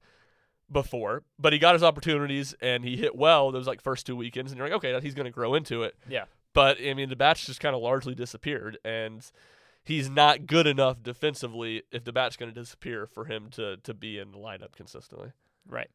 before. 0.72 1.24
But 1.38 1.54
he 1.54 1.60
got 1.60 1.74
his 1.76 1.84
opportunities 1.84 2.54
and 2.62 2.84
he 2.84 2.98
hit 2.98 3.16
well 3.16 3.52
those 3.52 3.68
like 3.68 3.82
first 3.82 4.06
two 4.06 4.16
weekends, 4.16 4.52
and 4.52 4.58
you're 4.58 4.68
like, 4.68 4.78
okay, 4.78 5.00
he's 5.02 5.16
going 5.16 5.26
to 5.26 5.32
grow 5.32 5.56
into 5.56 5.84
it. 5.84 5.96
Yeah. 6.08 6.26
But 6.54 6.78
I 6.84 6.94
mean, 6.94 7.10
the 7.10 7.16
batch 7.16 7.46
just 7.46 7.60
kind 7.60 7.76
of 7.76 7.82
largely 7.82 8.16
disappeared, 8.16 8.78
and 8.84 9.26
he's 9.84 10.10
not 10.10 10.46
good 10.46 10.68
enough 10.68 11.02
defensively 11.04 11.84
if 11.92 12.04
the 12.04 12.12
bat's 12.12 12.38
going 12.38 12.52
to 12.52 12.60
disappear 12.60 13.06
for 13.06 13.26
him 13.26 13.50
to 13.52 13.78
to 13.78 13.94
be 13.94 14.18
in 14.18 14.32
the 14.32 14.38
lineup 14.38 14.76
consistently. 14.76 15.32
Right. 15.68 15.90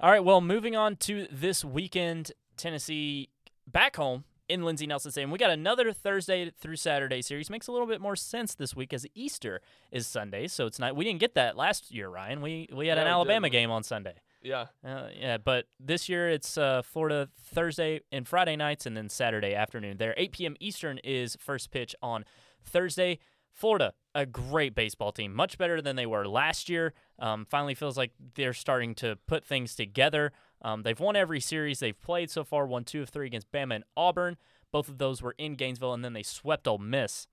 All 0.00 0.10
right. 0.10 0.24
Well, 0.24 0.40
moving 0.40 0.74
on 0.74 0.96
to 0.96 1.26
this 1.30 1.64
weekend, 1.64 2.32
Tennessee 2.56 3.28
back 3.66 3.96
home 3.96 4.24
in 4.50 4.62
Lindsey 4.64 4.86
Nelson 4.86 5.10
Stadium. 5.12 5.30
We 5.30 5.38
got 5.38 5.50
another 5.50 5.92
Thursday 5.92 6.50
through 6.50 6.76
Saturday 6.76 7.22
series. 7.22 7.48
Makes 7.50 7.68
a 7.68 7.72
little 7.72 7.86
bit 7.86 8.00
more 8.00 8.16
sense 8.16 8.54
this 8.54 8.74
week 8.74 8.92
as 8.92 9.06
Easter 9.14 9.60
is 9.92 10.06
Sunday, 10.06 10.48
so 10.48 10.66
it's 10.66 10.78
not. 10.78 10.96
We 10.96 11.04
didn't 11.04 11.20
get 11.20 11.34
that 11.34 11.56
last 11.56 11.90
year, 11.90 12.08
Ryan. 12.08 12.40
We 12.42 12.68
we 12.72 12.88
had 12.88 12.96
No, 12.96 13.02
an 13.02 13.08
Alabama 13.08 13.46
didn't. 13.46 13.52
game 13.52 13.70
on 13.70 13.82
Sunday. 13.82 14.14
Yeah. 14.42 14.66
Uh, 14.84 15.08
yeah, 15.18 15.36
but 15.38 15.66
this 15.78 16.08
year 16.08 16.28
it's 16.30 16.56
uh, 16.58 16.80
Florida 16.82 17.28
Thursday 17.54 18.00
and 18.10 18.26
Friday 18.26 18.56
nights, 18.56 18.86
and 18.86 18.96
then 18.96 19.08
Saturday 19.08 19.54
afternoon. 19.54 19.98
There, 19.98 20.14
8 20.16 20.32
p.m. 20.32 20.56
Eastern 20.60 20.98
is 21.04 21.36
first 21.38 21.70
pitch 21.70 21.94
on 22.02 22.24
Thursday. 22.64 23.18
Florida, 23.52 23.92
a 24.14 24.24
great 24.24 24.74
baseball 24.74 25.12
team, 25.12 25.34
much 25.34 25.58
better 25.58 25.82
than 25.82 25.96
they 25.96 26.06
were 26.06 26.26
last 26.26 26.68
year. 26.70 26.94
Um, 27.18 27.44
finally, 27.50 27.74
feels 27.74 27.98
like 27.98 28.12
they're 28.34 28.54
starting 28.54 28.94
to 28.96 29.16
put 29.26 29.44
things 29.44 29.74
together. 29.74 30.32
Um, 30.62 30.82
they've 30.82 30.98
won 30.98 31.16
every 31.16 31.40
series 31.40 31.80
they've 31.80 32.00
played 32.00 32.30
so 32.30 32.44
far. 32.44 32.66
Won 32.66 32.84
two 32.84 33.02
of 33.02 33.08
three 33.08 33.26
against 33.26 33.50
Bama 33.50 33.76
and 33.76 33.84
Auburn. 33.96 34.36
Both 34.72 34.88
of 34.88 34.98
those 34.98 35.22
were 35.22 35.34
in 35.38 35.54
Gainesville, 35.54 35.94
and 35.94 36.04
then 36.04 36.12
they 36.12 36.22
swept 36.22 36.68
Ole 36.68 36.78
Miss. 36.78 37.26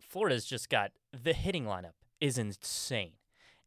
Florida's 0.00 0.44
just 0.44 0.68
got 0.68 0.92
the 1.12 1.32
hitting 1.32 1.64
lineup 1.64 1.92
is 2.20 2.38
insane, 2.38 3.12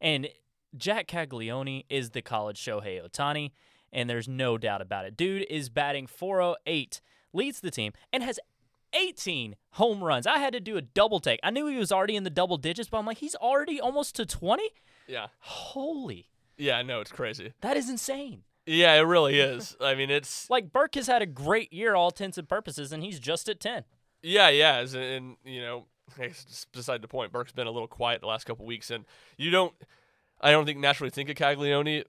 and 0.00 0.28
Jac 0.76 1.06
Caglianone 1.06 1.84
is 1.88 2.10
the 2.10 2.22
college 2.22 2.58
Shohei 2.58 3.02
Ohtani, 3.02 3.52
and 3.92 4.08
there's 4.08 4.28
no 4.28 4.58
doubt 4.58 4.80
about 4.82 5.04
it. 5.04 5.16
Dude 5.16 5.46
is 5.48 5.68
batting 5.68 6.06
408, 6.06 7.00
leads 7.32 7.60
the 7.60 7.70
team, 7.70 7.92
and 8.12 8.22
has 8.22 8.38
18 8.92 9.56
home 9.72 10.02
runs. 10.02 10.26
I 10.26 10.38
had 10.38 10.52
to 10.54 10.60
do 10.60 10.76
a 10.76 10.82
double 10.82 11.20
take. 11.20 11.40
I 11.42 11.50
knew 11.50 11.66
he 11.66 11.76
was 11.76 11.92
already 11.92 12.16
in 12.16 12.24
the 12.24 12.30
double 12.30 12.56
digits, 12.56 12.88
but 12.88 12.98
I'm 12.98 13.06
like, 13.06 13.18
he's 13.18 13.34
already 13.34 13.80
almost 13.80 14.16
to 14.16 14.26
20? 14.26 14.62
Yeah. 15.06 15.28
Holy, 15.40 16.28
Yeah. 16.58 16.82
No, 16.82 17.00
it's 17.00 17.12
crazy. 17.12 17.52
that 17.62 17.76
is 17.76 17.88
insane. 17.88 18.42
Yeah, 18.66 18.94
it 18.96 19.00
really 19.00 19.38
is. 19.40 19.76
I 19.80 19.94
mean, 19.94 20.10
it's 20.10 20.48
Like, 20.50 20.72
Burke 20.72 20.96
has 20.96 21.06
had 21.06 21.22
a 21.22 21.26
great 21.26 21.72
year, 21.72 21.94
all 21.94 22.08
intents 22.08 22.36
and 22.36 22.46
purposes, 22.46 22.92
and 22.92 23.02
he's 23.02 23.18
just 23.18 23.48
at 23.48 23.60
10. 23.60 23.84
Yeah, 24.22 24.50
yeah, 24.50 24.80
in, 24.80 24.94
and 24.96 25.36
you 25.42 25.62
know, 25.62 25.86
beside 26.72 27.00
the 27.00 27.08
point. 27.08 27.32
Burke's 27.32 27.52
been 27.52 27.66
a 27.66 27.70
little 27.70 27.88
quiet 27.88 28.20
the 28.20 28.26
last 28.26 28.44
couple 28.44 28.66
weeks, 28.66 28.90
and 28.90 29.06
you 29.38 29.50
don't, 29.50 29.72
I 30.40 30.50
don't 30.50 30.66
think 30.66 30.78
naturally 30.80 31.08
think 31.10 31.30
of 31.30 31.36
Caglianone 31.36 32.04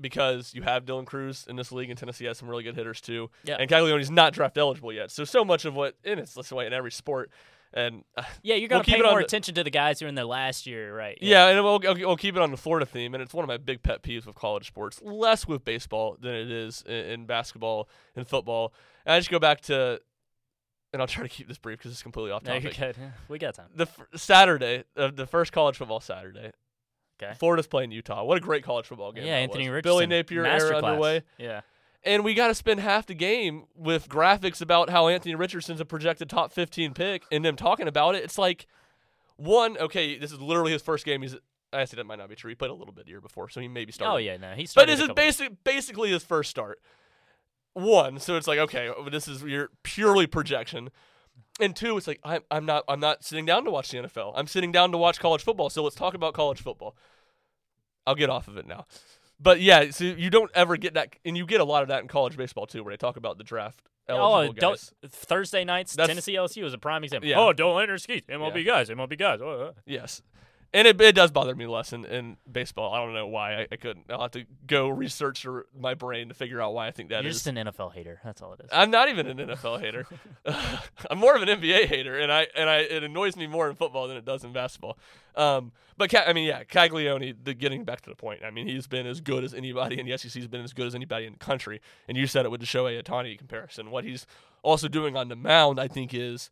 because 0.00 0.54
you 0.54 0.62
have 0.62 0.84
Dylan 0.84 1.04
Crews 1.06 1.46
in 1.48 1.56
this 1.56 1.72
league, 1.72 1.90
and 1.90 1.98
Tennessee 1.98 2.26
has 2.26 2.38
some 2.38 2.48
really 2.48 2.62
good 2.62 2.76
hitters 2.76 3.00
too. 3.00 3.30
Yeah. 3.42 3.56
and 3.58 3.68
Caglianone's 3.68 4.10
not 4.10 4.32
draft 4.34 4.56
eligible 4.56 4.92
yet, 4.92 5.10
so 5.10 5.24
so 5.24 5.44
much 5.44 5.64
of 5.64 5.74
what 5.74 5.96
in 6.04 6.18
it's 6.18 6.34
this 6.34 6.52
way 6.52 6.66
in 6.66 6.72
every 6.72 6.92
sport, 6.92 7.30
and 7.74 8.04
uh, 8.16 8.22
Yeah, 8.42 8.54
you're 8.56 8.68
We'll 8.70 8.80
to 8.80 8.84
keep 8.84 8.96
pay 8.96 9.02
more 9.02 9.18
the- 9.20 9.24
attention 9.24 9.54
to 9.56 9.64
the 9.64 9.70
guys 9.70 10.00
who 10.00 10.06
are 10.06 10.08
in 10.08 10.14
their 10.14 10.24
last 10.24 10.66
year, 10.66 10.94
right? 10.96 11.18
yeah, 11.20 11.48
and 11.48 11.62
we'll, 11.64 11.78
we'll 11.80 11.94
we'll 11.94 12.16
keep 12.16 12.36
it 12.36 12.42
on 12.42 12.50
the 12.50 12.56
Florida 12.56 12.86
theme, 12.86 13.14
and 13.14 13.22
it's 13.22 13.34
one 13.34 13.44
of 13.44 13.48
my 13.48 13.56
big 13.58 13.82
pet 13.82 14.02
peeves 14.02 14.26
with 14.26 14.34
college 14.36 14.66
sports, 14.66 15.00
less 15.02 15.46
with 15.46 15.64
baseball 15.64 16.16
than 16.20 16.34
it 16.34 16.50
is 16.50 16.82
in, 16.86 16.92
in 16.94 17.26
basketball 17.26 17.88
and 18.16 18.26
football. 18.26 18.72
And 19.06 19.14
I 19.14 19.18
just 19.18 19.30
go 19.30 19.38
back 19.38 19.60
to, 19.62 20.00
and 20.92 21.02
I'll 21.02 21.08
try 21.08 21.22
to 21.22 21.28
keep 21.28 21.48
this 21.48 21.58
brief 21.58 21.78
because 21.78 21.92
it's 21.92 22.02
completely 22.02 22.30
off 22.32 22.42
No, 22.44 22.54
topic. 22.58 22.78
you're 22.78 22.88
good. 22.92 22.96
Yeah, 23.00 23.10
we 23.28 23.38
got 23.38 23.54
time. 23.54 23.68
the 23.74 23.84
f- 23.84 24.00
Saturday, 24.16 24.84
uh, 24.96 25.10
the 25.14 25.26
first 25.26 25.52
college 25.52 25.76
football 25.76 26.00
Saturday. 26.00 26.52
Okay. 27.22 27.34
Florida's 27.34 27.66
playing 27.66 27.90
Utah. 27.90 28.22
What 28.22 28.36
a 28.38 28.40
great 28.40 28.62
college 28.62 28.86
football 28.86 29.10
game! 29.12 29.26
Yeah, 29.26 29.34
Anthony 29.36 29.68
was. 29.68 29.74
Richardson. 29.74 29.90
Billy 29.90 30.06
Napier 30.06 30.46
era 30.46 30.76
underway, 30.76 31.22
Yeah. 31.36 31.62
And 32.04 32.24
we 32.24 32.34
got 32.34 32.48
to 32.48 32.54
spend 32.54 32.80
half 32.80 33.06
the 33.06 33.14
game 33.14 33.64
with 33.74 34.08
graphics 34.08 34.60
about 34.60 34.90
how 34.90 35.08
Anthony 35.08 35.34
Richardson's 35.34 35.80
a 35.80 35.84
projected 35.84 36.30
top 36.30 36.52
15 36.52 36.94
pick, 36.94 37.24
and 37.30 37.44
them 37.44 37.56
talking 37.56 37.88
about 37.88 38.14
it. 38.14 38.24
It's 38.24 38.38
like 38.38 38.66
one, 39.36 39.76
okay, 39.78 40.18
this 40.18 40.32
is 40.32 40.40
literally 40.40 40.72
his 40.72 40.82
first 40.82 41.04
game. 41.04 41.22
He's 41.22 41.36
I 41.72 41.84
say 41.84 41.96
that 41.96 42.06
might 42.06 42.18
not 42.18 42.28
be 42.28 42.34
true. 42.34 42.48
He 42.48 42.54
played 42.54 42.70
a 42.70 42.74
little 42.74 42.94
bit 42.94 43.08
year 43.08 43.20
before, 43.20 43.48
so 43.48 43.60
he 43.60 43.68
maybe 43.68 43.92
started. 43.92 44.14
Oh, 44.14 44.16
yeah, 44.16 44.36
no. 44.36 44.52
He 44.52 44.66
started. 44.66 44.90
But 44.90 44.96
this 44.96 45.06
is 45.06 45.14
basic, 45.14 45.64
basically 45.64 46.10
his 46.10 46.24
first 46.24 46.50
start. 46.50 46.80
One, 47.74 48.18
so 48.18 48.36
it's 48.36 48.48
like 48.48 48.58
okay, 48.58 48.88
oh, 48.88 49.08
this 49.08 49.28
is 49.28 49.42
your 49.42 49.70
purely 49.84 50.26
projection, 50.26 50.90
and 51.60 51.76
two, 51.76 51.96
it's 51.96 52.08
like 52.08 52.18
I'm 52.24 52.42
I'm 52.50 52.66
not 52.66 52.82
I'm 52.88 52.98
not 52.98 53.22
sitting 53.22 53.46
down 53.46 53.64
to 53.66 53.70
watch 53.70 53.90
the 53.90 53.98
NFL. 53.98 54.32
I'm 54.34 54.48
sitting 54.48 54.72
down 54.72 54.90
to 54.90 54.98
watch 54.98 55.20
college 55.20 55.44
football. 55.44 55.70
So 55.70 55.84
let's 55.84 55.94
talk 55.94 56.14
about 56.14 56.34
college 56.34 56.60
football. 56.60 56.96
I'll 58.04 58.16
get 58.16 58.30
off 58.30 58.48
of 58.48 58.56
it 58.56 58.66
now, 58.66 58.86
but 59.40 59.60
yeah, 59.60 59.90
so 59.90 60.04
you 60.04 60.30
don't 60.30 60.50
ever 60.54 60.76
get 60.76 60.94
that, 60.94 61.14
and 61.24 61.36
you 61.36 61.46
get 61.46 61.60
a 61.60 61.64
lot 61.64 61.82
of 61.82 61.88
that 61.88 62.02
in 62.02 62.08
college 62.08 62.36
baseball 62.36 62.66
too, 62.66 62.82
where 62.82 62.92
they 62.92 62.96
talk 62.96 63.16
about 63.16 63.38
the 63.38 63.44
draft 63.44 63.80
eligible 64.08 64.50
Oh, 64.50 64.52
don't, 64.52 64.72
guys. 64.72 64.92
Thursday 65.08 65.64
nights, 65.64 65.94
That's- 65.94 66.08
Tennessee 66.08 66.34
LSU 66.34 66.64
is 66.64 66.74
a 66.74 66.78
prime 66.78 67.04
example. 67.04 67.28
Yeah. 67.28 67.38
Oh, 67.40 67.52
don't 67.52 67.76
let 67.76 67.88
her 67.88 67.98
ski. 67.98 68.22
MLB 68.28 68.64
guys, 68.64 68.88
MLB 68.88 69.18
guys. 69.18 69.40
Oh, 69.42 69.50
uh. 69.68 69.72
Yes. 69.86 70.22
And 70.74 70.86
it, 70.86 71.00
it 71.00 71.14
does 71.14 71.30
bother 71.30 71.54
me 71.54 71.66
less 71.66 71.94
in, 71.94 72.04
in 72.04 72.36
baseball. 72.50 72.92
I 72.92 73.02
don't 73.02 73.14
know 73.14 73.26
why 73.26 73.62
I, 73.62 73.66
I 73.72 73.76
couldn't. 73.76 74.04
I'll 74.10 74.20
have 74.20 74.32
to 74.32 74.44
go 74.66 74.88
research 74.90 75.46
my 75.78 75.94
brain 75.94 76.28
to 76.28 76.34
figure 76.34 76.60
out 76.60 76.74
why 76.74 76.88
I 76.88 76.90
think 76.90 77.08
that 77.08 77.22
You're 77.22 77.30
is. 77.30 77.36
just 77.36 77.46
an 77.46 77.56
NFL 77.56 77.94
hater. 77.94 78.20
That's 78.22 78.42
all 78.42 78.52
it 78.52 78.60
is. 78.60 78.68
I'm 78.70 78.90
not 78.90 79.08
even 79.08 79.26
an 79.28 79.38
NFL 79.38 79.80
hater. 79.80 80.06
I'm 81.10 81.18
more 81.18 81.34
of 81.34 81.42
an 81.42 81.48
NBA 81.48 81.86
hater, 81.86 82.18
and 82.18 82.30
I 82.30 82.48
and 82.54 82.68
I 82.68 82.78
it 82.80 83.02
annoys 83.02 83.34
me 83.34 83.46
more 83.46 83.68
in 83.70 83.76
football 83.76 84.08
than 84.08 84.18
it 84.18 84.26
does 84.26 84.44
in 84.44 84.52
basketball. 84.52 84.98
Um, 85.36 85.72
but 85.96 86.10
Ca- 86.10 86.24
I 86.26 86.34
mean, 86.34 86.46
yeah, 86.46 86.64
Caglianone. 86.64 87.36
The 87.42 87.54
getting 87.54 87.84
back 87.84 88.02
to 88.02 88.10
the 88.10 88.16
point. 88.16 88.42
I 88.44 88.50
mean, 88.50 88.66
he's 88.66 88.86
been 88.86 89.06
as 89.06 89.22
good 89.22 89.44
as 89.44 89.54
anybody 89.54 89.98
in 89.98 90.06
the 90.06 90.18
SEC. 90.18 90.32
He's 90.32 90.48
been 90.48 90.62
as 90.62 90.74
good 90.74 90.86
as 90.86 90.94
anybody 90.94 91.24
in 91.26 91.32
the 91.32 91.38
country. 91.38 91.80
And 92.08 92.16
you 92.18 92.26
said 92.26 92.44
it 92.44 92.50
with 92.50 92.60
the 92.60 92.66
Shohei 92.66 93.02
Ohtani 93.02 93.38
comparison. 93.38 93.90
What 93.90 94.04
he's 94.04 94.26
also 94.62 94.86
doing 94.86 95.16
on 95.16 95.28
the 95.28 95.36
mound, 95.36 95.80
I 95.80 95.88
think, 95.88 96.12
is 96.12 96.50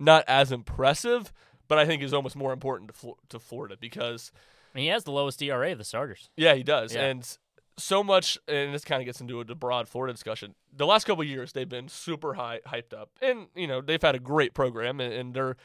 not 0.00 0.24
as 0.28 0.52
impressive, 0.52 1.32
but 1.68 1.78
I 1.78 1.86
think 1.86 2.02
is 2.02 2.12
almost 2.14 2.36
more 2.36 2.52
important 2.52 2.88
to 2.90 2.94
Flo- 2.94 3.18
to 3.28 3.38
Florida 3.38 3.76
because 3.78 4.32
And 4.74 4.82
he 4.82 4.88
has 4.88 5.04
the 5.04 5.12
lowest 5.12 5.40
ERA 5.42 5.72
of 5.72 5.78
the 5.78 5.84
starters. 5.84 6.30
yeah, 6.36 6.54
he 6.54 6.62
does. 6.62 6.94
Yeah. 6.94 7.04
And 7.06 7.38
so 7.76 8.02
much, 8.02 8.36
and 8.48 8.74
this 8.74 8.84
kind 8.84 9.00
of 9.00 9.06
gets 9.06 9.20
into 9.20 9.40
a, 9.40 9.44
broad 9.44 9.88
Florida 9.88 10.12
discussion. 10.12 10.54
The 10.76 10.84
last 10.86 11.04
couple 11.04 11.22
of 11.22 11.28
years, 11.28 11.52
they've 11.52 11.68
been 11.68 11.88
super 11.88 12.34
high, 12.34 12.60
hyped 12.66 12.92
up, 12.92 13.10
and 13.22 13.46
you 13.54 13.66
know 13.68 13.80
they've 13.80 14.02
had 14.02 14.16
a 14.16 14.18
great 14.18 14.52
program, 14.52 15.00
and, 15.00 15.12
and 15.12 15.34
they're 15.34 15.56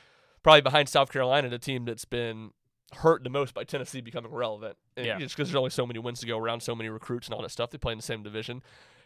probably 0.44 0.62
behind 0.62 0.90
South 0.90 1.12
Carolina, 1.12 1.50
the 1.50 1.58
team 1.58 1.86
that's 1.86 2.06
been 2.06 2.52
hurt 2.98 3.24
the 3.24 3.30
most 3.30 3.54
by 3.56 3.64
Tennessee 3.64 4.02
becoming 4.02 4.32
relevant. 4.32 4.78
And 4.96 5.06
Yeah. 5.08 5.18
Just 5.18 5.36
because 5.36 5.50
there's 5.50 5.56
only 5.58 5.72
so 5.72 5.88
many 5.88 5.98
wins 6.00 6.20
to 6.20 6.28
go 6.28 6.38
around, 6.38 6.62
so 6.62 6.76
many 6.76 6.90
recruits 6.90 7.28
and 7.28 7.34
all 7.34 7.42
that 7.42 7.50
stuff. 7.50 7.72
They 7.72 7.80
play 7.80 7.94
in 7.94 7.98
the 7.98 8.04
same 8.04 8.22
division. 8.22 8.62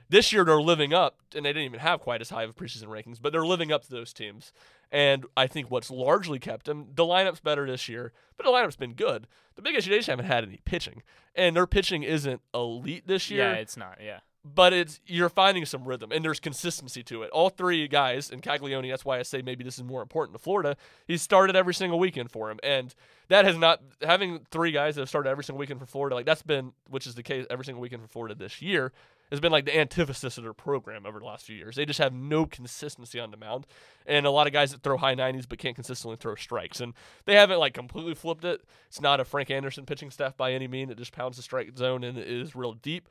This 0.10 0.32
year 0.32 0.46
they're 0.46 0.62
living 0.62 0.94
up, 0.94 1.18
and 1.36 1.46
they 1.46 1.50
didn't 1.50 1.66
even 1.66 1.80
have 1.82 2.00
quite 2.00 2.22
as 2.22 2.30
high 2.30 2.44
of 2.44 2.56
preseason 2.56 2.86
rankings, 2.88 3.22
but 3.22 3.32
they're 3.34 3.46
living 3.46 3.72
up 3.72 3.84
to 3.84 3.92
those 3.92 4.14
teams. 4.14 4.54
And 4.92 5.26
I 5.36 5.48
think 5.48 5.70
what's 5.70 5.92
largely 5.92 6.40
kept 6.40 6.66
them, 6.66 6.88
the 6.96 7.04
lineup's 7.04 7.42
better 7.42 7.68
this 7.68 7.90
year, 7.90 8.14
but 8.38 8.46
the 8.46 8.52
lineup's 8.52 8.78
been 8.78 8.94
good. 8.94 9.28
The 9.56 9.62
big 9.62 9.76
issue 9.76 9.90
they 9.90 9.98
just 9.98 10.08
haven't 10.10 10.26
had 10.26 10.44
any 10.46 10.62
pitching, 10.64 11.04
and 11.36 11.56
their 11.56 11.68
pitching 11.68 12.04
isn't 12.04 12.42
elite 12.54 13.06
this 13.08 13.30
year 13.30 13.50
Yeah, 13.52 13.56
it's 13.56 13.76
not. 13.76 13.98
Yeah. 14.02 14.20
but 14.46 14.72
it's 14.72 15.02
you're 15.06 15.28
finding 15.30 15.66
some 15.66 15.84
rhythm 15.84 16.12
and 16.14 16.24
there's 16.24 16.40
consistency 16.40 17.04
to 17.04 17.24
it. 17.24 17.30
All 17.32 17.50
three 17.50 17.86
guys 17.90 18.30
and 18.32 18.42
Caglianone, 18.42 18.90
that's 18.90 19.04
why 19.04 19.20
I 19.20 19.24
say 19.24 19.42
maybe 19.42 19.64
this 19.66 19.78
is 19.78 19.84
more 19.84 20.02
important 20.02 20.38
to 20.38 20.42
Florida. 20.42 20.78
He 21.06 21.18
started 21.18 21.56
every 21.58 21.74
single 21.74 22.00
weekend 22.00 22.32
for 22.32 22.50
him, 22.50 22.60
and 22.64 22.96
that 23.28 23.44
has 23.44 23.58
not 23.58 23.82
having 24.04 24.46
three 24.52 24.72
guys 24.72 24.96
that 24.96 25.02
have 25.02 25.10
started 25.10 25.30
every 25.30 25.44
single 25.44 25.60
weekend 25.60 25.82
for 25.82 25.86
Florida. 25.86 26.16
Like 26.16 26.26
that's 26.26 26.44
been, 26.44 26.72
which 26.90 27.06
is 27.08 27.16
the 27.16 27.24
case 27.24 27.46
every 27.50 27.66
single 27.66 27.82
weekend 27.82 28.04
for 28.04 28.08
Florida 28.08 28.36
this 28.36 28.62
year, 28.62 28.94
has 29.30 29.40
been 29.40 29.52
like 29.52 29.66
the 29.66 29.78
antithesis 29.78 30.38
of 30.38 30.44
their 30.44 30.54
program 30.54 31.06
over 31.06 31.20
the 31.20 31.26
last 31.26 31.46
few 31.46 31.56
years. 31.56 31.76
They 31.76 31.86
just 31.86 32.00
have 32.00 32.14
no 32.14 32.46
consistency 32.46 33.20
on 33.20 33.32
the 33.32 33.38
mound, 33.38 33.68
and 34.06 34.26
a 34.26 34.32
lot 34.32 34.48
of 34.48 34.54
guys 34.54 34.72
that 34.72 34.84
throw 34.84 34.98
high 34.98 35.16
90s 35.16 35.46
but 35.48 35.60
can't 35.60 35.76
consistently 35.76 36.18
throw 36.18 36.36
strikes, 36.36 36.80
and 36.80 36.94
they 37.26 37.36
haven't 37.36 37.60
like 37.60 37.74
completely 37.74 38.16
flipped 38.16 38.46
it. 38.46 38.62
It's 38.88 39.02
not 39.02 39.20
a 39.20 39.26
Frank 39.26 39.52
Anderson 39.52 39.86
pitching 39.86 40.12
staff 40.12 40.38
by 40.38 40.54
any 40.54 40.68
mean. 40.68 40.90
It 40.90 40.98
just 40.98 41.12
pounds 41.12 41.38
the 41.38 41.44
strike 41.44 41.78
zone 41.78 42.04
and 42.04 42.18
is 42.18 42.56
real 42.56 42.74
deep 42.74 43.10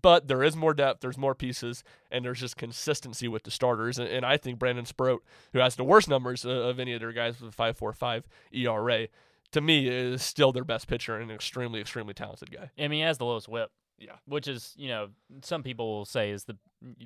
but 0.00 0.28
there 0.28 0.42
is 0.42 0.56
more 0.56 0.74
depth, 0.74 1.00
there's 1.00 1.18
more 1.18 1.34
pieces, 1.34 1.82
and 2.10 2.24
there's 2.24 2.40
just 2.40 2.56
consistency 2.56 3.28
with 3.28 3.42
the 3.44 3.50
starters. 3.50 3.98
And, 3.98 4.08
and 4.08 4.24
I 4.24 4.36
think 4.36 4.58
Brandon 4.58 4.84
Sproat, 4.84 5.24
who 5.52 5.58
has 5.60 5.76
the 5.76 5.84
worst 5.84 6.08
numbers 6.08 6.44
uh, 6.44 6.50
of 6.50 6.78
any 6.78 6.92
of 6.92 7.00
their 7.00 7.12
guys 7.12 7.40
with 7.40 7.54
a 7.54 7.56
5.45 7.56 8.24
ERA, 8.52 9.08
to 9.52 9.60
me 9.60 9.88
is 9.88 10.22
still 10.22 10.52
their 10.52 10.64
best 10.64 10.88
pitcher 10.88 11.16
and 11.16 11.30
an 11.30 11.34
extremely, 11.34 11.80
extremely 11.80 12.14
talented 12.14 12.50
guy. 12.50 12.70
I 12.78 12.82
mean, 12.82 12.92
he 12.92 13.00
has 13.00 13.18
the 13.18 13.24
lowest 13.24 13.48
whip. 13.48 13.70
Yeah. 13.98 14.12
Which 14.26 14.46
is, 14.48 14.74
you 14.76 14.88
know, 14.88 15.08
some 15.42 15.62
people 15.62 15.88
will 15.98 16.04
say 16.04 16.30
is 16.30 16.44
the 16.44 16.56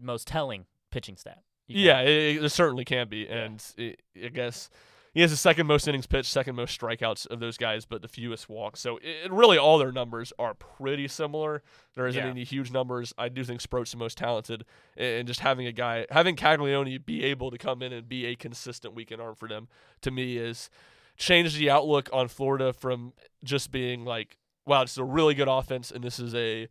most 0.01 0.27
telling 0.27 0.67
pitching 0.91 1.17
stat. 1.17 1.43
Yeah, 1.67 2.01
it, 2.03 2.45
it 2.45 2.49
certainly 2.51 2.85
can 2.85 3.09
be, 3.09 3.27
Yeah. 3.29 3.45
and 3.45 3.65
it, 3.79 4.03
I 4.23 4.29
guess 4.29 4.69
he 5.15 5.21
has 5.23 5.31
the 5.31 5.37
second 5.39 5.67
most 5.67 5.87
innings 5.89 6.07
pitched, 6.07 6.31
second 6.31 6.55
most 6.57 6.79
strikeouts 6.79 7.27
of 7.29 7.41
those 7.41 7.57
guys, 7.57 7.87
but 7.87 8.03
the 8.03 8.09
fewest 8.09 8.49
walks. 8.49 8.81
So 8.81 8.99
it, 9.03 9.31
really, 9.31 9.57
all 9.57 9.79
their 9.79 9.93
numbers 9.93 10.33
are 10.39 10.53
pretty 10.55 11.09
similar. 11.09 11.63
There 11.95 12.07
isn't 12.07 12.23
Yeah. 12.23 12.29
any 12.31 12.45
huge 12.45 12.71
numbers. 12.73 13.15
I 13.17 13.29
do 13.31 13.43
think 13.45 13.61
Sproat's 13.63 13.93
the 13.93 13.97
most 13.97 14.19
talented, 14.19 14.65
and 14.97 15.27
just 15.27 15.41
having 15.41 15.67
a 15.67 15.73
guy, 15.73 16.07
having 16.11 16.37
Caglianone 16.37 17.05
be 17.07 17.25
able 17.25 17.51
to 17.51 17.59
come 17.59 17.81
in 17.83 17.93
and 17.93 18.07
be 18.09 18.27
a 18.27 18.35
consistent 18.37 18.93
weekend 18.95 19.23
arm 19.23 19.35
for 19.35 19.49
them, 19.49 19.69
to 20.03 20.11
me 20.11 20.37
is 20.37 20.69
changed 21.17 21.57
the 21.57 21.71
outlook 21.71 22.11
on 22.13 22.29
Florida 22.29 22.73
from 22.73 23.13
just 23.45 23.71
being 23.71 24.05
like, 24.05 24.37
wow, 24.67 24.83
this 24.83 24.93
is 24.93 24.99
a 24.99 25.05
really 25.05 25.35
good 25.35 25.49
offense, 25.49 25.91
and 25.91 26.03
this 26.03 26.19
is 26.19 26.35
a 26.35 26.69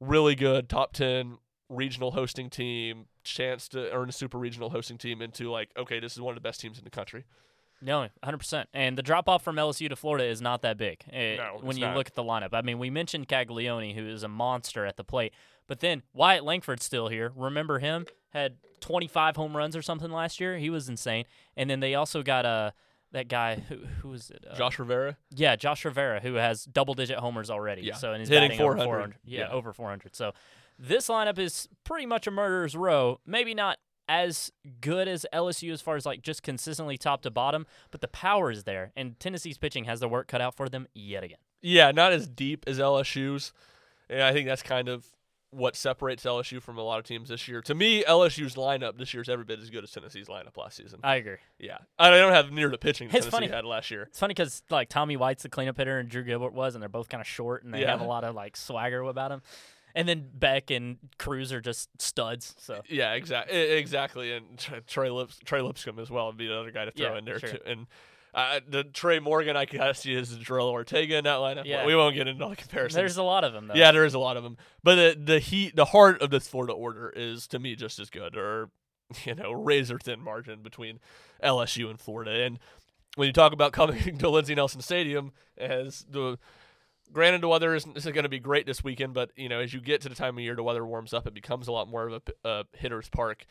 really 0.00 0.34
good 0.34 0.68
top 0.68 0.92
ten 0.92 1.38
regional 1.68 2.10
hosting 2.12 2.50
team, 2.50 3.06
chance 3.22 3.68
to 3.68 3.90
earn 3.92 4.08
a 4.08 4.12
super 4.12 4.38
regional 4.38 4.70
hosting 4.70 4.98
team 4.98 5.22
into 5.22 5.50
like, 5.50 5.70
okay, 5.76 6.00
this 6.00 6.12
is 6.12 6.20
one 6.20 6.32
of 6.32 6.42
the 6.42 6.46
best 6.46 6.60
teams 6.60 6.78
in 6.78 6.84
the 6.84 6.90
country. 6.90 7.24
No, 7.82 8.08
100%. 8.22 8.66
And 8.74 8.98
the 8.98 9.02
drop 9.02 9.26
off 9.28 9.42
from 9.42 9.56
LSU 9.56 9.88
to 9.88 9.96
Florida 9.96 10.26
is 10.26 10.42
not 10.42 10.60
that 10.62 10.76
big 10.76 11.02
eh, 11.10 11.36
No, 11.36 11.58
when 11.62 11.78
you 11.78 11.86
not. 11.86 11.96
look 11.96 12.08
at 12.08 12.14
the 12.14 12.22
lineup. 12.22 12.50
I 12.52 12.60
mean, 12.60 12.78
we 12.78 12.90
mentioned 12.90 13.26
Caglianone, 13.28 13.94
who 13.94 14.06
is 14.06 14.22
a 14.22 14.28
monster 14.28 14.84
at 14.84 14.98
the 14.98 15.04
plate, 15.04 15.32
but 15.66 15.80
then 15.80 16.02
Wyatt 16.12 16.44
Langford's 16.44 16.84
still 16.84 17.08
here. 17.08 17.32
Remember 17.34 17.78
him? 17.78 18.04
Had 18.30 18.56
25 18.80 19.36
home 19.36 19.56
runs 19.56 19.74
or 19.76 19.80
something 19.82 20.10
last 20.10 20.40
year. 20.40 20.58
He 20.58 20.68
was 20.68 20.90
insane. 20.90 21.24
And 21.56 21.70
then 21.70 21.80
they 21.80 21.94
also 21.94 22.22
got 22.22 22.44
uh, 22.44 22.72
that 23.12 23.28
guy, 23.28 23.56
who, 23.56 23.76
who 24.02 24.08
was 24.10 24.30
it? 24.30 24.44
Uh, 24.50 24.54
Josh 24.56 24.78
Rivera, 24.78 25.16
Yeah, 25.30 25.56
Josh 25.56 25.84
Rivera, 25.84 26.20
who 26.20 26.34
has 26.34 26.64
double 26.64 26.94
digit 26.94 27.18
homers 27.18 27.50
already. 27.50 27.82
Yeah, 27.82 27.94
So 27.94 28.12
and 28.12 28.20
he's 28.20 28.28
hitting 28.28 28.52
over 28.52 28.74
400. 28.74 28.84
400. 28.84 29.16
Yeah, 29.24 29.40
Yeah. 29.40 29.48
over 29.50 29.72
400. 29.72 30.14
So 30.14 30.32
this 30.78 31.08
lineup 31.08 31.38
is 31.38 31.68
pretty 31.84 32.06
much 32.06 32.26
a 32.26 32.30
murderer's 32.30 32.76
row. 32.76 33.20
Maybe 33.26 33.52
not 33.54 33.78
as 34.08 34.50
good 34.80 35.06
as 35.08 35.24
LSU 35.32 35.72
as 35.72 35.80
far 35.80 35.94
as 35.96 36.04
like 36.06 36.22
just 36.22 36.42
consistently 36.42 36.96
top 36.98 37.22
to 37.22 37.30
bottom, 37.30 37.66
but 37.90 38.00
the 38.00 38.08
power 38.08 38.50
is 38.50 38.64
there, 38.64 38.90
and 38.96 39.18
Tennessee's 39.20 39.56
pitching 39.58 39.84
has 39.84 40.00
their 40.00 40.08
work 40.08 40.26
cut 40.26 40.40
out 40.40 40.56
for 40.56 40.68
them 40.68 40.86
yet 40.94 41.22
again. 41.22 41.38
yeah, 41.62 41.90
not 41.92 42.12
as 42.12 42.26
deep 42.28 42.64
as 42.66 42.78
LSU's. 42.78 43.52
And 44.08 44.22
I 44.22 44.32
think 44.32 44.48
that's 44.48 44.62
kind 44.64 44.88
of 44.88 45.06
what 45.52 45.74
separates 45.74 46.24
LSU 46.24 46.62
from 46.62 46.78
a 46.78 46.82
lot 46.82 46.98
of 47.00 47.04
teams 47.04 47.28
this 47.28 47.48
year. 47.48 47.60
To 47.62 47.74
me, 47.74 48.04
LSU's 48.04 48.54
lineup 48.54 48.96
this 48.98 49.12
year 49.12 49.22
is 49.22 49.28
every 49.28 49.44
bit 49.44 49.58
as 49.60 49.68
good 49.70 49.82
as 49.82 49.90
Tennessee's 49.90 50.28
lineup 50.28 50.56
last 50.56 50.76
season. 50.76 51.00
I 51.02 51.16
agree. 51.16 51.36
yeah, 51.58 51.78
I 51.98 52.10
don't 52.10 52.32
have 52.32 52.52
near 52.52 52.68
the 52.70 52.78
pitching 52.78 53.08
that 53.08 53.16
It's 53.16 53.26
Tennessee 53.26 53.46
funny. 53.48 53.56
had 53.56 53.64
last 53.64 53.90
year. 53.90 54.02
It's 54.04 54.18
funny 54.20 54.32
because 54.34 54.62
like 54.70 54.88
Tommy 54.88 55.16
White's 55.16 55.42
the 55.42 55.48
cleanup 55.48 55.76
hitter 55.76 55.98
and 55.98 56.08
Drew 56.08 56.22
Gilbert 56.22 56.52
was, 56.52 56.74
and 56.74 56.82
they're 56.82 56.88
both 56.88 57.08
kind 57.08 57.20
of 57.20 57.26
short 57.26 57.64
and 57.64 57.74
they 57.74 57.84
have 57.84 58.00
a 58.00 58.04
lot 58.04 58.22
of 58.24 58.34
like 58.34 58.56
swagger 58.56 59.00
about 59.02 59.30
them. 59.30 59.42
And 59.92 60.08
then 60.08 60.28
Beck 60.32 60.70
and 60.70 60.98
Crews 61.18 61.52
are 61.52 61.60
just 61.60 61.88
studs. 62.00 62.54
So 62.58 62.82
Yeah, 62.88 63.14
exactly, 63.14 63.58
exactly, 63.58 64.32
and 64.32 64.44
Trey 64.86 65.10
Lips, 65.10 65.40
Trey 65.44 65.62
Lipscomb 65.62 65.98
as 65.98 66.08
well 66.10 66.26
would 66.28 66.36
be 66.36 66.46
another 66.46 66.70
guy 66.70 66.84
to 66.84 66.92
throw 66.92 67.12
Yeah, 67.12 67.18
in 67.18 67.24
there 67.24 67.40
sure. 67.40 67.48
too. 67.50 67.58
And 67.66 67.86
uh, 68.34 68.60
the 68.68 68.84
Trey 68.84 69.18
Morgan, 69.18 69.56
I 69.56 69.66
see 69.92 70.14
as 70.16 70.36
Jorel 70.38 70.70
Ortega 70.70 71.16
in 71.16 71.24
that 71.24 71.38
lineup. 71.38 71.64
Yeah. 71.64 71.84
we 71.86 71.96
won't 71.96 72.14
get 72.14 72.28
into 72.28 72.44
all 72.44 72.50
the 72.50 72.56
comparisons. 72.56 72.94
there's 72.94 73.16
a 73.16 73.22
lot 73.22 73.44
of 73.44 73.52
them 73.52 73.66
though. 73.66 73.74
Yeah, 73.74 73.92
there 73.92 74.04
is 74.04 74.14
a 74.14 74.18
lot 74.18 74.36
of 74.36 74.42
them. 74.42 74.56
But 74.82 74.94
the 74.96 75.20
the 75.22 75.38
heat, 75.38 75.74
the 75.74 75.86
heart 75.86 76.22
of 76.22 76.30
this 76.30 76.46
Florida 76.46 76.72
order 76.72 77.12
is 77.14 77.46
to 77.48 77.58
me 77.58 77.74
just 77.74 77.98
as 77.98 78.10
good, 78.10 78.36
or 78.36 78.70
you 79.24 79.34
know, 79.34 79.52
razor 79.52 79.98
thin 79.98 80.20
margin 80.20 80.62
between 80.62 81.00
LSU 81.42 81.90
and 81.90 81.98
Florida. 81.98 82.44
And 82.44 82.58
when 83.16 83.26
you 83.26 83.32
talk 83.32 83.52
about 83.52 83.72
coming 83.72 84.18
to 84.18 84.28
Lindsey 84.28 84.54
Nelson 84.54 84.80
Stadium, 84.80 85.32
as 85.58 86.04
the 86.08 86.38
granted 87.12 87.40
the 87.40 87.48
weather 87.48 87.74
isn't, 87.74 87.96
isn't 87.96 88.12
going 88.12 88.22
to 88.22 88.28
be 88.28 88.38
great 88.38 88.66
this 88.66 88.84
weekend, 88.84 89.14
but 89.14 89.30
you 89.36 89.48
know, 89.48 89.60
as 89.60 89.74
you 89.74 89.80
get 89.80 90.00
to 90.02 90.08
the 90.08 90.14
time 90.14 90.36
of 90.38 90.44
year 90.44 90.54
the 90.54 90.62
weather 90.62 90.86
warms 90.86 91.12
up, 91.12 91.26
it 91.26 91.34
becomes 91.34 91.66
a 91.66 91.72
lot 91.72 91.88
more 91.88 92.08
of 92.08 92.22
a 92.44 92.64
hitter's 92.74 93.08
park. 93.08 93.46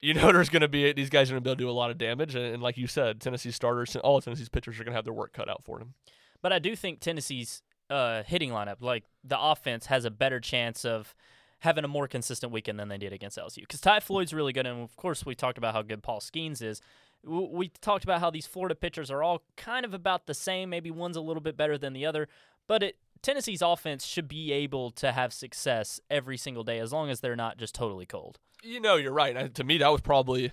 You 0.00 0.14
know, 0.14 0.32
there's 0.32 0.48
going 0.48 0.62
to 0.62 0.68
be 0.68 0.92
these 0.92 1.10
guys 1.10 1.30
are 1.30 1.34
going 1.34 1.42
to 1.42 1.44
be 1.44 1.50
able 1.50 1.56
to 1.56 1.64
do 1.64 1.70
a 1.70 1.72
lot 1.72 1.90
of 1.90 1.98
damage, 1.98 2.34
and, 2.34 2.54
and 2.54 2.62
like 2.62 2.76
you 2.76 2.86
said, 2.86 3.20
Tennessee 3.20 3.50
starters, 3.50 3.96
all 3.96 4.16
of 4.16 4.24
Tennessee's 4.24 4.48
pitchers 4.48 4.78
are 4.78 4.84
going 4.84 4.92
to 4.92 4.96
have 4.96 5.04
their 5.04 5.14
work 5.14 5.32
cut 5.32 5.48
out 5.48 5.64
for 5.64 5.78
them. 5.78 5.94
But 6.42 6.52
I 6.52 6.58
do 6.58 6.76
think 6.76 7.00
Tennessee's 7.00 7.62
uh, 7.90 8.22
hitting 8.22 8.50
lineup, 8.50 8.80
like 8.80 9.04
the 9.24 9.40
offense, 9.40 9.86
has 9.86 10.04
a 10.04 10.10
better 10.10 10.40
chance 10.40 10.84
of 10.84 11.14
having 11.60 11.84
a 11.84 11.88
more 11.88 12.06
consistent 12.06 12.52
weekend 12.52 12.78
than 12.78 12.88
they 12.88 12.98
did 12.98 13.12
against 13.12 13.36
LSU. 13.36 13.62
Because 13.62 13.80
Ty 13.80 14.00
Floyd's 14.00 14.32
really 14.32 14.52
good, 14.52 14.66
and 14.66 14.82
of 14.82 14.96
course 14.96 15.26
we 15.26 15.34
talked 15.34 15.58
about 15.58 15.74
how 15.74 15.82
good 15.82 16.02
Paul 16.02 16.20
Skenes 16.20 16.62
is. 16.62 16.80
We 17.24 17.68
talked 17.80 18.04
about 18.04 18.20
how 18.20 18.30
these 18.30 18.46
Florida 18.46 18.76
pitchers 18.76 19.10
are 19.10 19.24
all 19.24 19.42
kind 19.56 19.84
of 19.84 19.92
about 19.92 20.26
the 20.26 20.34
same. 20.34 20.70
Maybe 20.70 20.90
one's 20.90 21.16
a 21.16 21.20
little 21.20 21.42
bit 21.42 21.56
better 21.56 21.76
than 21.76 21.92
the 21.92 22.06
other, 22.06 22.28
but 22.68 22.82
it, 22.84 22.96
Tennessee's 23.22 23.62
offense 23.62 24.04
should 24.04 24.28
be 24.28 24.52
able 24.52 24.90
to 24.92 25.12
have 25.12 25.32
success 25.32 26.00
every 26.10 26.36
single 26.36 26.64
day 26.64 26.78
as 26.78 26.92
long 26.92 27.10
as 27.10 27.20
they're 27.20 27.36
not 27.36 27.58
just 27.58 27.74
totally 27.74 28.06
cold. 28.06 28.38
You 28.62 28.80
know, 28.80 28.96
you're 28.96 29.12
right. 29.12 29.36
I, 29.36 29.48
to 29.48 29.64
me, 29.64 29.78
that 29.78 29.88
was 29.88 30.00
probably 30.00 30.52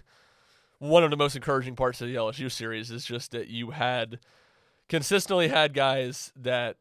one 0.79 1.03
of 1.03 1.09
the 1.11 1.17
most 1.17 1.35
encouraging 1.35 1.75
parts 1.75 2.01
of 2.01 2.07
the 2.07 2.15
LSU 2.15 2.51
series 2.51 2.91
is 2.91 3.05
just 3.05 3.31
that 3.31 3.47
you 3.47 3.71
had 3.71 4.19
consistently 4.89 5.47
had 5.47 5.73
guys 5.73 6.31
that 6.35 6.77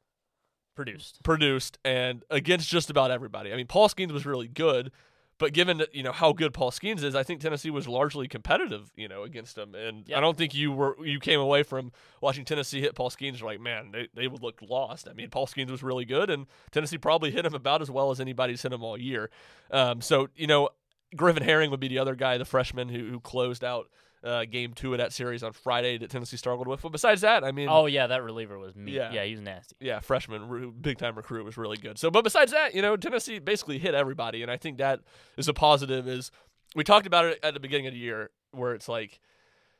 Produced. 0.74 1.22
produced 1.22 1.78
and 1.84 2.24
against 2.30 2.68
just 2.68 2.90
about 2.90 3.12
everybody. 3.12 3.52
I 3.52 3.56
mean, 3.56 3.68
Paul 3.68 3.88
Skenes 3.88 4.10
was 4.10 4.26
really 4.26 4.48
good, 4.48 4.90
but 5.38 5.52
given 5.52 5.78
that, 5.78 5.94
you 5.94 6.02
know 6.02 6.12
how 6.12 6.32
good 6.32 6.54
Paul 6.54 6.70
Skenes 6.70 7.02
is, 7.02 7.14
I 7.14 7.22
think 7.22 7.40
Tennessee 7.40 7.70
was 7.70 7.88
largely 7.88 8.28
competitive, 8.28 8.92
you 8.96 9.08
know, 9.08 9.22
against 9.24 9.58
him. 9.58 9.74
And 9.74 10.04
Yeah. 10.06 10.18
I 10.18 10.20
don't 10.20 10.36
think 10.36 10.54
you 10.54 10.72
were 10.72 10.96
you 11.04 11.18
came 11.18 11.40
away 11.40 11.62
from 11.62 11.92
watching 12.20 12.44
Tennessee 12.44 12.80
hit 12.80 12.94
Paul 12.94 13.10
Skenes 13.10 13.42
like, 13.42 13.60
man, 13.60 13.90
they, 13.92 14.08
they 14.14 14.28
would 14.28 14.42
look 14.42 14.60
lost. 14.62 15.08
I 15.08 15.12
mean, 15.12 15.30
Paul 15.30 15.46
Skenes 15.46 15.70
was 15.70 15.82
really 15.82 16.04
good, 16.04 16.30
and 16.30 16.46
Tennessee 16.70 16.98
probably 16.98 17.30
hit 17.30 17.44
him 17.44 17.54
about 17.54 17.82
as 17.82 17.90
well 17.90 18.10
as 18.10 18.20
anybody's 18.20 18.62
hit 18.62 18.72
him 18.72 18.82
all 18.82 18.98
year. 18.98 19.30
Um, 19.70 20.00
so 20.00 20.28
you 20.36 20.46
know, 20.46 20.68
Griffin 21.16 21.42
Herring 21.42 21.70
would 21.70 21.80
be 21.80 21.88
the 21.88 21.98
other 21.98 22.14
guy, 22.14 22.38
the 22.38 22.44
freshman 22.44 22.88
who, 22.88 23.08
who 23.10 23.20
closed 23.20 23.64
out 23.64 23.88
uh, 24.24 24.44
game 24.46 24.72
two 24.72 24.92
of 24.94 24.98
that 24.98 25.12
series 25.12 25.42
on 25.42 25.52
Friday 25.52 25.98
that 25.98 26.08
Tennessee 26.10 26.36
struggled 26.38 26.66
with. 26.66 26.80
But 26.82 26.92
besides 26.92 27.20
that, 27.20 27.44
I 27.44 27.52
mean, 27.52 27.68
Oh 27.70 27.86
yeah, 27.86 28.06
that 28.06 28.22
reliever 28.22 28.58
was 28.58 28.74
mean. 28.74 28.94
Yeah. 28.94 29.12
Yeah, 29.12 29.24
he 29.24 29.32
was 29.32 29.40
nasty. 29.42 29.76
yeah, 29.80 30.00
freshman, 30.00 30.72
big 30.80 30.96
time 30.98 31.14
recruit 31.14 31.44
was 31.44 31.56
really 31.56 31.76
good. 31.76 31.98
So, 31.98 32.10
but 32.10 32.24
besides 32.24 32.50
that, 32.52 32.74
you 32.74 32.80
know, 32.82 32.96
Tennessee 32.96 33.38
basically 33.38 33.78
hit 33.78 33.94
everybody, 33.94 34.42
and 34.42 34.50
I 34.50 34.56
think 34.56 34.78
that 34.78 35.00
is 35.36 35.46
a 35.48 35.52
positive. 35.54 36.08
Is 36.08 36.30
we 36.74 36.84
talked 36.84 37.06
about 37.06 37.26
it 37.26 37.38
at 37.42 37.52
the 37.54 37.60
beginning 37.60 37.86
of 37.86 37.92
the 37.92 37.98
year, 38.00 38.30
where 38.52 38.72
it's 38.74 38.88
like 38.88 39.20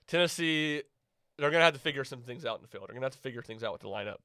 Tennessee, 0.06 0.82
they're 1.38 1.50
gonna 1.50 1.64
have 1.64 1.74
to 1.74 1.80
figure 1.80 2.04
some 2.04 2.20
things 2.22 2.44
out 2.44 2.56
in 2.56 2.62
the 2.62 2.68
field. 2.68 2.84
They're 2.88 2.94
gonna 2.94 3.06
have 3.06 3.12
to 3.14 3.18
figure 3.18 3.42
things 3.42 3.64
out 3.64 3.72
with 3.72 3.82
the 3.82 3.88
lineup. 3.88 4.18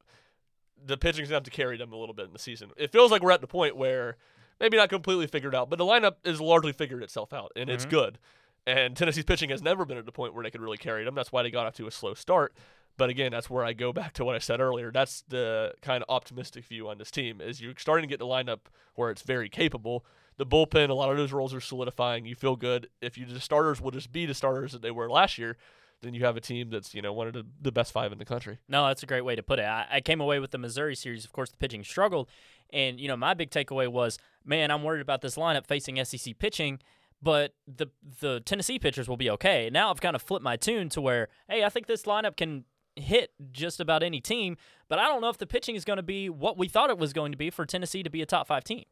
The 0.86 0.98
pitching's 0.98 1.30
gonna 1.30 1.38
have 1.38 1.44
to 1.44 1.52
carry 1.52 1.78
them 1.78 1.92
a 1.94 1.98
little 1.98 2.14
bit 2.16 2.26
in 2.28 2.34
the 2.34 2.40
season. 2.40 2.72
It 2.78 2.92
feels 2.92 3.12
like 3.12 3.22
we're 3.22 3.32
at 3.32 3.42
the 3.42 3.48
point 3.48 3.76
where 3.76 4.18
maybe 4.60 4.78
not 4.78 4.90
completely 4.90 5.28
figured 5.28 5.56
out, 5.56 5.70
but 5.70 5.78
the 5.78 5.86
lineup 5.86 6.16
is 6.26 6.42
largely 6.42 6.74
figured 6.74 7.04
itself 7.04 7.32
out, 7.34 7.52
and 7.56 7.70
it's 7.70 7.86
Mhm. 7.86 7.90
good. 7.90 8.20
And 8.68 8.96
Tennessee's 8.96 9.26
pitching 9.26 9.50
has 9.50 9.62
never 9.62 9.86
been 9.86 9.98
at 9.98 10.06
the 10.06 10.12
point 10.12 10.34
where 10.34 10.44
they 10.44 10.52
could 10.52 10.62
really 10.62 10.78
carry 10.78 11.04
them. 11.04 11.16
That's 11.16 11.32
why 11.32 11.44
they 11.44 11.52
got 11.52 11.66
off 11.66 11.76
to 11.76 11.88
a 11.88 11.92
slow 11.92 12.14
start. 12.14 12.54
But 12.98 13.10
again, 13.10 13.32
that's 13.32 13.50
where 13.50 13.64
I 13.64 13.74
go 13.74 13.94
back 13.94 14.14
to 14.16 14.26
what 14.26 14.36
I 14.36 14.40
said 14.40 14.60
earlier. 14.60 14.92
That's 14.92 15.24
the 15.30 15.74
kind 15.82 16.04
of 16.04 16.14
optimistic 16.14 16.66
view 16.66 16.90
on 16.90 16.98
this 16.98 17.10
team 17.10 17.40
is 17.40 17.62
you're 17.62 17.74
starting 17.78 18.08
to 18.08 18.12
get 18.12 18.20
the 18.20 18.26
lineup 18.26 18.60
where 18.96 19.10
it's 19.10 19.22
very 19.22 19.48
capable. 19.48 20.06
The 20.38 20.46
bullpen, 20.46 20.90
a 20.90 20.94
lot 20.94 21.10
of 21.10 21.18
those 21.18 21.32
roles 21.32 21.54
are 21.54 21.62
solidifying. 21.62 22.26
You 22.26 22.36
feel 22.36 22.58
good. 22.58 22.90
If 23.02 23.18
you 23.18 23.26
the 23.26 23.40
starters 23.40 23.80
will 23.80 23.92
just 23.92 24.12
be 24.12 24.26
the 24.26 24.34
starters 24.34 24.74
that 24.74 24.82
they 24.82 24.92
were 24.92 25.10
last 25.10 25.38
year, 25.38 25.56
then 26.02 26.14
you 26.14 26.26
have 26.26 26.38
a 26.38 26.42
team 26.42 26.70
that's 26.70 26.94
you 26.94 27.02
know 27.02 27.14
one 27.14 27.28
of 27.28 27.34
the, 27.34 27.46
the 27.62 27.72
best 27.72 27.92
five 27.92 28.12
in 28.12 28.18
the 28.18 28.26
country. 28.26 28.60
No, 28.68 28.88
that's 28.88 29.04
a 29.04 29.06
great 29.06 29.24
way 29.24 29.36
to 29.36 29.44
put 29.44 29.60
it. 29.60 29.66
I, 29.66 29.86
I 29.90 30.02
came 30.02 30.22
away 30.22 30.40
with 30.40 30.52
the 30.52 30.58
Missouri 30.58 30.96
series. 30.96 31.26
Of 31.26 31.34
course, 31.34 31.50
the 31.50 31.58
pitching 31.58 31.84
struggled, 31.84 32.30
and 32.72 33.00
you 33.00 33.08
know 33.08 33.18
my 33.18 33.34
big 33.34 33.50
takeaway 33.50 33.88
was, 33.88 34.18
man, 34.46 34.72
I'm 34.72 34.84
worried 34.84 35.02
about 35.02 35.22
this 35.22 35.36
lineup 35.36 35.66
facing 35.66 36.04
SEC 36.04 36.38
pitching, 36.38 36.80
but 37.22 37.54
the 37.68 37.88
the 38.22 38.42
Tennessee 38.42 38.80
pitchers 38.80 39.08
will 39.08 39.18
be 39.18 39.30
okay. 39.32 39.70
Now 39.72 39.90
I've 39.90 40.02
kind 40.02 40.16
of 40.16 40.22
flipped 40.22 40.44
my 40.44 40.56
tune 40.56 40.90
to 40.90 41.02
where, 41.02 41.28
hey, 41.50 41.64
I 41.64 41.70
think 41.70 41.88
this 41.88 42.04
lineup 42.04 42.38
can 42.38 42.66
hit 42.96 43.32
just 43.52 43.80
about 43.80 44.04
any 44.04 44.22
team, 44.22 44.58
but 44.88 45.00
I 45.00 45.08
don't 45.08 45.22
know 45.22 45.30
if 45.30 45.38
the 45.38 45.48
pitching 45.48 45.76
is 45.76 45.86
going 45.86 45.98
to 45.98 46.04
be 46.04 46.30
what 46.30 46.58
we 46.58 46.68
thought 46.68 46.90
it 46.90 46.98
was 46.98 47.14
going 47.14 47.32
to 47.32 47.38
be 47.38 47.50
for 47.50 47.66
Tennessee 47.66 48.04
to 48.04 48.10
be 48.10 48.22
a 48.22 48.26
top 48.26 48.48
five 48.48 48.64
team. 48.64 48.86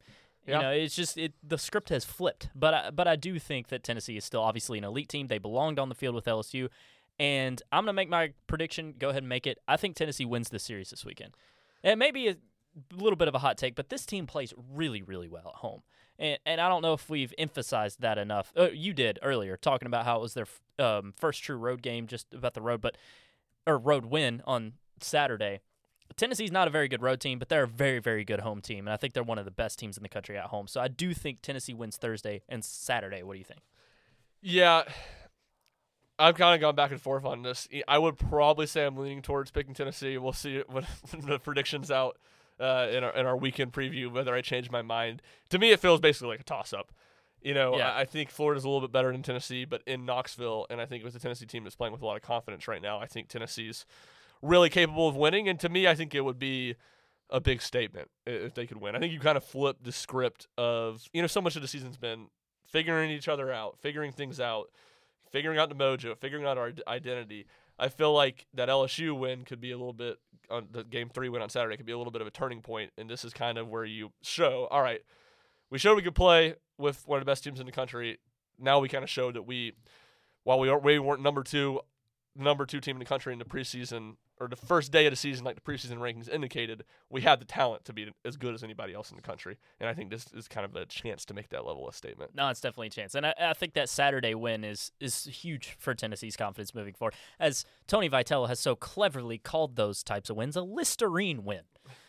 Yeah. 0.46 0.56
You 0.56 0.62
know, 0.62 0.70
it's 0.70 0.94
just 0.94 1.18
it, 1.18 1.34
the 1.46 1.58
script 1.58 1.90
has 1.90 2.04
flipped. 2.04 2.48
But 2.54 2.74
I, 2.74 2.90
but 2.90 3.06
I 3.06 3.16
do 3.16 3.38
think 3.38 3.68
that 3.68 3.82
Tennessee 3.82 4.16
is 4.16 4.24
still 4.24 4.40
obviously 4.40 4.78
an 4.78 4.84
elite 4.84 5.08
team. 5.08 5.26
They 5.26 5.38
belonged 5.38 5.78
on 5.78 5.88
the 5.88 5.94
field 5.94 6.14
with 6.14 6.24
LSU, 6.24 6.68
and 7.18 7.60
I'm 7.70 7.82
gonna 7.82 7.92
make 7.92 8.08
my 8.08 8.32
prediction. 8.46 8.94
Go 8.98 9.10
ahead 9.10 9.22
and 9.22 9.28
make 9.28 9.46
it. 9.46 9.58
I 9.68 9.76
think 9.76 9.96
Tennessee 9.96 10.24
wins 10.24 10.48
this 10.48 10.62
series 10.62 10.90
this 10.90 11.04
weekend. 11.04 11.34
It 11.82 11.96
may 11.96 12.10
be 12.10 12.28
a 12.28 12.36
little 12.96 13.16
bit 13.16 13.28
of 13.28 13.34
a 13.34 13.38
hot 13.38 13.58
take, 13.58 13.74
but 13.74 13.90
this 13.90 14.06
team 14.06 14.26
plays 14.26 14.54
really 14.72 15.02
really 15.02 15.28
well 15.28 15.48
at 15.48 15.60
home. 15.60 15.82
And, 16.18 16.38
and 16.44 16.60
I 16.60 16.68
don't 16.68 16.82
know 16.82 16.94
if 16.94 17.08
we've 17.08 17.32
emphasized 17.38 18.00
that 18.00 18.18
enough. 18.18 18.52
Uh, 18.56 18.70
you 18.70 18.92
did 18.92 19.18
earlier, 19.22 19.56
talking 19.56 19.86
about 19.86 20.04
how 20.04 20.18
it 20.18 20.22
was 20.22 20.34
their 20.34 20.46
um, 20.78 21.12
first 21.16 21.42
true 21.42 21.56
road 21.56 21.82
game, 21.82 22.06
just 22.06 22.32
about 22.32 22.54
the 22.54 22.60
road, 22.60 22.80
but 22.80 22.96
or 23.66 23.78
road 23.78 24.06
win 24.06 24.42
on 24.46 24.74
Saturday. 25.00 25.60
Tennessee's 26.16 26.50
not 26.50 26.66
a 26.66 26.70
very 26.70 26.88
good 26.88 27.02
road 27.02 27.20
team, 27.20 27.38
but 27.38 27.48
they're 27.48 27.64
a 27.64 27.68
very, 27.68 27.98
very 27.98 28.24
good 28.24 28.40
home 28.40 28.60
team, 28.60 28.86
and 28.86 28.94
I 28.94 28.96
think 28.96 29.12
they're 29.12 29.22
one 29.22 29.38
of 29.38 29.44
the 29.44 29.50
best 29.50 29.78
teams 29.78 29.96
in 29.96 30.02
the 30.02 30.08
country 30.08 30.36
at 30.36 30.46
home. 30.46 30.66
So 30.66 30.80
I 30.80 30.88
do 30.88 31.14
think 31.14 31.42
Tennessee 31.42 31.74
wins 31.74 31.96
Thursday 31.96 32.42
and 32.48 32.64
Saturday. 32.64 33.22
What 33.22 33.34
do 33.34 33.38
you 33.38 33.44
think? 33.44 33.60
Yeah, 34.40 34.84
I've 36.18 36.34
kind 36.34 36.54
of 36.54 36.60
gone 36.60 36.74
back 36.74 36.90
and 36.90 37.00
forth 37.00 37.24
on 37.24 37.42
this. 37.42 37.68
I 37.86 37.98
would 37.98 38.18
probably 38.18 38.66
say 38.66 38.84
I'm 38.84 38.96
leaning 38.96 39.22
towards 39.22 39.50
picking 39.50 39.74
Tennessee. 39.74 40.18
We'll 40.18 40.32
see 40.32 40.62
when 40.68 40.86
the 41.26 41.38
predictions 41.38 41.90
out 41.90 42.18
uh, 42.60 42.88
in 42.90 43.04
our 43.04 43.14
in 43.14 43.26
our 43.26 43.36
weekend 43.36 43.72
preview 43.72 44.10
whether 44.12 44.34
I 44.34 44.40
change 44.40 44.70
my 44.70 44.82
mind. 44.82 45.22
To 45.50 45.58
me, 45.58 45.70
it 45.72 45.80
feels 45.80 46.00
basically 46.00 46.28
like 46.28 46.40
a 46.40 46.44
toss 46.44 46.72
up. 46.72 46.92
You 47.40 47.54
know, 47.54 47.76
Yeah. 47.78 47.92
I, 47.92 48.00
I 48.00 48.04
think 48.04 48.30
Florida's 48.30 48.64
a 48.64 48.68
little 48.68 48.80
bit 48.80 48.92
better 48.92 49.12
than 49.12 49.22
Tennessee, 49.22 49.64
but 49.64 49.82
in 49.86 50.04
Knoxville, 50.04 50.66
and 50.70 50.80
I 50.80 50.86
think 50.86 51.04
with 51.04 51.12
the 51.12 51.20
Tennessee 51.20 51.46
team 51.46 51.62
that's 51.62 51.76
playing 51.76 51.92
with 51.92 52.02
a 52.02 52.06
lot 52.06 52.16
of 52.16 52.22
confidence 52.22 52.66
right 52.66 52.82
now, 52.82 52.98
I 52.98 53.06
think 53.06 53.28
Tennessee's 53.28 53.86
really 54.42 54.68
capable 54.70 55.06
of 55.06 55.14
winning. 55.16 55.48
And 55.48 55.58
to 55.60 55.68
me, 55.68 55.86
I 55.86 55.94
think 55.94 56.14
it 56.14 56.22
would 56.22 56.38
be 56.38 56.74
a 57.30 57.40
big 57.40 57.62
statement 57.62 58.08
if 58.26 58.54
they 58.54 58.66
could 58.66 58.80
win. 58.80 58.96
I 58.96 58.98
think 58.98 59.12
you 59.12 59.20
kind 59.20 59.36
of 59.36 59.44
flip 59.44 59.76
the 59.82 59.92
script 59.92 60.48
of 60.56 61.04
you 61.12 61.20
know 61.20 61.28
so 61.28 61.40
much 61.40 61.56
of 61.56 61.62
the 61.62 61.68
season's 61.68 61.96
been 61.96 62.26
figuring 62.66 63.10
each 63.10 63.28
other 63.28 63.52
out, 63.52 63.78
figuring 63.78 64.12
things 64.12 64.40
out, 64.40 64.70
figuring 65.30 65.58
out 65.58 65.68
the 65.68 65.74
mojo, 65.74 66.16
figuring 66.16 66.44
out 66.44 66.58
our 66.58 66.72
identity. 66.88 67.46
I 67.78 67.88
feel 67.88 68.12
like 68.12 68.46
that 68.54 68.68
LSU 68.68 69.16
win 69.16 69.44
could 69.44 69.60
be 69.60 69.70
a 69.70 69.76
little 69.76 69.92
bit 69.92 70.18
on 70.50 70.68
the 70.70 70.84
game 70.84 71.10
three 71.12 71.28
win 71.28 71.42
on 71.42 71.50
Saturday 71.50 71.76
could 71.76 71.86
be 71.86 71.92
a 71.92 71.98
little 71.98 72.10
bit 72.10 72.20
of 72.20 72.26
a 72.26 72.30
turning 72.30 72.62
point, 72.62 72.92
and 72.96 73.08
this 73.08 73.24
is 73.24 73.32
kind 73.32 73.58
of 73.58 73.68
where 73.68 73.84
you 73.84 74.12
show, 74.22 74.66
all 74.70 74.82
right, 74.82 75.00
we 75.70 75.78
showed 75.78 75.96
we 75.96 76.02
could 76.02 76.14
play 76.14 76.54
with 76.78 77.06
one 77.06 77.18
of 77.18 77.24
the 77.24 77.30
best 77.30 77.44
teams 77.44 77.60
in 77.60 77.66
the 77.66 77.72
country. 77.72 78.18
Now 78.58 78.80
we 78.80 78.88
kind 78.88 79.04
of 79.04 79.10
showed 79.10 79.34
that 79.34 79.42
we, 79.42 79.74
while 80.44 80.58
we, 80.58 80.68
are, 80.68 80.78
we 80.78 80.98
weren't 80.98 81.22
number 81.22 81.42
two, 81.42 81.80
number 82.34 82.66
two 82.66 82.80
team 82.80 82.96
in 82.96 83.00
the 83.00 83.04
country 83.04 83.32
in 83.32 83.38
the 83.38 83.44
preseason 83.44 84.16
or 84.40 84.48
the 84.48 84.56
first 84.56 84.92
day 84.92 85.06
of 85.06 85.12
the 85.12 85.16
season, 85.16 85.44
like 85.44 85.54
the 85.56 85.60
preseason 85.72 85.98
rankings 85.98 86.28
indicated, 86.28 86.84
we 87.10 87.22
had 87.22 87.40
the 87.40 87.44
talent 87.44 87.84
to 87.86 87.92
be 87.92 88.12
as 88.24 88.36
good 88.36 88.54
as 88.54 88.62
anybody 88.62 88.94
else 88.94 89.10
in 89.10 89.16
the 89.16 89.22
country. 89.22 89.58
And 89.80 89.88
I 89.88 89.94
think 89.94 90.10
this 90.10 90.26
is 90.34 90.48
kind 90.48 90.64
of 90.64 90.74
a 90.76 90.84
chance 90.86 91.24
to 91.26 91.34
make 91.34 91.48
that 91.50 91.64
level 91.66 91.86
of 91.88 91.94
statement. 91.94 92.32
No, 92.34 92.48
it's 92.48 92.60
definitely 92.60 92.88
a 92.88 92.90
chance, 92.90 93.14
and 93.14 93.26
I, 93.26 93.34
I 93.38 93.52
think 93.54 93.74
that 93.74 93.88
Saturday 93.88 94.34
win 94.34 94.64
is 94.64 94.92
is 95.00 95.24
huge 95.24 95.76
for 95.78 95.94
Tennessee's 95.94 96.36
confidence 96.36 96.74
moving 96.74 96.94
forward. 96.94 97.14
As 97.38 97.64
Tony 97.86 98.08
Vitello 98.08 98.48
has 98.48 98.60
so 98.60 98.74
cleverly 98.76 99.38
called 99.38 99.76
those 99.76 100.02
types 100.02 100.30
of 100.30 100.36
wins 100.36 100.56
a 100.56 100.62
Listerine 100.62 101.44
win, 101.44 101.62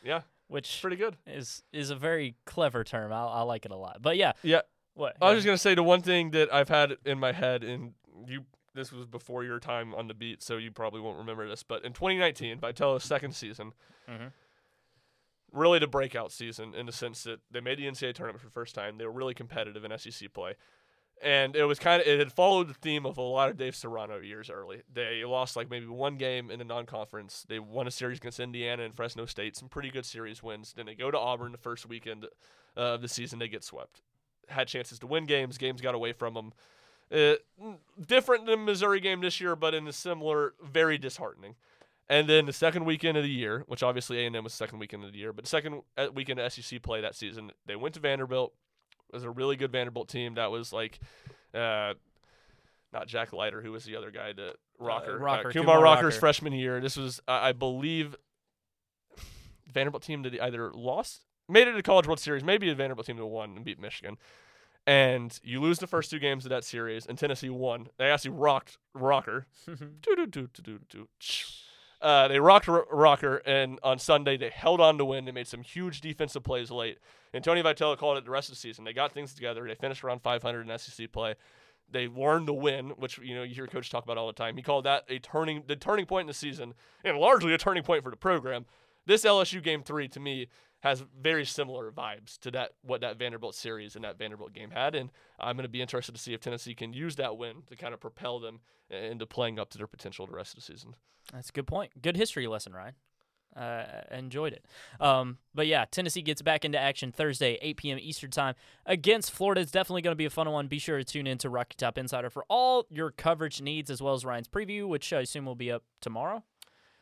Yeah, 0.04 0.22
which 0.48 0.80
pretty 0.82 0.96
good. 0.98 1.18
is 1.28 1.64
is 1.72 1.90
a 1.90 1.96
very 1.96 2.36
clever 2.46 2.84
term. 2.84 3.12
I, 3.14 3.24
I 3.26 3.42
like 3.42 3.66
it 3.66 3.72
a 3.72 3.76
lot. 3.78 4.02
But 4.02 4.18
yeah, 4.18 4.34
Yeah, 4.44 4.62
what? 4.94 5.16
I 5.22 5.30
was 5.30 5.38
just 5.38 5.46
gonna 5.46 5.58
say 5.58 5.76
the 5.76 5.84
one 5.84 6.02
thing 6.02 6.32
that 6.32 6.54
I've 6.54 6.70
had 6.70 6.98
in 7.06 7.20
my 7.20 7.32
head, 7.32 7.64
and 7.64 7.94
you, 8.28 8.46
this 8.74 8.92
was 8.92 9.06
before 9.06 9.44
your 9.44 9.60
time 9.60 9.94
on 9.96 10.08
the 10.08 10.14
beat, 10.14 10.42
so 10.44 10.58
you 10.58 10.72
probably 10.72 11.02
won't 11.02 11.18
remember 11.18 11.48
this. 11.48 11.64
But 11.64 11.84
in 11.86 11.94
2019, 11.94 12.60
Vitello's 12.60 13.04
second 13.04 13.34
season, 13.36 13.74
Mhm. 14.08 14.32
really 15.52 15.80
the 15.80 15.88
breakout 15.88 16.32
season 16.32 16.74
in 16.76 16.86
the 16.86 16.92
sense 16.92 17.24
that 17.24 17.40
they 17.52 17.60
made 17.60 17.80
the 17.80 17.88
NCAA 17.88 18.14
tournament 18.14 18.40
for 18.42 18.48
the 18.48 18.52
first 18.54 18.76
time. 18.76 18.98
They 18.98 19.06
were 19.06 19.12
really 19.12 19.34
competitive 19.34 19.84
in 19.84 19.92
SEC 19.92 20.28
play, 20.28 20.56
and 21.22 21.56
it 21.56 21.66
was 21.66 21.80
kind 21.80 22.02
of 22.02 22.08
it 22.08 22.20
had 22.20 22.32
followed 22.32 22.68
the 22.68 22.74
theme 22.76 23.06
of 23.06 23.18
a 23.18 23.22
lot 23.22 23.50
of 23.50 23.58
Dave 23.58 23.76
Serrano 23.76 24.20
years 24.20 24.50
early. 24.50 24.84
They 24.92 25.26
lost 25.26 25.56
like 25.56 25.70
maybe 25.70 25.88
one 25.88 26.18
game 26.18 26.52
in 26.52 26.60
the 26.60 26.66
non-conference. 26.66 27.44
They 27.50 27.60
won 27.60 27.88
a 27.88 27.92
series 27.92 28.20
against 28.20 28.40
Indiana 28.40 28.84
and 28.84 28.96
Fresno 28.96 29.26
State, 29.26 29.56
some 29.56 29.70
pretty 29.70 29.90
good 29.90 30.06
series 30.06 30.44
wins. 30.44 30.74
Then 30.74 30.86
they 30.86 30.96
go 30.96 31.10
to 31.10 31.18
Auburn 31.18 31.52
the 31.52 31.58
first 31.58 31.86
weekend 31.88 32.26
uh, 32.78 32.82
of 32.96 33.02
the 33.02 33.08
season. 33.08 33.40
They 33.40 33.48
get 33.50 33.64
swept. 33.64 34.02
Had 34.50 34.68
chances 34.68 35.00
to 35.00 35.08
win 35.08 35.26
games. 35.26 35.58
Games 35.58 35.82
got 35.82 35.96
away 35.96 36.14
from 36.14 36.34
them. 36.36 36.54
Uh, 37.12 37.36
different 38.06 38.46
than 38.46 38.66
Missouri 38.66 39.00
game 39.00 39.22
this 39.22 39.42
year, 39.42 39.56
but 39.56 39.74
in 39.74 39.88
a 39.88 39.94
similar, 39.94 40.54
very 40.64 40.98
disheartening. 40.98 41.56
And 42.08 42.28
then 42.28 42.46
the 42.46 42.54
second 42.54 42.86
weekend 42.86 43.18
of 43.18 43.24
the 43.24 43.30
year, 43.30 43.64
which 43.68 43.84
obviously 43.84 44.24
A&M 44.26 44.44
was 44.44 44.54
the 44.54 44.58
second 44.58 44.80
weekend 44.80 45.04
of 45.04 45.12
the 45.12 45.18
year, 45.18 45.32
but 45.34 45.44
the 45.44 45.50
second 45.50 45.82
uh, 45.98 46.08
weekend 46.14 46.40
of 46.40 46.52
SEC 46.52 46.82
play 46.82 47.02
that 47.02 47.16
season, 47.16 47.52
they 47.66 47.76
went 47.76 47.94
to 47.96 48.00
Vanderbilt. 48.00 48.54
It 49.10 49.16
was 49.16 49.24
a 49.24 49.30
really 49.30 49.56
good 49.56 49.72
Vanderbilt 49.72 50.10
team. 50.10 50.36
That 50.36 50.52
was 50.52 50.74
like, 50.74 51.00
uh, 51.54 51.94
not 52.92 53.08
Jack 53.08 53.34
Leiter, 53.34 53.62
who 53.62 53.72
was 53.72 53.86
the 53.86 53.96
other 53.96 54.12
guy, 54.12 54.34
the 54.34 54.56
Rocker, 54.80 55.18
uh, 55.18 55.20
Rocker, 55.20 55.52
Kumar, 55.52 55.64
Kumar 55.66 55.84
Rocker's 55.84 56.16
Rocker. 56.16 56.20
freshman 56.20 56.54
year. 56.54 56.80
This 56.80 56.98
was, 56.98 57.22
I 57.28 57.50
I 57.50 57.52
believe, 57.52 58.16
Vanderbilt 59.72 60.04
team 60.04 60.24
that 60.24 60.40
either 60.40 60.72
lost, 60.74 61.22
made 61.48 61.68
it 61.68 61.74
to 61.74 61.84
College 61.84 62.08
World 62.08 62.20
Series, 62.20 62.44
maybe 62.44 62.70
a 62.70 62.76
Vanderbilt 62.76 63.06
team 63.06 63.18
that 63.18 63.26
won 63.26 63.56
and 63.56 63.66
beat 63.66 63.80
Michigan. 63.80 64.18
And 64.90 65.40
you 65.44 65.62
lose 65.62 65.78
the 65.78 65.86
first 65.86 66.10
two 66.10 66.18
games 66.18 66.46
of 66.46 66.50
that 66.50 66.64
series, 66.64 67.06
and 67.06 67.16
Tennessee 67.16 67.52
won. 67.52 67.90
They 68.00 68.06
actually 68.10 68.32
rocked 68.32 68.80
Rocker. 68.96 69.46
Uh, 72.02 72.28
they 72.28 72.40
rocked 72.40 72.68
R- 72.68 72.88
Rocker, 72.92 73.36
and 73.46 73.78
on 73.84 74.00
Sunday 74.00 74.36
they 74.36 74.50
held 74.50 74.82
on 74.82 74.98
to 74.98 75.06
win. 75.06 75.26
They 75.26 75.32
made 75.32 75.48
some 75.48 75.62
huge 75.62 76.02
defensive 76.02 76.44
plays 76.44 76.72
late, 76.72 76.98
and 77.36 77.44
Tony 77.44 77.62
Vitello 77.62 77.96
called 77.98 78.18
it 78.18 78.26
the 78.26 78.32
rest 78.32 78.50
of 78.50 78.56
the 78.56 78.60
season. 78.60 78.84
They 78.84 78.94
got 78.94 79.12
things 79.12 79.36
together. 79.36 79.68
They 79.68 79.76
finished 79.76 80.04
around 80.04 80.24
500 80.24 80.68
in 80.68 80.78
SEC 80.80 81.12
play. 81.12 81.36
They 81.92 82.08
learned 82.08 82.48
to 82.48 82.54
win, 82.54 82.90
which 82.92 83.20
you 83.20 83.36
know 83.36 83.44
you 83.44 83.54
hear 83.54 83.68
coach 83.68 83.92
talk 83.92 84.06
about 84.06 84.18
all 84.18 84.26
the 84.26 84.34
time. 84.34 84.56
He 84.56 84.64
called 84.64 84.86
that 84.86 85.04
a 85.08 85.20
turning, 85.20 85.66
the 85.68 85.76
turning 85.76 86.08
point 86.08 86.22
in 86.22 86.28
the 86.28 86.34
season, 86.34 86.74
and 87.04 87.16
largely 87.20 87.54
a 87.54 87.60
turning 87.60 87.84
point 87.84 88.04
for 88.04 88.10
the 88.10 88.18
program. 88.18 88.66
This 89.06 89.24
LSU 89.24 89.62
game 89.62 89.84
three 89.84 90.08
to 90.08 90.20
me 90.20 90.48
has 90.82 91.04
very 91.20 91.46
similar 91.46 91.92
vibes 91.92 92.40
to 92.40 92.52
that 92.52 92.72
what 92.84 93.02
that 93.02 93.18
Vanderbilt 93.18 93.56
series 93.56 93.96
and 93.96 94.06
that 94.06 94.18
Vanderbilt 94.18 94.54
game 94.54 94.72
had, 94.72 94.96
and 94.96 95.12
I'm 95.40 95.56
going 95.56 95.64
to 95.64 95.70
be 95.70 95.82
interested 95.82 96.14
to 96.16 96.22
see 96.22 96.34
if 96.34 96.42
Tennessee 96.42 96.76
can 96.76 96.94
use 96.94 97.16
that 97.18 97.38
win 97.38 97.64
to 97.68 97.76
kind 97.76 97.94
of 97.94 98.00
propel 98.00 98.40
them 98.40 98.60
into 98.90 99.26
playing 99.26 99.60
up 99.60 99.70
to 99.72 99.78
their 99.78 99.88
potential 99.88 100.26
the 100.26 100.34
rest 100.34 100.54
of 100.54 100.66
the 100.66 100.74
season. 100.74 100.96
That's 101.34 101.50
a 101.50 101.54
good 101.54 101.68
point. 101.68 102.02
Good 102.02 102.18
history 102.18 102.48
lesson, 102.48 102.74
Ryan. 102.74 102.96
Uh, 103.56 103.84
enjoyed 104.12 104.54
it. 104.54 104.66
Um, 105.00 105.38
but 105.56 105.68
yeah, 105.68 105.86
Tennessee 105.90 106.22
gets 106.22 106.42
back 106.42 106.64
into 106.64 106.78
action 106.78 107.12
Thursday, 107.12 107.58
8 107.62 107.78
p.m. 107.78 107.98
Eastern 108.00 108.30
Time 108.30 108.56
against 108.86 109.32
Florida. 109.32 109.62
It's 109.62 109.72
definitely 109.72 110.04
going 110.04 110.12
to 110.12 110.18
be 110.18 110.26
a 110.26 110.30
fun 110.30 110.50
one. 110.50 110.68
Be 110.68 110.80
sure 110.80 110.98
to 110.98 111.04
tune 111.04 111.28
in 111.28 111.38
to 111.40 111.50
Rocky 111.50 111.76
Top 111.78 111.98
Insider 111.98 112.30
for 112.30 112.46
all 112.48 112.86
your 112.90 113.12
coverage 113.12 113.60
needs, 113.62 113.90
as 113.90 114.02
well 114.02 114.14
as 114.14 114.24
Ryan's 114.24 114.48
preview, 114.48 114.88
which 114.88 115.12
I 115.12 115.22
assume 115.22 115.46
will 115.46 115.56
be 115.56 115.72
up 115.72 115.84
tomorrow. 116.00 116.44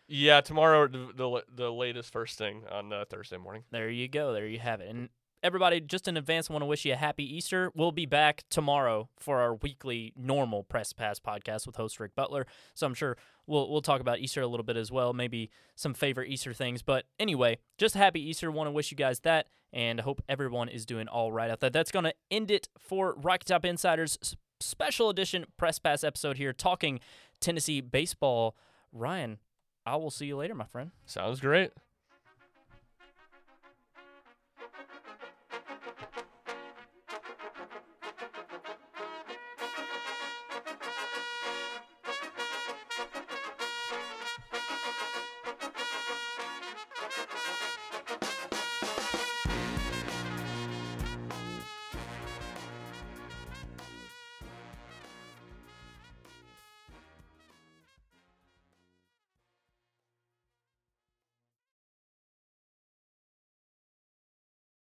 Yeah, 0.08 0.42
tomorrow 0.42 0.88
the 0.88 1.10
the, 1.16 1.44
the 1.54 1.70
latest 1.72 2.12
first 2.12 2.38
thing 2.38 2.64
on 2.72 2.94
uh, 2.94 3.06
Thursday 3.10 3.38
morning. 3.38 3.64
There 3.72 3.90
you 3.90 4.08
go. 4.08 4.34
There 4.34 4.48
you 4.48 4.60
have 4.60 4.80
it. 4.80 4.90
And 4.90 5.10
everybody, 5.44 5.82
just 5.82 6.08
in 6.08 6.16
advance, 6.18 6.50
want 6.50 6.62
to 6.62 6.66
wish 6.66 6.86
you 6.86 6.94
a 6.94 6.96
happy 6.96 7.24
Easter. 7.24 7.72
We'll 7.76 7.92
be 7.92 8.06
back 8.06 8.44
tomorrow 8.50 9.10
for 9.18 9.40
our 9.40 9.56
weekly 9.56 10.14
normal 10.16 10.64
Press 10.64 10.94
Pass 10.94 11.20
podcast 11.20 11.68
with 11.68 11.76
host 11.76 12.00
Ric 12.00 12.16
Butler. 12.16 12.46
So 12.74 12.88
I'm 12.88 12.94
sure 12.94 13.18
we'll 13.48 13.70
we'll 13.70 13.82
talk 13.82 14.00
about 14.00 14.20
Easter 14.20 14.42
a 14.42 14.48
little 14.48 14.64
bit 14.64 14.78
as 14.78 14.92
well, 14.92 15.14
maybe 15.14 15.50
some 15.76 15.94
favorite 15.94 16.30
Easter 16.30 16.54
things. 16.54 16.82
But 16.82 17.06
anyway, 17.20 17.58
just 17.78 17.96
happy 17.96 18.22
Easter. 18.22 18.50
Want 18.50 18.68
to 18.68 18.72
wish 18.72 18.92
you 18.92 18.98
guys 18.98 19.20
that, 19.22 19.48
and 19.74 20.00
I 20.00 20.04
hope 20.04 20.22
everyone 20.30 20.70
is 20.70 20.86
doing 20.86 21.08
all 21.08 21.32
right 21.32 21.52
out 21.52 21.60
there. 21.60 21.70
That's 21.70 21.92
gonna 21.92 22.14
end 22.32 22.50
it 22.50 22.70
for 22.80 23.16
Rocky 23.18 23.46
Top 23.46 23.66
Insiders 23.66 24.18
special 24.60 25.10
edition 25.10 25.46
Press 25.58 25.80
Pass 25.80 26.04
episode 26.04 26.38
here, 26.38 26.54
talking 26.54 27.00
Tennessee 27.40 27.82
baseball. 27.82 28.56
Ryan, 28.94 29.40
I 29.88 29.96
will 29.96 30.12
see 30.12 30.26
you 30.26 30.36
later, 30.36 30.54
my 30.54 30.66
friend. 30.66 30.92
Sounds 31.06 31.40
great. 31.40 31.72